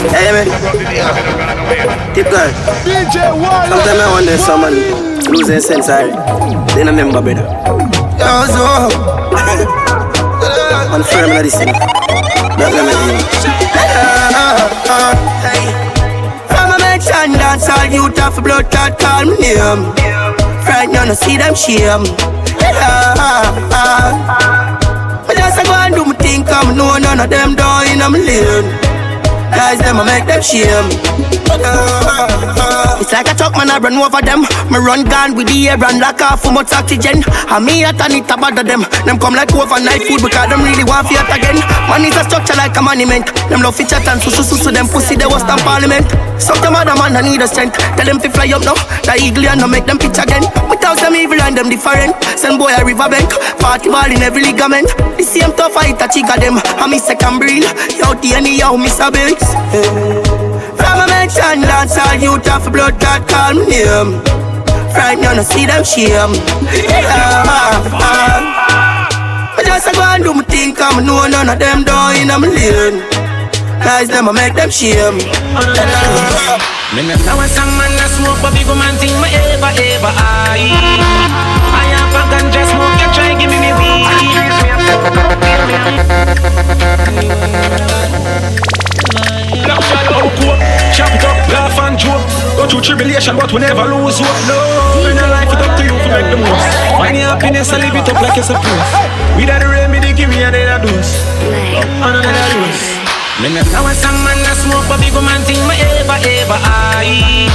Hey 0.10 0.32
man, 0.32 0.48
keep 2.16 2.26
going. 2.26 2.54
Sometimes 3.70 4.00
I 4.00 4.08
wonder 4.12 4.38
someone 4.38 4.76
losing 5.32 5.60
sense, 5.60 5.90
I 5.90 6.08
then 6.74 6.88
I 6.88 6.92
remember 6.92 7.22
better. 7.22 7.46
Yo, 8.18 8.46
so 8.48 9.27
I'm 10.90 11.04
firm 11.04 11.30
like 11.30 11.44
this, 11.44 11.60
not 11.60 12.72
let 12.74 12.84
me 12.88 12.94
be. 13.12 13.20
From 16.48 16.72
a 16.72 16.78
all 17.70 17.86
youth 17.86 18.20
off 18.20 18.42
blood 18.44 18.72
clot 18.72 18.98
call 19.00 19.26
me 19.26 19.36
name. 19.38 19.94
Frightened, 20.64 20.94
you 20.94 21.06
no 21.06 21.14
see 21.14 21.38
them 21.38 21.56
shame. 21.56 22.04
Ah, 22.62 23.16
ah, 23.18 23.70
ah. 23.72 25.28
I 25.30 25.34
just 25.36 25.64
go 25.66 25.74
and 25.74 25.94
do 25.96 26.06
my 26.06 26.14
thing, 26.16 26.44
come 26.46 26.76
know 26.78 26.98
none 26.98 27.20
of 27.20 27.30
them 27.30 27.56
in 27.92 28.00
my 28.00 28.08
lane. 28.08 28.97
Guys, 29.52 29.80
them 29.80 29.98
I 30.00 30.04
make 30.06 30.28
them 30.28 30.42
shame. 30.42 30.88
It's 33.00 33.12
like 33.14 33.30
a 33.30 33.36
truck 33.36 33.56
man, 33.56 33.72
I 33.72 33.80
run 33.80 33.96
over 33.96 34.22
them. 34.22 34.44
Me 34.70 34.78
run 34.78 35.06
gun 35.06 35.36
with 35.36 35.48
the 35.48 35.70
air 35.70 35.80
and 35.80 36.00
lock 36.00 36.22
off 36.22 36.44
for 36.44 36.52
much 36.52 36.74
oxygen. 36.74 37.24
And 37.50 37.66
me 37.66 37.84
at 37.84 38.00
and 38.02 38.14
it 38.14 38.28
bother 38.28 38.64
them. 38.64 38.84
Them 39.06 39.18
come 39.20 39.36
like 39.36 39.54
overnight 39.54 40.04
food 40.04 40.22
because 40.22 40.50
them 40.50 40.62
really 40.62 40.84
want 40.84 41.08
fiat 41.08 41.30
again. 41.32 41.58
Man 41.88 42.04
is 42.04 42.18
a 42.18 42.24
structure 42.28 42.58
like 42.58 42.76
a 42.76 42.82
monument. 42.82 43.32
Them 43.50 43.62
love 43.62 43.76
feature 43.76 44.02
and 44.02 44.22
so 44.22 44.30
so 44.30 44.44
so 44.44 44.56
so 44.56 44.72
them 44.72 44.88
pussy 44.88 45.16
they 45.16 45.26
was 45.26 45.42
stand 45.42 45.62
parliament. 45.62 46.27
Some 46.40 46.62
them 46.62 46.76
other 46.76 46.96
man 46.96 47.18
I 47.18 47.22
need 47.22 47.42
a 47.42 47.48
strength. 47.48 47.78
Tell 47.78 48.06
them 48.06 48.20
to 48.20 48.30
fly 48.30 48.50
up 48.54 48.64
now. 48.64 48.78
The 49.04 49.18
eagle 49.20 49.48
and 49.48 49.60
no 49.62 49.68
make 49.68 49.86
them 49.86 49.98
pitch 49.98 50.18
again. 50.18 50.46
Without 50.70 50.98
them 51.02 51.16
evil 51.16 51.42
and 51.42 51.58
them 51.58 51.70
different. 51.70 52.16
Send 52.38 52.58
boy 52.60 52.72
a 52.74 52.86
river 52.86 53.10
bank. 53.10 53.30
Party 53.60 53.90
ball 53.90 54.10
in 54.10 54.22
every 54.22 54.44
ligament. 54.44 54.88
The 55.18 55.24
same 55.24 55.52
tough 55.54 55.74
fight 55.74 56.02
a 56.02 56.08
chick 56.08 56.30
them. 56.40 56.58
And 56.80 56.92
me 56.92 57.00
second 57.00 57.40
breed. 57.40 57.66
Yo, 57.98 58.14
the 58.18 58.38
anyhow, 58.38 58.78
Miss 58.78 58.98
Bills. 58.98 59.44
From 60.78 60.98
a 61.02 61.06
mention 61.10 61.66
dance, 61.66 61.98
all 61.98 62.16
youth 62.16 62.48
of 62.48 62.72
blood 62.72 63.00
clot 63.00 63.28
call 63.28 63.54
me 63.54 63.84
name. 63.84 64.22
Frightened, 64.94 65.24
you 65.24 65.36
no 65.36 65.44
see 65.44 65.66
them 65.66 65.84
shame. 65.84 66.34
Yeah, 66.72 67.12
ah. 67.46 68.38
I 69.58 69.64
just 69.64 69.88
a 69.88 69.92
go 69.92 70.02
and 70.02 70.24
do 70.24 70.34
my 70.34 70.44
thing, 70.44 70.76
come 70.76 71.06
know 71.06 71.28
none 71.28 71.50
of 71.50 71.60
them 71.60 71.84
down 71.84 72.16
in 72.16 72.28
my 72.28 72.48
lane. 72.48 73.27
Guys, 73.84 74.08
them 74.10 74.28
I 74.30 74.32
make 74.32 74.56
them 74.56 74.70
shame. 74.70 75.18
Me 76.96 77.02
no 77.04 77.16
know 77.26 77.40
a 77.42 77.48
song 77.48 77.72
man 77.78 77.92
a 78.00 78.08
smoke, 78.10 78.40
but 78.42 78.54
big 78.54 78.68
man 78.68 78.96
thing 78.98 79.14
me 79.22 79.30
ever 79.54 79.72
ever 79.72 80.14
I. 80.14 80.72
I 81.72 81.86
have 81.94 82.16
a 82.16 82.22
ganja 82.32 82.64
smoke, 82.68 82.98
you 83.02 83.10
try 83.14 83.36
give 83.38 83.50
me 83.52 83.60
me 83.60 83.72
weed. 83.78 84.08
Black 89.64 89.82
shadow, 89.84 90.30
cope, 90.40 90.60
chop 90.96 91.12
it 91.14 91.24
up, 91.24 91.38
laugh 91.52 91.80
and 91.80 91.98
joke. 92.00 92.24
Go 92.56 92.68
through 92.68 92.82
tribulation, 92.82 93.36
but 93.38 93.52
we 93.54 93.60
never 93.60 93.86
lose 93.86 94.20
hope. 94.20 94.40
No, 94.48 95.10
in 95.10 95.16
your 95.18 95.28
life, 95.28 95.50
it's 95.52 95.62
up 95.62 95.78
to 95.78 95.84
you 95.84 95.94
to 95.94 96.10
make 96.10 96.30
the 96.32 96.38
most. 96.38 96.66
Find 96.98 97.16
your 97.16 97.30
happiness 97.30 97.72
and 97.72 97.84
live 97.84 97.96
it 97.96 98.10
up 98.10 98.22
like 98.22 98.38
it's 98.38 98.48
supposed. 98.48 99.38
We 99.38 99.46
that 99.46 99.60
the 99.62 99.68
remedy, 99.70 100.14
give 100.14 100.30
me 100.30 100.42
another 100.42 100.88
dose. 100.88 101.14
Another 102.02 102.34
dose. 102.54 102.97
Me 103.38 103.54
no 103.54 103.62
a 103.62 103.94
song 103.94 104.18
man 104.26 104.42
a 104.50 104.54
smoke, 104.58 104.90
but 104.90 104.98
big 104.98 105.14
man 105.14 105.46
thing 105.46 105.62
me 105.70 105.78
ever 105.78 106.18
ever 106.18 106.58
I. 106.58 107.46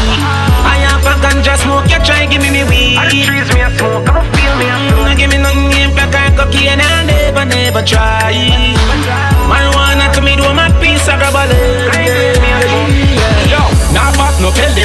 I 0.62 0.78
have 0.78 1.02
a 1.02 1.18
ganja 1.18 1.58
smoke, 1.58 1.90
you 1.90 1.98
try 2.06 2.24
give 2.26 2.40
me 2.40 2.54
me 2.54 2.62
weed. 2.62 3.02
And 3.02 3.10
the 3.10 3.26
trees 3.26 3.50
me 3.50 3.66
a 3.66 3.70
smoke, 3.74 4.06
come 4.06 4.22
feel 4.30 4.54
me 4.62 4.70
a 4.70 4.78
smoke. 4.78 5.18
Give 5.18 5.30
me 5.34 5.42
nothing, 5.42 5.74
give 5.74 5.90
me 5.90 6.02
a 6.06 6.30
cocaine, 6.38 6.78
I 6.78 7.02
never 7.02 7.44
never 7.50 7.82
try. 7.82 8.30
Marijuana 9.50 10.06
to 10.14 10.22
me 10.22 10.36
do 10.38 10.46
my 10.54 10.70
piece 10.78 11.02
of 11.10 11.18
grab 11.18 11.34
Yo, 11.50 11.81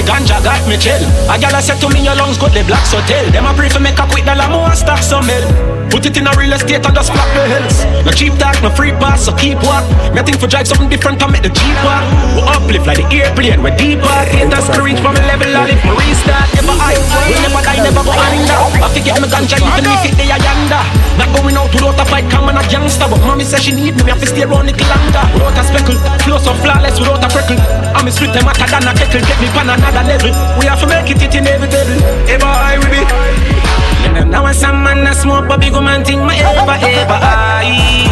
ganja 0.08 0.40
got 0.42 0.64
me 0.72 0.80
chill. 0.80 1.04
A 1.28 1.36
gal 1.36 1.54
said 1.62 1.78
to 1.84 1.92
me 1.92 2.00
your 2.00 2.16
lungs 2.16 2.40
good, 2.40 2.56
the 2.56 2.64
black 2.64 2.86
so 2.88 3.04
tell. 3.06 3.28
Them 3.36 3.46
a 3.46 3.54
pray 3.54 3.68
for 3.68 3.84
make 3.84 4.00
a 4.00 4.08
quick 4.08 4.24
dollar 4.24 4.48
more 4.48 4.72
stack 4.74 5.04
some 5.04 5.28
mill. 5.28 5.44
Put 5.92 6.06
it 6.06 6.18
in 6.20 6.28
a 6.28 6.34
real 6.36 6.52
estate 6.52 6.84
and 6.84 6.96
just 6.96 7.12
flap 7.12 7.28
the 7.32 7.44
hills. 7.48 7.88
No 8.04 8.12
cheap 8.12 8.36
talk, 8.36 8.60
no 8.64 8.70
free 8.72 8.92
pass, 9.00 9.24
so 9.24 9.32
keep 9.36 9.60
walk. 9.64 9.88
Me 10.12 10.20
think 10.24 10.40
for 10.40 10.48
drive 10.48 10.68
something 10.68 10.90
different 10.92 11.20
to 11.20 11.28
make 11.32 11.44
the 11.44 11.52
Jeep 11.52 11.80
walk. 11.84 12.04
We 12.36 12.42
uplift 12.44 12.86
like 12.88 13.00
the 13.00 13.08
airplane, 13.12 13.64
we 13.64 13.72
deep 13.80 14.04
walk. 14.04 14.28
Haters 14.28 14.68
to 14.72 14.80
reach 14.84 15.00
from 15.00 15.16
a 15.16 15.24
level 15.28 15.48
and 15.48 15.72
if 15.72 15.80
me 15.84 15.92
restart, 15.96 16.48
never 16.56 16.76
I. 16.76 16.96
We 17.32 17.40
never 17.40 17.64
die, 17.64 17.80
never 17.80 18.04
go 18.04 18.12
under. 18.12 18.60
I 18.84 18.88
forget 18.92 19.16
me 19.20 19.28
ganja 19.32 19.58
even 19.64 19.88
if 19.88 20.04
it 20.12 20.14
they 20.20 20.28
a 20.28 20.38
yonder. 20.40 20.84
Not 21.16 21.32
going 21.34 21.56
out 21.56 21.72
without 21.72 22.04
a 22.04 22.06
fight, 22.06 22.28
come 22.28 22.52
on 22.52 22.60
a 22.60 22.64
youngster. 22.68 23.08
But 23.08 23.24
mommy 23.24 23.48
says 23.48 23.64
she 23.64 23.72
need 23.72 23.96
me, 23.96 24.04
me 24.04 24.12
have 24.12 24.20
to 24.20 24.28
stay 24.28 24.44
around 24.44 24.68
it 24.68 24.78
longer. 24.92 25.24
Without 25.40 25.56
a 25.56 25.64
speckle, 25.64 25.98
flow 26.28 26.38
so 26.38 26.52
flawless 26.60 27.00
without 27.00 27.24
a 27.24 27.30
freckle. 27.32 27.58
I'm 27.96 28.06
a 28.06 28.12
split 28.12 28.36
them 28.36 28.44
hotter 28.44 28.68
than 28.68 28.86
a 28.86 28.92
kettle, 28.92 29.24
get 29.24 29.40
me 29.40 29.48
pan 29.56 29.72
another 29.72 29.97
level. 30.04 30.32
We 30.60 30.66
have 30.68 30.80
to 30.82 30.88
make 30.88 31.10
it, 31.10 31.22
it 31.22 31.36
inevitable. 31.36 31.98
Ever 32.30 32.46
I 32.46 32.78
will 32.78 32.92
be. 32.92 33.02
Now 34.30 34.46
I 34.46 34.52
some 34.52 34.84
man 34.84 35.06
a 35.06 35.14
smoke, 35.14 35.48
but 35.48 35.60
big 35.60 35.74
man 35.74 36.04
think 36.04 36.22
my 36.22 36.36
ever 36.36 36.78
ever 36.78 37.20
I. 37.22 38.08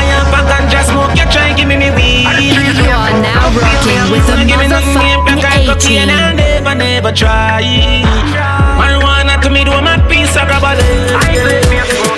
I 0.00 0.04
am 0.16 0.28
a 0.28 0.40
ganja 0.48 0.84
smoke, 0.84 1.16
you 1.16 1.24
try 1.32 1.52
give 1.56 1.68
me 1.68 1.76
me 1.76 1.90
weed. 1.90 2.28
You 2.38 2.90
are 2.90 3.12
now 3.20 3.48
rocking 3.56 4.12
with 4.12 4.26
the 4.26 4.36
motherfucking 4.44 5.68
18. 5.68 6.10
I 6.10 6.34
never 6.34 6.74
never 6.74 7.12
try. 7.12 7.62
Marijuana 8.78 9.40
to 9.42 9.50
me 9.50 9.64
do 9.64 9.72
my 9.80 9.96
piece 10.08 10.36
of 10.36 10.48
rubber. 10.48 12.11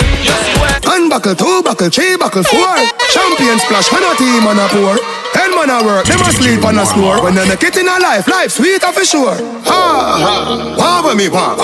Unbuckle, 0.94 1.34
two 1.34 1.60
buckle, 1.64 1.90
three 1.90 2.16
buckle, 2.16 2.44
four. 2.44 2.70
Champion 3.10 3.58
splash, 3.58 3.90
when 3.90 4.04
a 4.06 4.14
team 4.14 4.46
on 4.46 4.62
a 4.62 4.68
pour. 4.70 4.94
Ten 5.34 5.50
man 5.50 5.68
a 5.68 5.82
work, 5.82 6.06
them 6.06 6.20
a 6.20 6.30
sleep 6.30 6.64
on 6.64 6.78
a 6.78 6.86
score. 6.86 7.20
When 7.20 7.34
they 7.34 7.48
make 7.48 7.64
it 7.64 7.76
in 7.76 7.88
a 7.88 7.98
life, 7.98 8.28
life 8.28 8.52
sweet 8.52 8.80
for 8.80 9.04
sure. 9.04 9.34
Ha 9.66 9.82
ha, 10.22 10.76
wow 10.78 11.02
with 11.02 11.18
me 11.18 11.28
wow, 11.28 11.56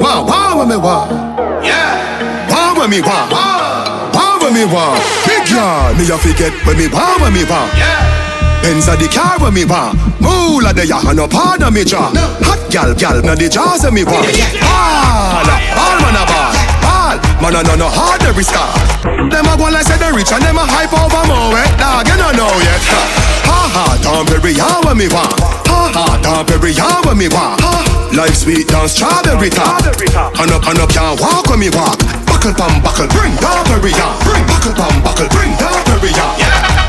wow 0.00 0.24
wow 0.24 0.58
with 0.58 0.68
me 0.72 0.76
wow, 0.80 1.04
yeah, 1.60 2.48
wow 2.48 2.72
with 2.72 2.88
me 2.88 3.02
wow, 3.02 3.28
wow 3.28 4.38
with 4.40 4.54
me 4.56 4.64
wow. 4.64 4.96
Big 5.28 5.44
yard, 5.52 5.98
me 5.98 6.08
a 6.08 6.16
forget 6.16 6.52
when 6.64 6.78
me 6.78 6.88
wow 6.88 7.20
with 7.20 7.34
me 7.34 7.44
yeah. 7.76 8.24
Benz 8.64 8.88
a 8.88 8.96
the 8.96 9.06
car 9.12 9.36
when 9.44 9.52
me 9.52 9.66
want 9.66 10.00
Moolah 10.24 10.72
the 10.72 10.86
ya 10.86 10.96
and 11.04 11.18
no 11.18 11.28
part 11.28 11.62
of 11.62 11.74
me 11.74 11.84
jaw 11.84 12.08
Hot 12.48 12.72
gal 12.72 12.94
gal 12.96 13.20
na 13.20 13.34
the 13.34 13.46
jaws 13.46 13.84
of 13.84 13.92
me 13.92 14.04
want 14.04 14.24
Ball, 14.24 15.44
ball 15.76 15.96
man 16.00 16.16
a 16.16 16.24
man 17.44 17.60
a 17.60 17.62
no 17.68 17.74
no 17.76 17.88
hard 17.92 18.24
every 18.24 18.44
star. 18.44 18.72
Them 19.04 19.44
a 19.44 19.52
go 19.60 19.68
like 19.68 19.84
say 19.84 20.00
they 20.00 20.08
rich 20.16 20.32
and 20.32 20.40
them 20.40 20.56
a 20.56 20.64
hype 20.64 20.92
over 20.96 21.24
more. 21.28 21.52
Wet 21.52 21.68
dog 21.76 22.08
You 22.08 22.16
don't 22.16 22.36
know 22.40 22.48
yet. 22.64 22.80
Ha 23.44 23.60
ha, 23.68 23.84
don't 24.00 24.24
bury 24.24 24.56
ya 24.56 24.80
when 24.88 24.96
me 24.96 25.12
want. 25.12 25.36
Ha 25.68 25.92
ha, 25.92 26.06
don't 26.24 26.48
bury 26.48 26.72
ya 26.72 26.88
when 27.04 27.20
me 27.20 27.28
want. 27.28 27.60
Life 28.16 28.48
sweet 28.48 28.72
down 28.72 28.88
strawberry 28.88 29.52
top. 29.52 29.84
And 30.40 30.48
up 30.56 30.64
and 30.64 30.80
up 30.80 30.88
can't 30.88 31.20
walk 31.20 31.44
when 31.52 31.60
me 31.60 31.68
walk. 31.68 32.00
Buckle 32.24 32.56
pam 32.56 32.80
buckle, 32.80 33.12
bring 33.12 33.36
down 33.36 33.60
berry 33.68 33.92
ya. 33.92 34.08
Bring 34.24 34.40
buckle 34.48 34.72
pam 34.72 34.96
buckle, 35.04 35.28
bring 35.28 35.52
down 35.60 35.76
berry 35.84 36.16
ya. 36.16 36.24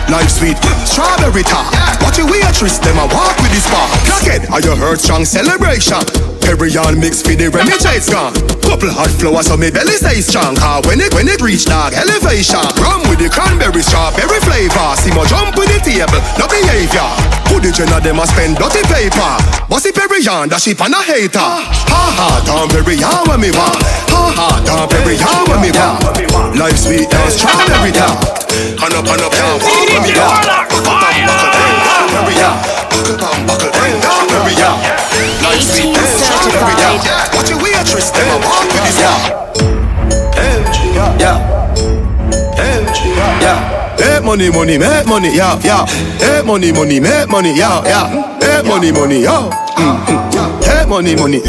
Life 0.07 0.31
sweet, 0.31 0.55
strawberry 0.87 1.43
top. 1.43 1.67
Watch 1.99 2.15
your 2.15 2.31
waitress, 2.31 2.79
them 2.79 2.95
a 3.03 3.05
walk 3.11 3.35
with 3.43 3.51
this 3.51 3.67
bar. 3.67 3.91
Clockhead, 4.07 4.47
are 4.55 4.63
you 4.63 4.71
heard 4.79 5.03
strong 5.03 5.25
celebration? 5.25 5.99
Perion 6.45 7.01
mix 7.01 7.25
for 7.25 7.33
the 7.33 7.49
remedy 7.49 7.73
it's 7.97 8.05
gone. 8.05 8.29
Couple 8.61 8.93
hot 8.93 9.09
flowers 9.17 9.49
so 9.49 9.57
me 9.57 9.73
belly 9.73 9.97
stay 9.97 10.21
strong. 10.21 10.53
Car 10.53 10.77
when 10.85 11.01
it 11.01 11.09
when 11.17 11.25
it 11.25 11.41
reach 11.41 11.65
dog 11.65 11.97
elevation. 11.97 12.61
Rum 12.77 13.01
with 13.09 13.17
the 13.17 13.33
cranberry 13.33 13.81
strawberry 13.81 14.37
flavor. 14.45 14.89
See 15.01 15.09
my 15.09 15.25
jump 15.25 15.57
with 15.57 15.73
the 15.73 15.81
table, 15.81 16.21
no 16.37 16.45
behavior. 16.45 17.09
Who 17.49 17.57
the 17.57 17.73
gen 17.73 17.89
of 17.89 18.05
them 18.05 18.21
a 18.21 18.29
spend 18.29 18.61
dirty 18.61 18.85
paper? 18.85 19.33
Bossy 19.65 19.89
Perion, 19.89 20.53
that 20.53 20.61
she 20.61 20.77
pan 20.77 20.93
a 20.93 21.01
hater. 21.01 21.41
Ha 21.41 22.01
ha, 22.13 22.29
down 22.45 22.69
Perion 22.69 23.25
when 23.25 23.41
me 23.41 23.49
want. 23.49 23.81
Ha 24.13 24.21
ha, 24.37 24.47
down 24.61 24.85
Perion 24.85 25.49
when 25.49 25.59
me 25.65 25.73
want. 25.73 25.97
Life 26.53 26.77
sweet 26.77 27.09
and 27.09 27.31
strawberry 27.33 27.89
top. 27.89 28.21
Hand 28.77 28.93
up, 28.93 29.05
hand 29.09 29.21
up, 29.25 29.33
down, 29.33 29.57
down. 29.57 30.13
Down, 30.13 30.45
down, 30.45 30.64
hurry 32.15 32.39
up. 32.39 32.55
Buckle 32.91 33.17
down, 33.19 33.37
buckle 33.47 33.71
down, 33.71 34.23
hurry 34.31 34.55
up. 34.63 34.79
Life 35.43 35.63
sweet 35.67 35.91
and. 35.91 37.35
Watch 37.35 37.49
your 37.51 37.59
waitress, 37.61 38.09
them 38.11 38.27
a 38.31 38.37
walk 38.39 38.63
with 38.71 38.83
this 38.87 38.99
yeah. 38.99 39.45
Yeah. 41.19 41.41
Yeah. 43.41 43.95
Make 43.99 44.23
money, 44.23 44.49
money, 44.51 44.77
make 44.77 45.07
money, 45.07 45.35
yeah, 45.35 45.59
yeah. 45.63 45.85
Make 46.19 46.45
money, 46.45 46.71
money, 46.71 46.99
make 46.99 47.29
money, 47.29 47.53
yeah, 47.55 47.81
yeah. 47.85 48.37
Make 48.39 48.65
money, 48.65 48.91
money, 48.91 49.21
yeah. 49.23 49.49
Mm-hmm. 49.75 50.59
Make 50.61 50.87
money, 50.89 51.15
money, 51.15 51.41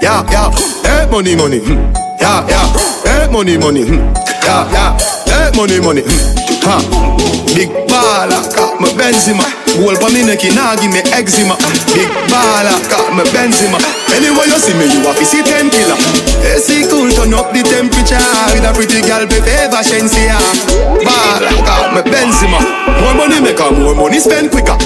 yeah, 0.00 0.24
yeah. 0.30 0.50
Make 0.84 1.10
money, 1.10 1.36
money, 1.36 1.60
mm. 1.60 1.94
yeah, 2.20 2.46
yeah. 2.48 2.72
Make 3.04 3.30
money, 3.32 3.56
money, 3.56 3.84
mm. 3.84 4.14
yeah, 4.42 4.70
yeah. 4.72 4.96
Make 5.26 5.56
money, 5.56 5.80
money, 5.80 6.02
mm. 6.02 6.64
ha. 6.64 6.78
Big 7.54 7.68
baller, 7.88 8.42
got 8.54 8.80
my 8.80 8.88
Benzema. 8.88 9.65
Gold 9.76 10.00
pa 10.00 10.08
me 10.08 10.24
neck, 10.24 10.40
nah 10.56 10.72
give 10.80 10.90
me 10.90 11.04
eczema. 11.12 11.56
Big 11.92 12.08
baller, 12.32 12.76
got 12.88 13.12
my 13.12 13.24
Benzema. 13.28 13.76
Anyway 14.16 14.48
you 14.48 14.58
see 14.58 14.72
me, 14.72 14.88
you 14.88 15.04
have 15.04 15.18
to 15.18 15.24
see 15.24 15.42
ten 15.44 15.68
killer. 15.68 15.96
AC 16.48 16.88
cool, 16.88 17.10
turn 17.12 17.34
up 17.36 17.52
the 17.52 17.60
temperature 17.60 18.16
with 18.56 18.64
a 18.64 18.72
pretty 18.72 19.04
girl, 19.04 19.28
baby, 19.28 19.52
Eva 19.60 19.84
Shensia. 19.84 20.40
Baller, 21.04 21.52
got 21.68 21.92
my 21.92 22.02
Benzema. 22.02 22.60
More 23.04 23.14
money 23.14 23.40
make 23.40 23.58
her, 23.58 23.70
more 23.70 23.94
money 23.94 24.18
spend 24.18 24.50
quicker. 24.50 24.76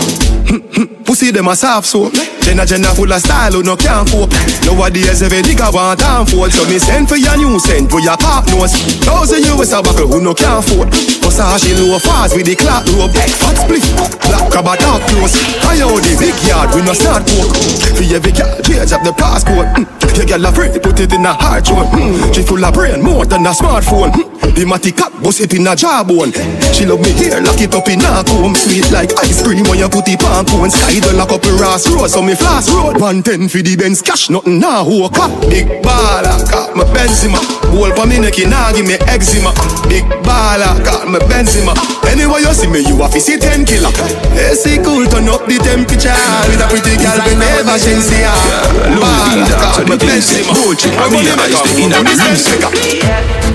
Pussy 1.06 1.30
them 1.30 1.48
a 1.48 1.54
soft 1.54 1.86
soap. 1.86 2.12
Jenna 2.42 2.66
Jenna 2.66 2.90
full 2.94 3.12
of 3.12 3.20
style 3.20 3.52
who 3.52 3.62
no 3.62 3.76
can't 3.76 4.08
cope. 4.10 4.30
Nowadays 4.66 5.22
every 5.22 5.42
nigga 5.42 5.72
want 5.72 6.00
time 6.00 6.26
fold. 6.26 6.52
So 6.52 6.66
me 6.66 6.78
send 6.78 7.08
for 7.08 7.16
your 7.16 7.36
new 7.36 7.58
scent 7.58 7.90
for 7.90 8.00
your 8.00 8.16
pop 8.16 8.46
nose. 8.48 8.74
Thousand 9.06 9.46
US 9.54 9.72
a 9.72 9.82
buckle 9.82 10.08
who 10.08 10.20
no 10.20 10.34
can't 10.34 10.64
afford. 10.64 10.90
Massage 11.22 11.70
low 11.78 11.98
fast 11.98 12.34
with 12.34 12.46
the 12.46 12.54
clock 12.54 12.86
rope. 12.98 13.14
Fat 13.14 13.56
split, 13.58 13.82
black 14.26 14.50
crab 14.50 14.66
a 14.80 14.82
talk 14.82 15.02
close. 15.08 15.36
I 15.68 15.80
own 15.82 16.00
the 16.00 16.16
big 16.18 16.36
yard 16.48 16.74
we 16.74 16.82
no 16.82 16.92
start 16.92 17.28
work. 17.36 17.52
For 17.96 18.04
every 18.04 18.32
car, 18.32 18.60
change 18.64 18.92
up 18.92 19.02
the 19.04 19.12
passport. 19.12 19.68
Mm. 19.76 19.86
Your 20.16 20.26
girl 20.26 20.46
afraid 20.46 20.82
put 20.82 20.98
it 21.00 21.12
in 21.12 21.24
a 21.24 21.32
hard 21.32 21.64
throat. 21.66 21.86
Mm. 21.92 22.34
She 22.34 22.42
full 22.42 22.64
of 22.64 22.74
brain 22.74 23.02
more 23.02 23.24
than 23.26 23.46
a 23.46 23.50
smartphone. 23.50 24.10
Mm. 24.12 24.54
The 24.54 24.66
matty 24.66 24.92
cap 24.92 25.12
bust 25.22 25.40
it 25.40 25.54
in 25.54 25.66
a 25.66 25.76
jawbone. 25.76 26.32
She 26.74 26.84
love 26.84 27.00
me 27.00 27.12
here, 27.12 27.40
lock 27.40 27.60
it 27.60 27.74
up 27.74 27.88
in 27.88 28.02
a 28.02 28.24
comb. 28.24 28.54
Sweet 28.56 28.90
like 28.90 29.12
ice 29.20 29.42
cream 29.44 29.64
when 29.68 29.78
you 29.78 29.88
put 29.88 30.08
it 30.08 30.22
on 30.24 30.44
cone. 30.46 30.70
Sky 30.70 30.98
the 30.98 31.12
lock 31.14 31.30
up 31.30 31.44
in 31.44 31.54
Ross 31.60 31.86
Road, 31.88 32.10
so 32.10 32.22
me 32.22 32.34
floss 32.34 32.66
road. 32.72 33.00
One 33.00 33.22
ten 33.22 33.48
for 33.48 33.62
the 33.62 33.76
Benz 33.76 34.02
cash, 34.02 34.28
nothing 34.30 34.58
now. 34.58 34.84
Who 34.84 35.04
a 35.04 35.08
cop? 35.10 35.30
Big 35.48 35.68
baller, 35.84 36.34
got 36.50 36.74
my 36.74 36.84
Benzema. 36.90 37.38
Whole 37.70 37.94
for 37.94 38.06
me 38.06 38.18
neck, 38.18 38.36
nah 38.50 38.72
give 38.74 38.86
me 38.86 38.98
eczema. 39.06 39.54
Big 39.86 40.04
baller, 40.26 40.74
got 40.82 41.06
my 41.06 41.22
Benzema. 41.30 41.76
Anyway 42.10 42.42
you 42.42 42.52
see 42.52 42.66
me, 42.66 42.80
you 42.82 42.98
have 42.98 43.12
to 43.12 43.20
see 43.20 43.38
ten 43.38 43.64
killer. 43.64 43.92
AC 44.70 44.78
cool, 44.86 45.02
turn 45.10 45.26
up 45.26 45.42
the 45.50 45.58
temperature. 45.58 46.14
With 46.46 46.62
a 46.62 46.66
pretty 46.70 46.94
girl, 46.94 47.18
we 47.26 47.34
never 47.34 47.74
change 47.74 48.06
the 48.06 48.22
Baller, 49.02 49.50
got 49.50 49.82
my 49.88 49.98
Benzema. 49.98 50.54
I'm 50.94 51.10
gonna 51.10 51.34
make 51.34 51.50
a 51.50 51.62
fool 51.74 51.90
of 51.90 52.06
this 52.06 52.46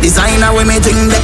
Designer 0.04 0.52
when 0.52 0.68
me 0.68 0.76
think 0.84 1.08
that. 1.08 1.24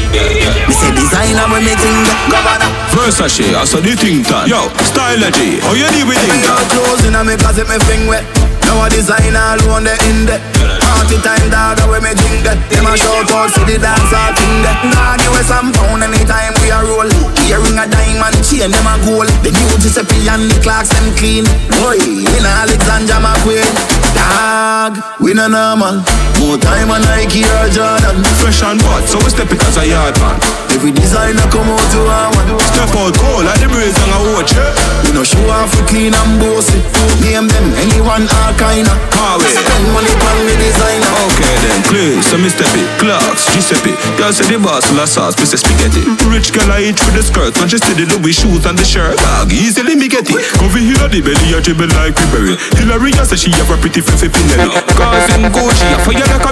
Me 0.67 0.73
say 0.73 0.95
designer 0.95 1.43
when 1.51 1.67
me 1.67 1.75
think 1.75 1.99
that. 2.07 2.17
Governor. 2.31 2.71
Versace, 2.95 3.51
I 3.51 3.65
saw 3.67 3.83
the 3.83 3.91
thing 3.99 4.23
done. 4.23 4.47
Yo, 4.47 4.71
stylegy, 4.87 5.59
how 5.59 5.75
you 5.75 5.87
deal 5.91 6.07
with 6.07 6.17
Me 6.23 6.39
it? 6.39 6.47
got 6.47 6.63
clothes 6.71 7.03
in 7.03 7.15
a 7.15 7.21
me 7.23 7.35
closet 7.35 7.67
me 7.67 7.75
fling 7.83 8.07
wet. 8.07 8.23
Now 8.63 8.85
a 8.85 8.89
designer 8.89 9.59
alone 9.59 9.83
the 9.83 9.95
in 10.07 10.25
there 10.25 10.80
Party 11.01 11.17
time 11.25 11.49
dog 11.49 11.81
when 11.89 12.05
me 12.05 12.13
that 12.45 12.61
Them 12.69 12.85
a 12.85 12.93
shout 12.93 13.25
out 13.33 13.49
for 13.49 13.65
the 13.65 13.73
dance 13.81 14.13
all 14.13 14.29
thing 14.37 14.61
Nah 14.93 15.17
give 15.17 15.33
us 15.33 15.49
some 15.49 15.73
pound 15.73 16.05
anytime 16.05 16.53
we 16.61 16.69
a 16.69 16.77
roll. 16.77 17.09
Earring 17.49 17.73
a 17.73 17.89
diamond 17.89 18.37
chain 18.45 18.69
them 18.69 18.85
a 18.85 18.93
gold 19.01 19.25
The 19.41 19.49
new 19.49 19.73
Giuseppe 19.81 20.29
and 20.29 20.45
the 20.45 20.61
Clarks 20.61 20.93
them 20.93 21.09
clean. 21.17 21.49
Boy, 21.81 21.97
in 21.97 22.45
Alexander 22.45 23.17
McQueen 23.17 24.00
Dog, 24.13 24.97
we 25.19 25.33
no 25.33 25.47
normal 25.47 26.03
More 26.39 26.57
time 26.57 26.91
a 26.91 26.97
Nike 26.99 27.45
or 27.45 27.67
Jordan 27.69 28.23
Fresh 28.41 28.63
and 28.63 28.81
hot, 28.81 29.05
so 29.07 29.17
we 29.23 29.29
step 29.29 29.51
it 29.51 29.61
as 29.63 29.77
a 29.77 29.85
yard 29.87 30.17
man. 30.19 30.37
Every 30.71 30.91
designer 30.91 31.45
come 31.51 31.67
out 31.67 31.87
to 31.93 31.99
our 32.05 32.29
one 32.35 32.59
Step 32.73 32.91
out 32.97 33.13
cold 33.17 33.45
like 33.45 33.59
the 33.61 33.67
breeze 33.69 33.95
on 34.03 34.09
a 34.11 34.19
watch, 34.33 34.51
yeah. 34.55 34.71
We 35.05 35.11
no 35.13 35.23
show 35.23 35.43
off 35.49 35.71
for 35.71 35.85
clean 35.87 36.13
and 36.15 36.33
bossy 36.39 36.79
Name 37.21 37.47
them 37.47 37.67
anyone 37.77 38.25
all 38.27 38.53
kinda 38.57 38.93
Harvey. 39.15 39.51
Spend 39.51 39.85
money 39.93 40.11
on 40.11 40.37
me 40.47 40.53
designer 40.57 41.11
Okay 41.29 41.53
then, 41.61 41.79
clear, 41.85 42.17
so 42.25 42.37
me 42.41 42.49
step 42.49 42.73
it. 42.73 42.87
Clarks, 42.97 43.45
Giuseppe. 43.53 43.93
Girl 44.17 44.33
say 44.33 44.49
the 44.49 44.57
boss 44.57 44.89
full 44.89 44.99
of 44.99 45.07
sauce, 45.07 45.37
me 45.37 45.45
say 45.45 45.61
spaghetti. 45.61 46.01
Rich 46.25 46.49
girl 46.53 46.71
I 46.73 46.89
eat 46.89 46.97
with 47.05 47.13
the 47.13 47.21
skirt, 47.21 47.53
when 47.61 47.69
she 47.69 47.77
see 47.77 47.93
the 47.93 48.09
Louis 48.17 48.33
shoes 48.33 48.65
and 48.65 48.73
the 48.73 48.85
shirt. 48.85 49.17
Dog, 49.21 49.53
easily 49.53 49.93
me 49.93 50.09
get 50.09 50.25
it. 50.25 50.41
Cover 50.57 50.81
here 50.81 51.05
the 51.05 51.21
belly, 51.21 51.53
I 51.53 51.61
dribble 51.61 51.93
like 51.93 52.17
Ribery. 52.17 52.57
Hillary, 52.81 53.13
I 53.13 53.23
say 53.29 53.37
she 53.37 53.51
have 53.61 53.69
a 53.69 53.77
pretty 53.77 54.00
face 54.01 54.27
Pinelli. 54.27 54.69
Cause 54.97 55.29
in 55.37 55.45
Gucci, 55.53 55.85
I 55.85 55.97
fire 56.01 56.25
like 56.25 56.43
a. 56.43 56.51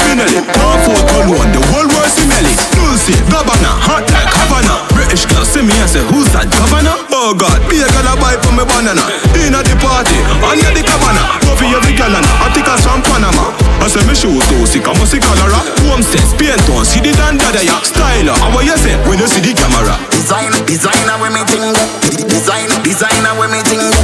One 0.61 0.79
foot, 0.85 1.01
one 1.17 1.29
one, 1.35 1.49
the 1.51 1.61
whole 1.73 1.87
world 1.89 2.11
see 2.13 2.27
melly. 2.29 2.53
Dolce, 2.77 3.15
Gabbana, 3.29 3.71
hot 3.85 4.05
like 4.13 4.29
Havana. 4.29 4.85
British 4.93 5.25
girl 5.25 5.45
see 5.45 5.63
me 5.65 5.73
and 5.79 5.89
say, 5.89 6.03
who's 6.11 6.29
that 6.35 6.51
governor? 6.53 6.95
Oh 7.09 7.33
God, 7.33 7.59
be 7.71 7.81
a 7.81 7.87
girl 7.89 8.09
a 8.09 8.13
buy 8.19 8.35
for 8.43 8.53
me 8.53 8.63
banana. 8.67 9.05
In 9.39 9.55
at 9.55 9.65
the 9.65 9.75
party, 9.79 10.17
under 10.43 10.71
the 10.75 10.83
cabana. 10.83 11.23
Go 11.43 11.55
for 11.55 11.65
every 11.65 11.95
I 11.99 12.47
think 12.53 12.67
us 12.67 12.83
from 12.83 13.01
Panama. 13.03 13.51
I 13.79 13.87
say 13.87 14.03
me 14.03 14.13
shoes 14.13 14.43
too 14.51 14.67
sick, 14.67 14.87
I'm 14.87 14.99
a 14.99 15.05
sick 15.07 15.23
cholera. 15.23 15.59
Homestead, 15.87 16.25
paint 16.35 16.61
on, 16.75 16.83
see 16.85 16.99
the 16.99 17.15
dandada 17.15 17.63
ya. 17.63 17.79
Styler, 17.81 18.35
how 18.35 18.59
you 18.59 18.75
say 18.77 18.95
when 19.07 19.19
you 19.19 19.27
see 19.27 19.41
the 19.41 19.55
camera? 19.55 19.95
Design, 20.11 20.51
designer 20.67 21.15
when 21.17 21.33
me 21.33 21.41
that. 21.47 21.77
Design, 22.27 22.69
designer 22.83 23.33
when 23.39 23.51
me 23.51 23.63
that. 23.63 23.95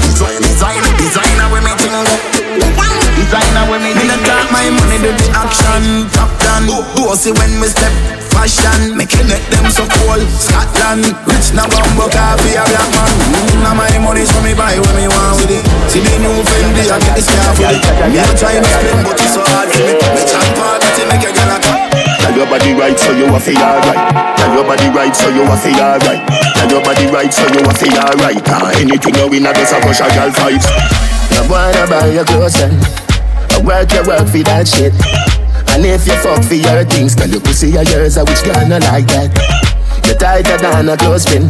Design, 0.41 0.83
designer, 0.97 1.51
when 1.51 1.63
me 1.63 3.04
think 3.15 3.31
that. 3.31 3.39
Designer 3.39 3.65
when 3.71 3.81
me 3.81 3.91
think 3.95 4.11
that. 4.11 4.21
got 4.27 4.45
my 4.51 4.67
money 4.67 4.99
do 4.99 5.11
the 5.15 5.27
action. 5.31 6.11
Top 6.11 6.31
down, 6.43 6.67
bossy 6.95 7.31
when 7.31 7.51
me 7.59 7.67
step. 7.71 7.91
Fashion, 8.35 8.99
make 8.99 9.15
it 9.15 9.23
make 9.31 9.47
them 9.47 9.63
so 9.71 9.87
cool. 9.87 10.19
Scotland, 10.35 11.07
rich 11.23 11.55
now 11.55 11.71
bumbo 11.71 12.11
coffee 12.11 12.59
a 12.59 12.63
black 12.67 12.89
man. 12.91 13.13
Mm, 13.31 13.63
now 13.63 13.71
my 13.71 13.87
money 14.03 14.27
so 14.27 14.35
me 14.43 14.51
buy 14.51 14.75
when 14.75 14.95
me 14.99 15.07
want 15.07 15.39
with 15.39 15.55
it. 15.55 15.63
See 15.87 16.03
the 16.03 16.19
new 16.19 16.43
Fendi, 16.43 16.83
I 16.91 16.99
get 16.99 17.15
this 17.15 17.31
car 17.31 17.55
for 17.55 17.71
it. 17.71 17.79
Me 18.11 18.19
a 18.19 18.27
try 18.35 18.59
to 18.59 18.67
spend, 18.67 19.07
but 19.07 19.15
it's 19.15 19.31
so 19.31 19.39
hard 19.39 19.71
for 19.71 19.79
me. 19.87 19.95
Me 19.95 20.21
chat 20.27 20.47
party, 20.59 21.03
make 21.07 21.23
a 21.23 21.31
girl 21.31 21.55
a 21.55 21.57
come. 21.63 21.79
Tell 22.19 22.35
your 22.35 22.47
body 22.51 22.75
right, 22.75 22.99
so 22.99 23.15
you 23.15 23.31
a 23.31 23.39
feel 23.39 23.63
alright. 23.63 24.03
Tell 24.35 24.51
your 24.51 24.67
body 24.67 24.89
right, 24.91 25.15
so 25.15 25.31
you 25.31 25.47
a 25.47 25.55
feel 25.55 25.79
alright. 25.79 26.21
Tell 26.59 26.67
your 26.67 26.83
body 26.83 27.07
right, 27.07 27.31
so 27.31 27.47
you 27.55 27.63
a 27.63 27.71
feel 27.71 27.95
alright. 27.95 28.43
Ah, 28.51 28.75
anything 28.75 29.15
you 29.15 29.27
win, 29.31 29.47
I 29.47 29.55
just 29.55 29.71
a 29.71 29.79
push 29.79 30.03
a 30.03 30.11
girl 30.11 30.27
vibes. 30.35 30.67
I 31.35 31.47
wanna 31.47 31.83
buy 31.87 32.07
your 32.11 32.25
clothes 32.25 32.55
and 32.61 32.75
I 33.51 33.59
work 33.63 33.91
your 33.91 34.05
work 34.07 34.27
for 34.27 34.43
that 34.47 34.67
shit. 34.67 34.93
And 35.75 35.83
if 35.85 36.07
you 36.07 36.15
fuck 36.23 36.43
for 36.43 36.55
your 36.55 36.83
things, 36.85 37.15
girl, 37.15 37.27
your 37.27 37.41
pussy 37.41 37.75
are 37.77 37.83
yours, 37.83 38.17
I 38.17 38.23
wish 38.23 38.41
gonna 38.43 38.79
like 38.79 39.07
that. 39.11 39.31
You're 40.07 40.15
tighter 40.15 40.57
than 40.57 40.89
a 40.89 40.95
clothespin. 40.95 41.49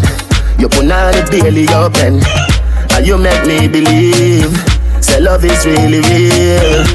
You 0.57 0.69
put 0.69 0.89
on 0.89 1.13
it 1.13 1.29
daily 1.29 1.67
open. 1.69 2.21
And 2.95 3.05
you 3.05 3.17
make 3.17 3.45
me 3.45 3.67
believe, 3.67 4.49
say 5.03 5.19
love 5.19 5.43
is 5.43 5.65
really 5.65 5.99
real. 6.09 6.85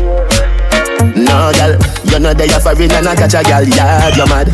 No, 1.14 1.52
girl, 1.52 1.76
you 2.08 2.18
know 2.18 2.34
they 2.34 2.48
are 2.50 2.60
foreign 2.60 2.90
and 2.90 3.06
I 3.06 3.14
catch 3.14 3.34
a 3.34 3.42
girl, 3.44 3.64
yeah, 3.64 4.08
you're 4.16 4.26
mad. 4.26 4.48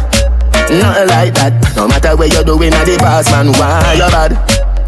Nothing 0.68 1.08
like 1.08 1.34
that. 1.38 1.54
No 1.76 1.86
matter 1.86 2.16
where 2.16 2.28
you're 2.28 2.42
doing 2.42 2.74
at 2.74 2.84
the 2.84 2.96
boss 2.98 3.30
man, 3.30 3.52
why 3.54 3.94
you 3.94 4.10
bad? 4.10 4.34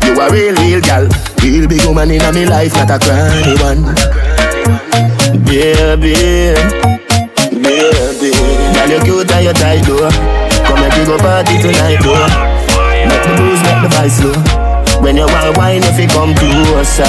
You 0.09 0.17
a 0.17 0.33
real, 0.33 0.57
real 0.57 0.81
girl. 0.81 1.05
Real 1.45 1.69
big 1.69 1.85
woman 1.85 2.11
in 2.11 2.23
my 2.25 2.45
life, 2.45 2.73
not 2.73 2.89
a 2.89 2.99
cranny 2.99 3.53
one. 3.61 3.85
Baby, 5.45 6.57
baby. 7.53 8.33
Girl, 8.73 8.89
you 8.89 9.01
cute 9.05 9.31
and 9.37 9.45
you 9.45 9.53
tight, 9.53 9.85
though. 9.85 10.09
Come 10.65 10.81
and 10.81 11.07
go 11.07 11.19
party 11.19 11.61
tonight, 11.61 12.01
though. 12.01 12.25
Make 13.05 13.21
the 13.21 13.37
blues, 13.37 13.61
make 13.69 13.83
the 13.85 13.89
vice 13.93 14.17
slow. 14.17 15.03
When 15.03 15.17
you 15.17 15.27
want 15.27 15.59
wine, 15.59 15.83
if 15.85 16.01
you 16.01 16.09
come 16.09 16.35
closer 16.35 17.05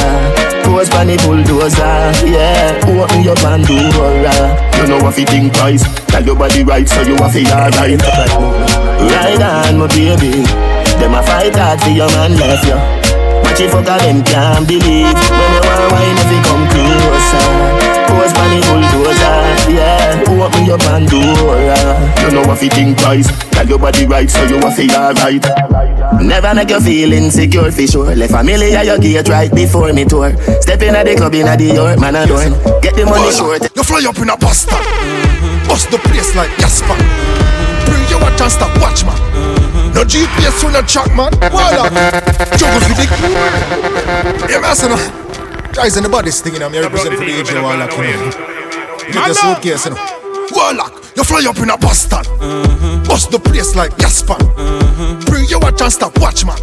Pose 0.61 0.89
pan 0.89 1.07
the 1.07 1.17
bulldozer, 1.25 2.13
yeah 2.27 2.77
Open 2.85 3.23
your 3.23 3.35
Pandora 3.35 4.29
You 4.77 4.87
know 4.87 5.03
what 5.03 5.17
you 5.17 5.25
think 5.25 5.55
twice. 5.55 5.81
Tell 6.05 6.23
your 6.23 6.35
body 6.35 6.63
right, 6.63 6.87
so 6.87 7.01
you 7.01 7.15
a 7.15 7.27
feel 7.29 7.47
alright. 7.47 7.99
Ride 9.01 9.41
on, 9.41 9.79
my 9.79 9.87
baby 9.87 10.68
Them 11.09 11.17
a 11.17 11.23
fight 11.25 11.55
hard 11.57 11.81
for 11.81 11.89
your 11.89 12.05
man 12.13 12.37
left 12.37 12.69
you 12.69 12.77
Watch 13.41 13.57
you 13.57 13.65
fuck 13.73 13.81
them 13.81 14.21
can't 14.21 14.61
believe 14.69 15.09
When 15.09 15.51
you 15.57 15.61
want 15.65 15.89
wine, 15.89 16.17
if 16.21 16.29
you 16.29 16.41
come 16.45 16.69
closer 16.69 17.49
Pose 18.05 18.29
pan 18.37 18.53
the 18.53 18.61
bulldozer, 18.69 19.73
yeah 19.73 20.21
who 20.29 20.37
Open 20.37 20.65
your 20.69 20.77
Pandora 20.77 21.97
You 22.21 22.29
know 22.29 22.45
what 22.45 22.61
you 22.61 22.69
think 22.69 22.99
twice. 22.99 23.25
Tell 23.49 23.65
your 23.65 23.79
body 23.79 24.05
right, 24.05 24.29
so 24.29 24.43
you 24.43 24.61
a 24.61 24.69
feel 24.69 24.91
alright. 24.93 25.41
Never 26.21 26.53
make 26.53 26.69
you 26.69 26.79
feel 26.79 27.11
insecure 27.11 27.71
for 27.71 27.87
sure. 27.87 28.15
Left 28.15 28.33
a 28.33 28.43
million 28.43 28.85
your 28.85 28.99
gate 28.99 29.27
right 29.29 29.51
before 29.51 29.91
me 29.91 30.05
tour. 30.05 30.29
Step 30.61 30.83
in 30.83 30.93
at 30.93 31.07
the 31.07 31.15
club 31.15 31.33
in 31.33 31.47
at 31.47 31.57
the 31.57 31.73
York, 31.73 31.99
man 31.99 32.17
adorn. 32.17 32.53
Get 32.83 32.93
the 32.93 33.05
money 33.05 33.31
short. 33.33 33.65
You 33.75 33.81
fly 33.81 34.05
up 34.07 34.17
in 34.19 34.29
a 34.29 34.37
Boston, 34.37 34.77
bust 35.65 35.89
the 35.89 35.97
place 35.97 36.35
like 36.35 36.55
Jasper. 36.59 36.93
Bring 37.89 38.05
your 38.13 38.21
watch 38.21 38.41
and 38.41 38.51
stop, 38.51 38.77
watch 38.79 39.03
man. 39.03 39.78
No 39.93 40.03
GPS 40.03 40.63
on 40.65 40.73
the 40.73 40.81
track 40.87 41.13
man. 41.15 41.31
Voila, 41.51 41.89
juggle 42.57 42.79
for 42.81 42.93
the. 42.95 43.05
Yeah, 44.49 44.59
man, 44.61 44.75
son. 44.75 44.91
Guys 45.73 45.97
in 45.97 46.03
the 46.03 46.09
body. 46.09 46.31
I'm 46.31 46.73
here 46.73 46.83
representing 46.83 47.19
for 47.19 47.25
the 47.25 47.31
DJ 47.31 47.61
Warlock. 47.61 47.91
You 47.97 48.03
know. 48.03 48.31
Get 49.11 49.27
the 49.27 49.33
suitcase, 49.33 49.85
you 49.85 49.91
know. 49.91 50.15
Warlock, 50.51 50.93
you 51.15 51.23
fly 51.23 51.45
up 51.47 51.57
in 51.57 51.69
a 51.69 51.77
Boston, 51.77 52.23
bust 53.05 53.29
the 53.31 53.39
place 53.39 53.75
like 53.75 53.95
Jasper. 53.97 54.37
Bring 55.29 55.45
your 55.45 55.59
watch 55.59 55.81
and 55.81 55.91
stop, 55.91 56.17
watch 56.19 56.43
man. 56.45 56.57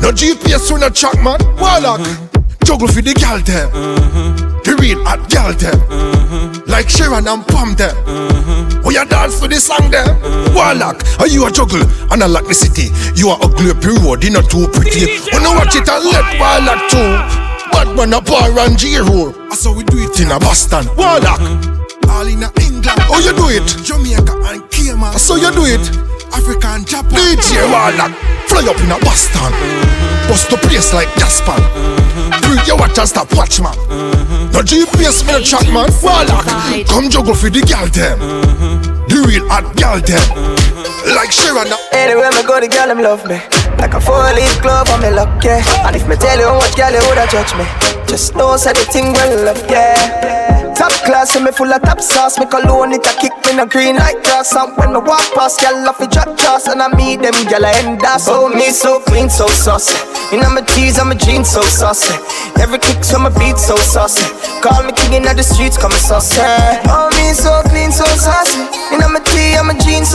No 0.00 0.12
GPS 0.12 0.70
on 0.70 0.80
the 0.80 0.90
track 0.90 1.16
man. 1.22 1.40
Warlock, 1.56 2.00
juggle 2.64 2.88
for 2.88 3.00
the 3.00 3.14
gal 3.14 3.40
them. 3.40 3.70
The 4.64 4.76
real 4.80 5.02
hot 5.04 5.28
gal 5.30 5.52
them. 5.54 5.80
Like 6.66 6.90
Sharon 6.90 7.26
and 7.26 7.46
Pam 7.46 7.74
them. 7.74 7.96
Oh, 8.06 8.75
you 8.96 9.04
dance 9.04 9.40
to 9.40 9.46
the 9.48 9.60
song 9.60 9.90
them. 9.92 10.08
Warlock, 10.56 11.04
are 11.20 11.28
you 11.28 11.44
a 11.44 11.52
juggle? 11.52 11.84
And 12.08 12.24
I 12.24 12.26
like 12.26 12.48
the 12.48 12.56
city. 12.56 12.88
You 13.12 13.28
are 13.28 13.38
ugly 13.44 13.68
up 13.68 13.84
your 13.84 14.00
road, 14.00 14.24
you 14.24 14.32
not 14.32 14.48
too 14.48 14.64
pretty. 14.72 15.20
Oh, 15.36 15.40
no, 15.44 15.52
watch 15.52 15.76
it 15.76 15.84
and 15.84 16.00
let 16.08 16.24
Warlock 16.40 16.80
too. 16.88 17.12
Bad 17.76 17.92
man 17.92 18.16
a 18.16 18.20
bar 18.24 18.48
and 18.64 18.78
G-roll. 18.78 19.36
That's 19.52 19.64
how 19.68 19.76
we 19.76 19.84
do 19.84 20.00
it 20.00 20.16
in 20.16 20.32
a 20.32 20.40
Boston. 20.40 20.88
Warlock. 20.96 21.44
All 22.08 22.24
in 22.24 22.40
a 22.40 22.48
England. 22.64 22.96
Oh, 23.12 23.20
you 23.20 23.36
do 23.36 23.52
it. 23.52 23.68
Jamaica 23.84 24.32
and 24.48 24.64
Cayman. 24.72 25.12
That's 25.12 25.28
how 25.28 25.36
you 25.36 25.52
do 25.52 25.68
it. 25.68 25.84
Africa 26.32 26.80
and 26.80 26.88
Japan. 26.88 27.12
DJ 27.12 27.68
Warlock. 27.68 28.16
Fly 28.48 28.64
up 28.64 28.80
in 28.80 28.96
a 28.96 28.98
Boston. 29.04 29.52
Bust 30.24 30.48
the 30.48 30.56
place 30.56 30.94
like 30.96 31.12
Jasper. 31.20 31.52
Bring 32.42 32.64
you 32.64 32.76
watch 32.76 32.98
and 32.98 33.08
stop 33.08 33.28
watch 33.36 33.60
man. 33.60 33.76
Mm-hmm. 33.92 34.52
No 34.52 34.60
GPS 34.60 35.26
me 35.26 35.32
no 35.32 35.40
chat 35.40 35.68
man. 35.68 35.92
Warlock, 36.02 36.48
come 36.88 37.10
juggle 37.10 37.34
for 37.34 37.50
the 37.50 37.60
gal 37.60 37.86
them. 37.92 38.75
Real 39.24 39.48
hot 39.48 39.74
gal 39.76 39.98
them. 40.00 40.65
Like 41.06 41.30
Sharon. 41.30 41.70
Anywhere 41.92 42.30
me 42.32 42.42
go, 42.42 42.60
the 42.60 42.68
gal 42.68 42.88
them 42.88 43.00
love 43.00 43.24
me. 43.26 43.38
Like 43.78 43.94
a 43.94 44.00
four-leaf 44.00 44.62
glove 44.62 44.90
on 44.90 45.02
me 45.02 45.10
luck, 45.10 45.42
yeah. 45.44 45.62
And 45.86 45.94
if 45.94 46.08
me 46.08 46.16
tell 46.16 46.38
you 46.38 46.50
much 46.58 46.74
gal 46.74 46.92
you 46.92 47.02
woulda 47.06 47.26
judge 47.30 47.54
me, 47.54 47.64
just 48.08 48.34
know 48.34 48.56
say 48.56 48.72
the 48.72 48.84
thing 48.90 49.12
well 49.12 49.44
love, 49.44 49.62
yeah. 49.70 50.74
Top 50.74 50.92
class, 51.08 51.34
and 51.36 51.44
me 51.44 51.52
full 51.52 51.72
of 51.72 51.80
top 51.82 52.00
sauce. 52.00 52.38
Me 52.38 52.44
cologne 52.44 52.92
it 52.92 53.06
a 53.06 53.12
kick 53.16 53.32
me 53.46 53.56
no 53.56 53.64
green 53.64 53.96
like 53.96 54.22
grass. 54.24 54.52
And 54.52 54.76
when 54.76 54.92
me 54.92 55.00
walk 55.00 55.24
past, 55.32 55.60
gyal 55.60 55.84
love 55.84 56.00
it 56.00 56.10
drop 56.10 56.36
jaws, 56.36 56.66
and 56.68 56.82
I 56.82 56.88
meet 56.92 57.22
them 57.22 57.32
gyal 57.48 57.64
I 57.64 57.72
end 57.80 58.02
up. 58.04 58.20
Oh 58.28 58.48
me 58.48 58.68
so 58.68 59.00
clean, 59.00 59.30
so 59.30 59.46
saucy. 59.48 59.96
You 60.32 60.42
know 60.42 60.50
my 60.50 60.60
I'm 60.60 61.12
a 61.12 61.14
jeans 61.14 61.48
so 61.48 61.62
saucy. 61.62 62.12
Every 62.60 62.78
kick 62.78 63.04
so 63.04 63.18
my 63.18 63.30
beat 63.38 63.56
so 63.56 63.76
saucy. 63.76 64.26
Call 64.60 64.82
me 64.82 64.92
king 64.92 65.14
in 65.14 65.22
the 65.22 65.42
streets, 65.42 65.78
come 65.78 65.92
saucy. 65.92 66.42
Oh 66.92 67.08
me 67.16 67.32
so 67.32 67.62
clean, 67.70 67.92
so 67.92 68.04
saucy. 68.04 68.60
You 68.90 68.98
know 68.98 69.08
my 69.08 69.20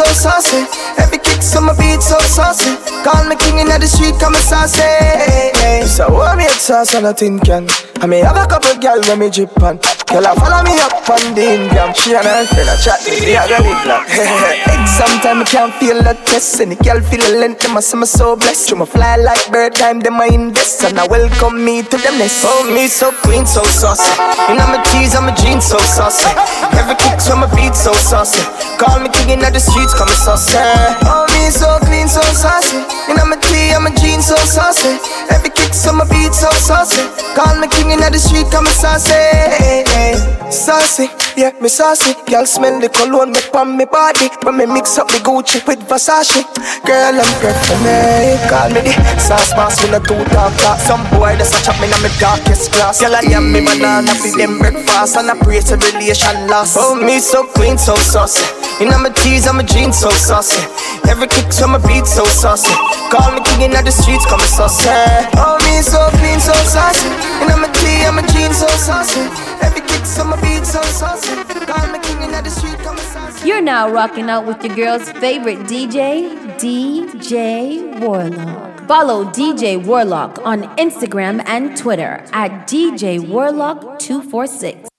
so 0.05 0.13
saucy. 0.13 1.10
So 1.51 1.59
my 1.59 1.75
beat 1.75 2.01
so 2.01 2.17
saucy. 2.19 2.71
Call 3.03 3.27
me 3.27 3.35
king 3.35 3.59
in 3.59 3.67
the 3.67 3.87
street, 3.87 4.15
come 4.19 4.35
and 4.35 4.43
saucy. 4.43 4.87
So 5.85 6.07
what 6.09 6.37
me 6.37 6.47
sauce 6.47 6.95
on 6.95 7.05
a 7.05 7.13
tin 7.13 7.39
can. 7.39 7.67
I 7.99 8.07
may 8.07 8.19
have 8.19 8.37
a 8.37 8.47
couple 8.47 8.71
gyal 8.79 9.03
when 9.07 9.19
me 9.19 9.29
drip 9.29 9.51
on. 9.61 9.77
Girl, 10.07 10.27
I 10.27 10.35
follow 10.35 10.63
me 10.63 10.75
up 10.79 11.03
on 11.11 11.35
the 11.35 11.43
Instagram. 11.43 11.95
She 11.95 12.15
and 12.15 12.25
her 12.27 12.45
friend, 12.47 12.69
I 12.71 12.75
chat 12.79 12.99
to 13.03 13.11
I 13.11 13.47
got 13.47 13.63
it 13.71 13.81
locked. 13.87 14.11
Sometimes 14.87 15.43
I 15.43 15.51
can't 15.51 15.73
feel 15.75 15.99
the 15.99 16.15
test. 16.25 16.59
And 16.59 16.71
the 16.71 16.77
girl 16.79 16.99
feel 17.03 17.21
the 17.21 17.37
length, 17.39 17.61
them 17.63 17.77
I 17.77 17.81
say 17.81 17.97
me 17.97 18.05
so 18.05 18.35
blessed. 18.35 18.71
You 18.71 18.77
my 18.77 18.85
fly 18.85 19.17
like 19.17 19.51
bird 19.51 19.75
time, 19.75 19.99
them 19.99 20.19
I 20.19 20.27
invest. 20.27 20.83
And 20.83 20.99
I 20.99 21.07
welcome 21.07 21.63
me 21.63 21.83
to 21.83 21.97
them 21.97 22.17
nest. 22.17 22.43
Oh, 22.47 22.63
me 22.73 22.87
so 22.87 23.11
clean, 23.23 23.45
so 23.45 23.63
saucy. 23.63 24.07
You 24.47 24.55
know 24.55 24.67
my 24.71 24.81
tees, 24.91 25.15
I'm 25.15 25.27
a 25.27 25.35
jeans, 25.35 25.65
so 25.65 25.77
saucy. 25.79 26.27
Every 26.79 26.95
kick 26.95 27.19
from 27.21 27.43
my 27.43 27.49
beat, 27.55 27.75
so 27.75 27.93
saucy. 27.93 28.41
Call 28.79 28.99
me 28.99 29.09
king 29.13 29.29
in 29.35 29.39
the 29.39 29.59
streets, 29.59 29.93
call 29.93 30.07
me 30.07 30.17
saucy. 30.17 30.57
Oh, 31.07 31.27
me 31.31 31.40
so 31.49 31.79
clean, 31.87 32.07
so 32.07 32.21
saucy. 32.21 32.77
You 33.07 33.15
know 33.15 33.25
my 33.25 33.37
I'm 33.81 33.87
a 33.87 33.91
jeans, 33.97 34.27
so 34.27 34.35
saucy. 34.35 34.99
Every 35.31 35.49
kick 35.49 35.73
from 35.73 35.97
my 35.97 36.05
beat, 36.05 36.33
so 36.33 36.51
saucy. 36.51 37.01
Call 37.33 37.57
me 37.57 37.67
king 37.67 37.89
in 37.91 37.99
the 37.99 38.19
street, 38.19 38.51
call 38.51 38.61
me 38.61 38.69
saucy. 38.69 39.13
Hey, 39.13 39.83
hey. 39.87 40.41
Saucy, 40.51 41.07
yeah, 41.39 41.55
me 41.61 41.69
saucy. 41.69 42.13
Girl 42.27 42.45
smell 42.45 42.79
the 42.79 42.89
cologne 42.89 43.31
me 43.31 43.39
on 43.55 43.77
me 43.77 43.85
body. 43.85 44.27
When 44.43 44.57
me 44.57 44.65
mix 44.67 44.97
up 44.99 45.07
the 45.07 45.23
Gucci 45.23 45.65
with 45.65 45.79
Versace. 45.87 46.43
Girl, 46.83 47.15
I'm 47.15 47.31
for 47.65 47.79
me. 47.79 48.35
Call 48.51 48.69
me 48.75 48.83
the 48.83 48.93
sauce 49.17 49.53
boss 49.55 49.81
with 49.81 49.95
a 49.95 50.01
two 50.03 50.19
top 50.35 50.51
top. 50.59 50.77
Some 50.83 51.01
boy 51.15 51.39
that's 51.39 51.55
a 51.55 51.63
chop 51.63 51.79
me 51.79 51.87
in 51.87 52.01
my 52.03 52.11
darkest 52.19 52.73
glass. 52.73 52.99
Girl, 52.99 53.15
I 53.15 53.23
am 53.31 53.51
me 53.51 53.63
banana 53.63 54.13
for 54.13 54.35
them 54.37 54.59
breakfast. 54.59 55.15
And 55.15 55.31
I 55.31 55.39
pray 55.39 55.61
to 55.71 55.79
relation 55.79 56.35
lost. 56.51 56.75
Oh, 56.77 56.99
me 56.99 57.19
so 57.19 57.47
clean, 57.55 57.77
so 57.77 57.95
saucy. 57.95 58.43
You 58.83 58.89
know 58.89 58.99
my 58.99 59.13
I'm 59.47 59.59
a 59.59 59.63
jeans, 59.63 59.99
so 59.99 60.09
saucy. 60.09 60.59
Every 61.07 61.27
kick 61.35 61.51
so 61.51 61.67
my 61.67 61.79
beat, 61.87 62.05
so 62.05 62.25
saucy. 62.25 62.73
Call 63.11 63.31
me 63.31 63.41
king 63.43 63.61
in 63.61 63.71
the 63.71 63.91
streets, 63.91 64.25
call 64.25 64.37
me 64.37 64.45
saucy. 64.45 64.89
Oh, 65.35 65.57
me 65.65 65.81
so 65.81 65.99
clean, 66.19 66.39
so 66.39 66.53
saucy. 66.67 67.09
You 67.39 67.47
know 67.47 67.57
my 67.57 67.71
tee, 67.73 68.03
I'm 68.05 68.17
a 68.17 68.23
jeans, 68.33 68.57
so 68.57 68.67
saucy. 68.67 69.21
Every 69.61 69.81
kick 69.81 70.05
so 70.05 70.23
my 70.23 70.39
beat, 70.41 70.65
so 70.65 70.81
saucy. 70.81 71.35
Call 71.65 71.87
me 71.91 71.99
king 71.99 72.21
in 72.21 72.31
the 72.31 72.49
street, 72.49 72.77
call 72.79 72.93
me 72.93 73.01
saucy. 73.01 73.47
You're 73.47 73.61
now 73.61 73.89
rocking 73.89 74.29
out 74.29 74.45
with 74.45 74.63
your 74.63 74.75
girl's 74.75 75.11
favorite 75.13 75.59
DJ, 75.59 76.29
DJ 76.59 77.99
Warlock. 77.99 78.87
Follow 78.87 79.25
DJ 79.25 79.83
Warlock 79.83 80.39
on 80.45 80.63
Instagram 80.77 81.43
and 81.47 81.77
Twitter 81.77 82.23
at 82.33 82.67
DJ 82.67 83.19
Warlock246. 83.19 84.90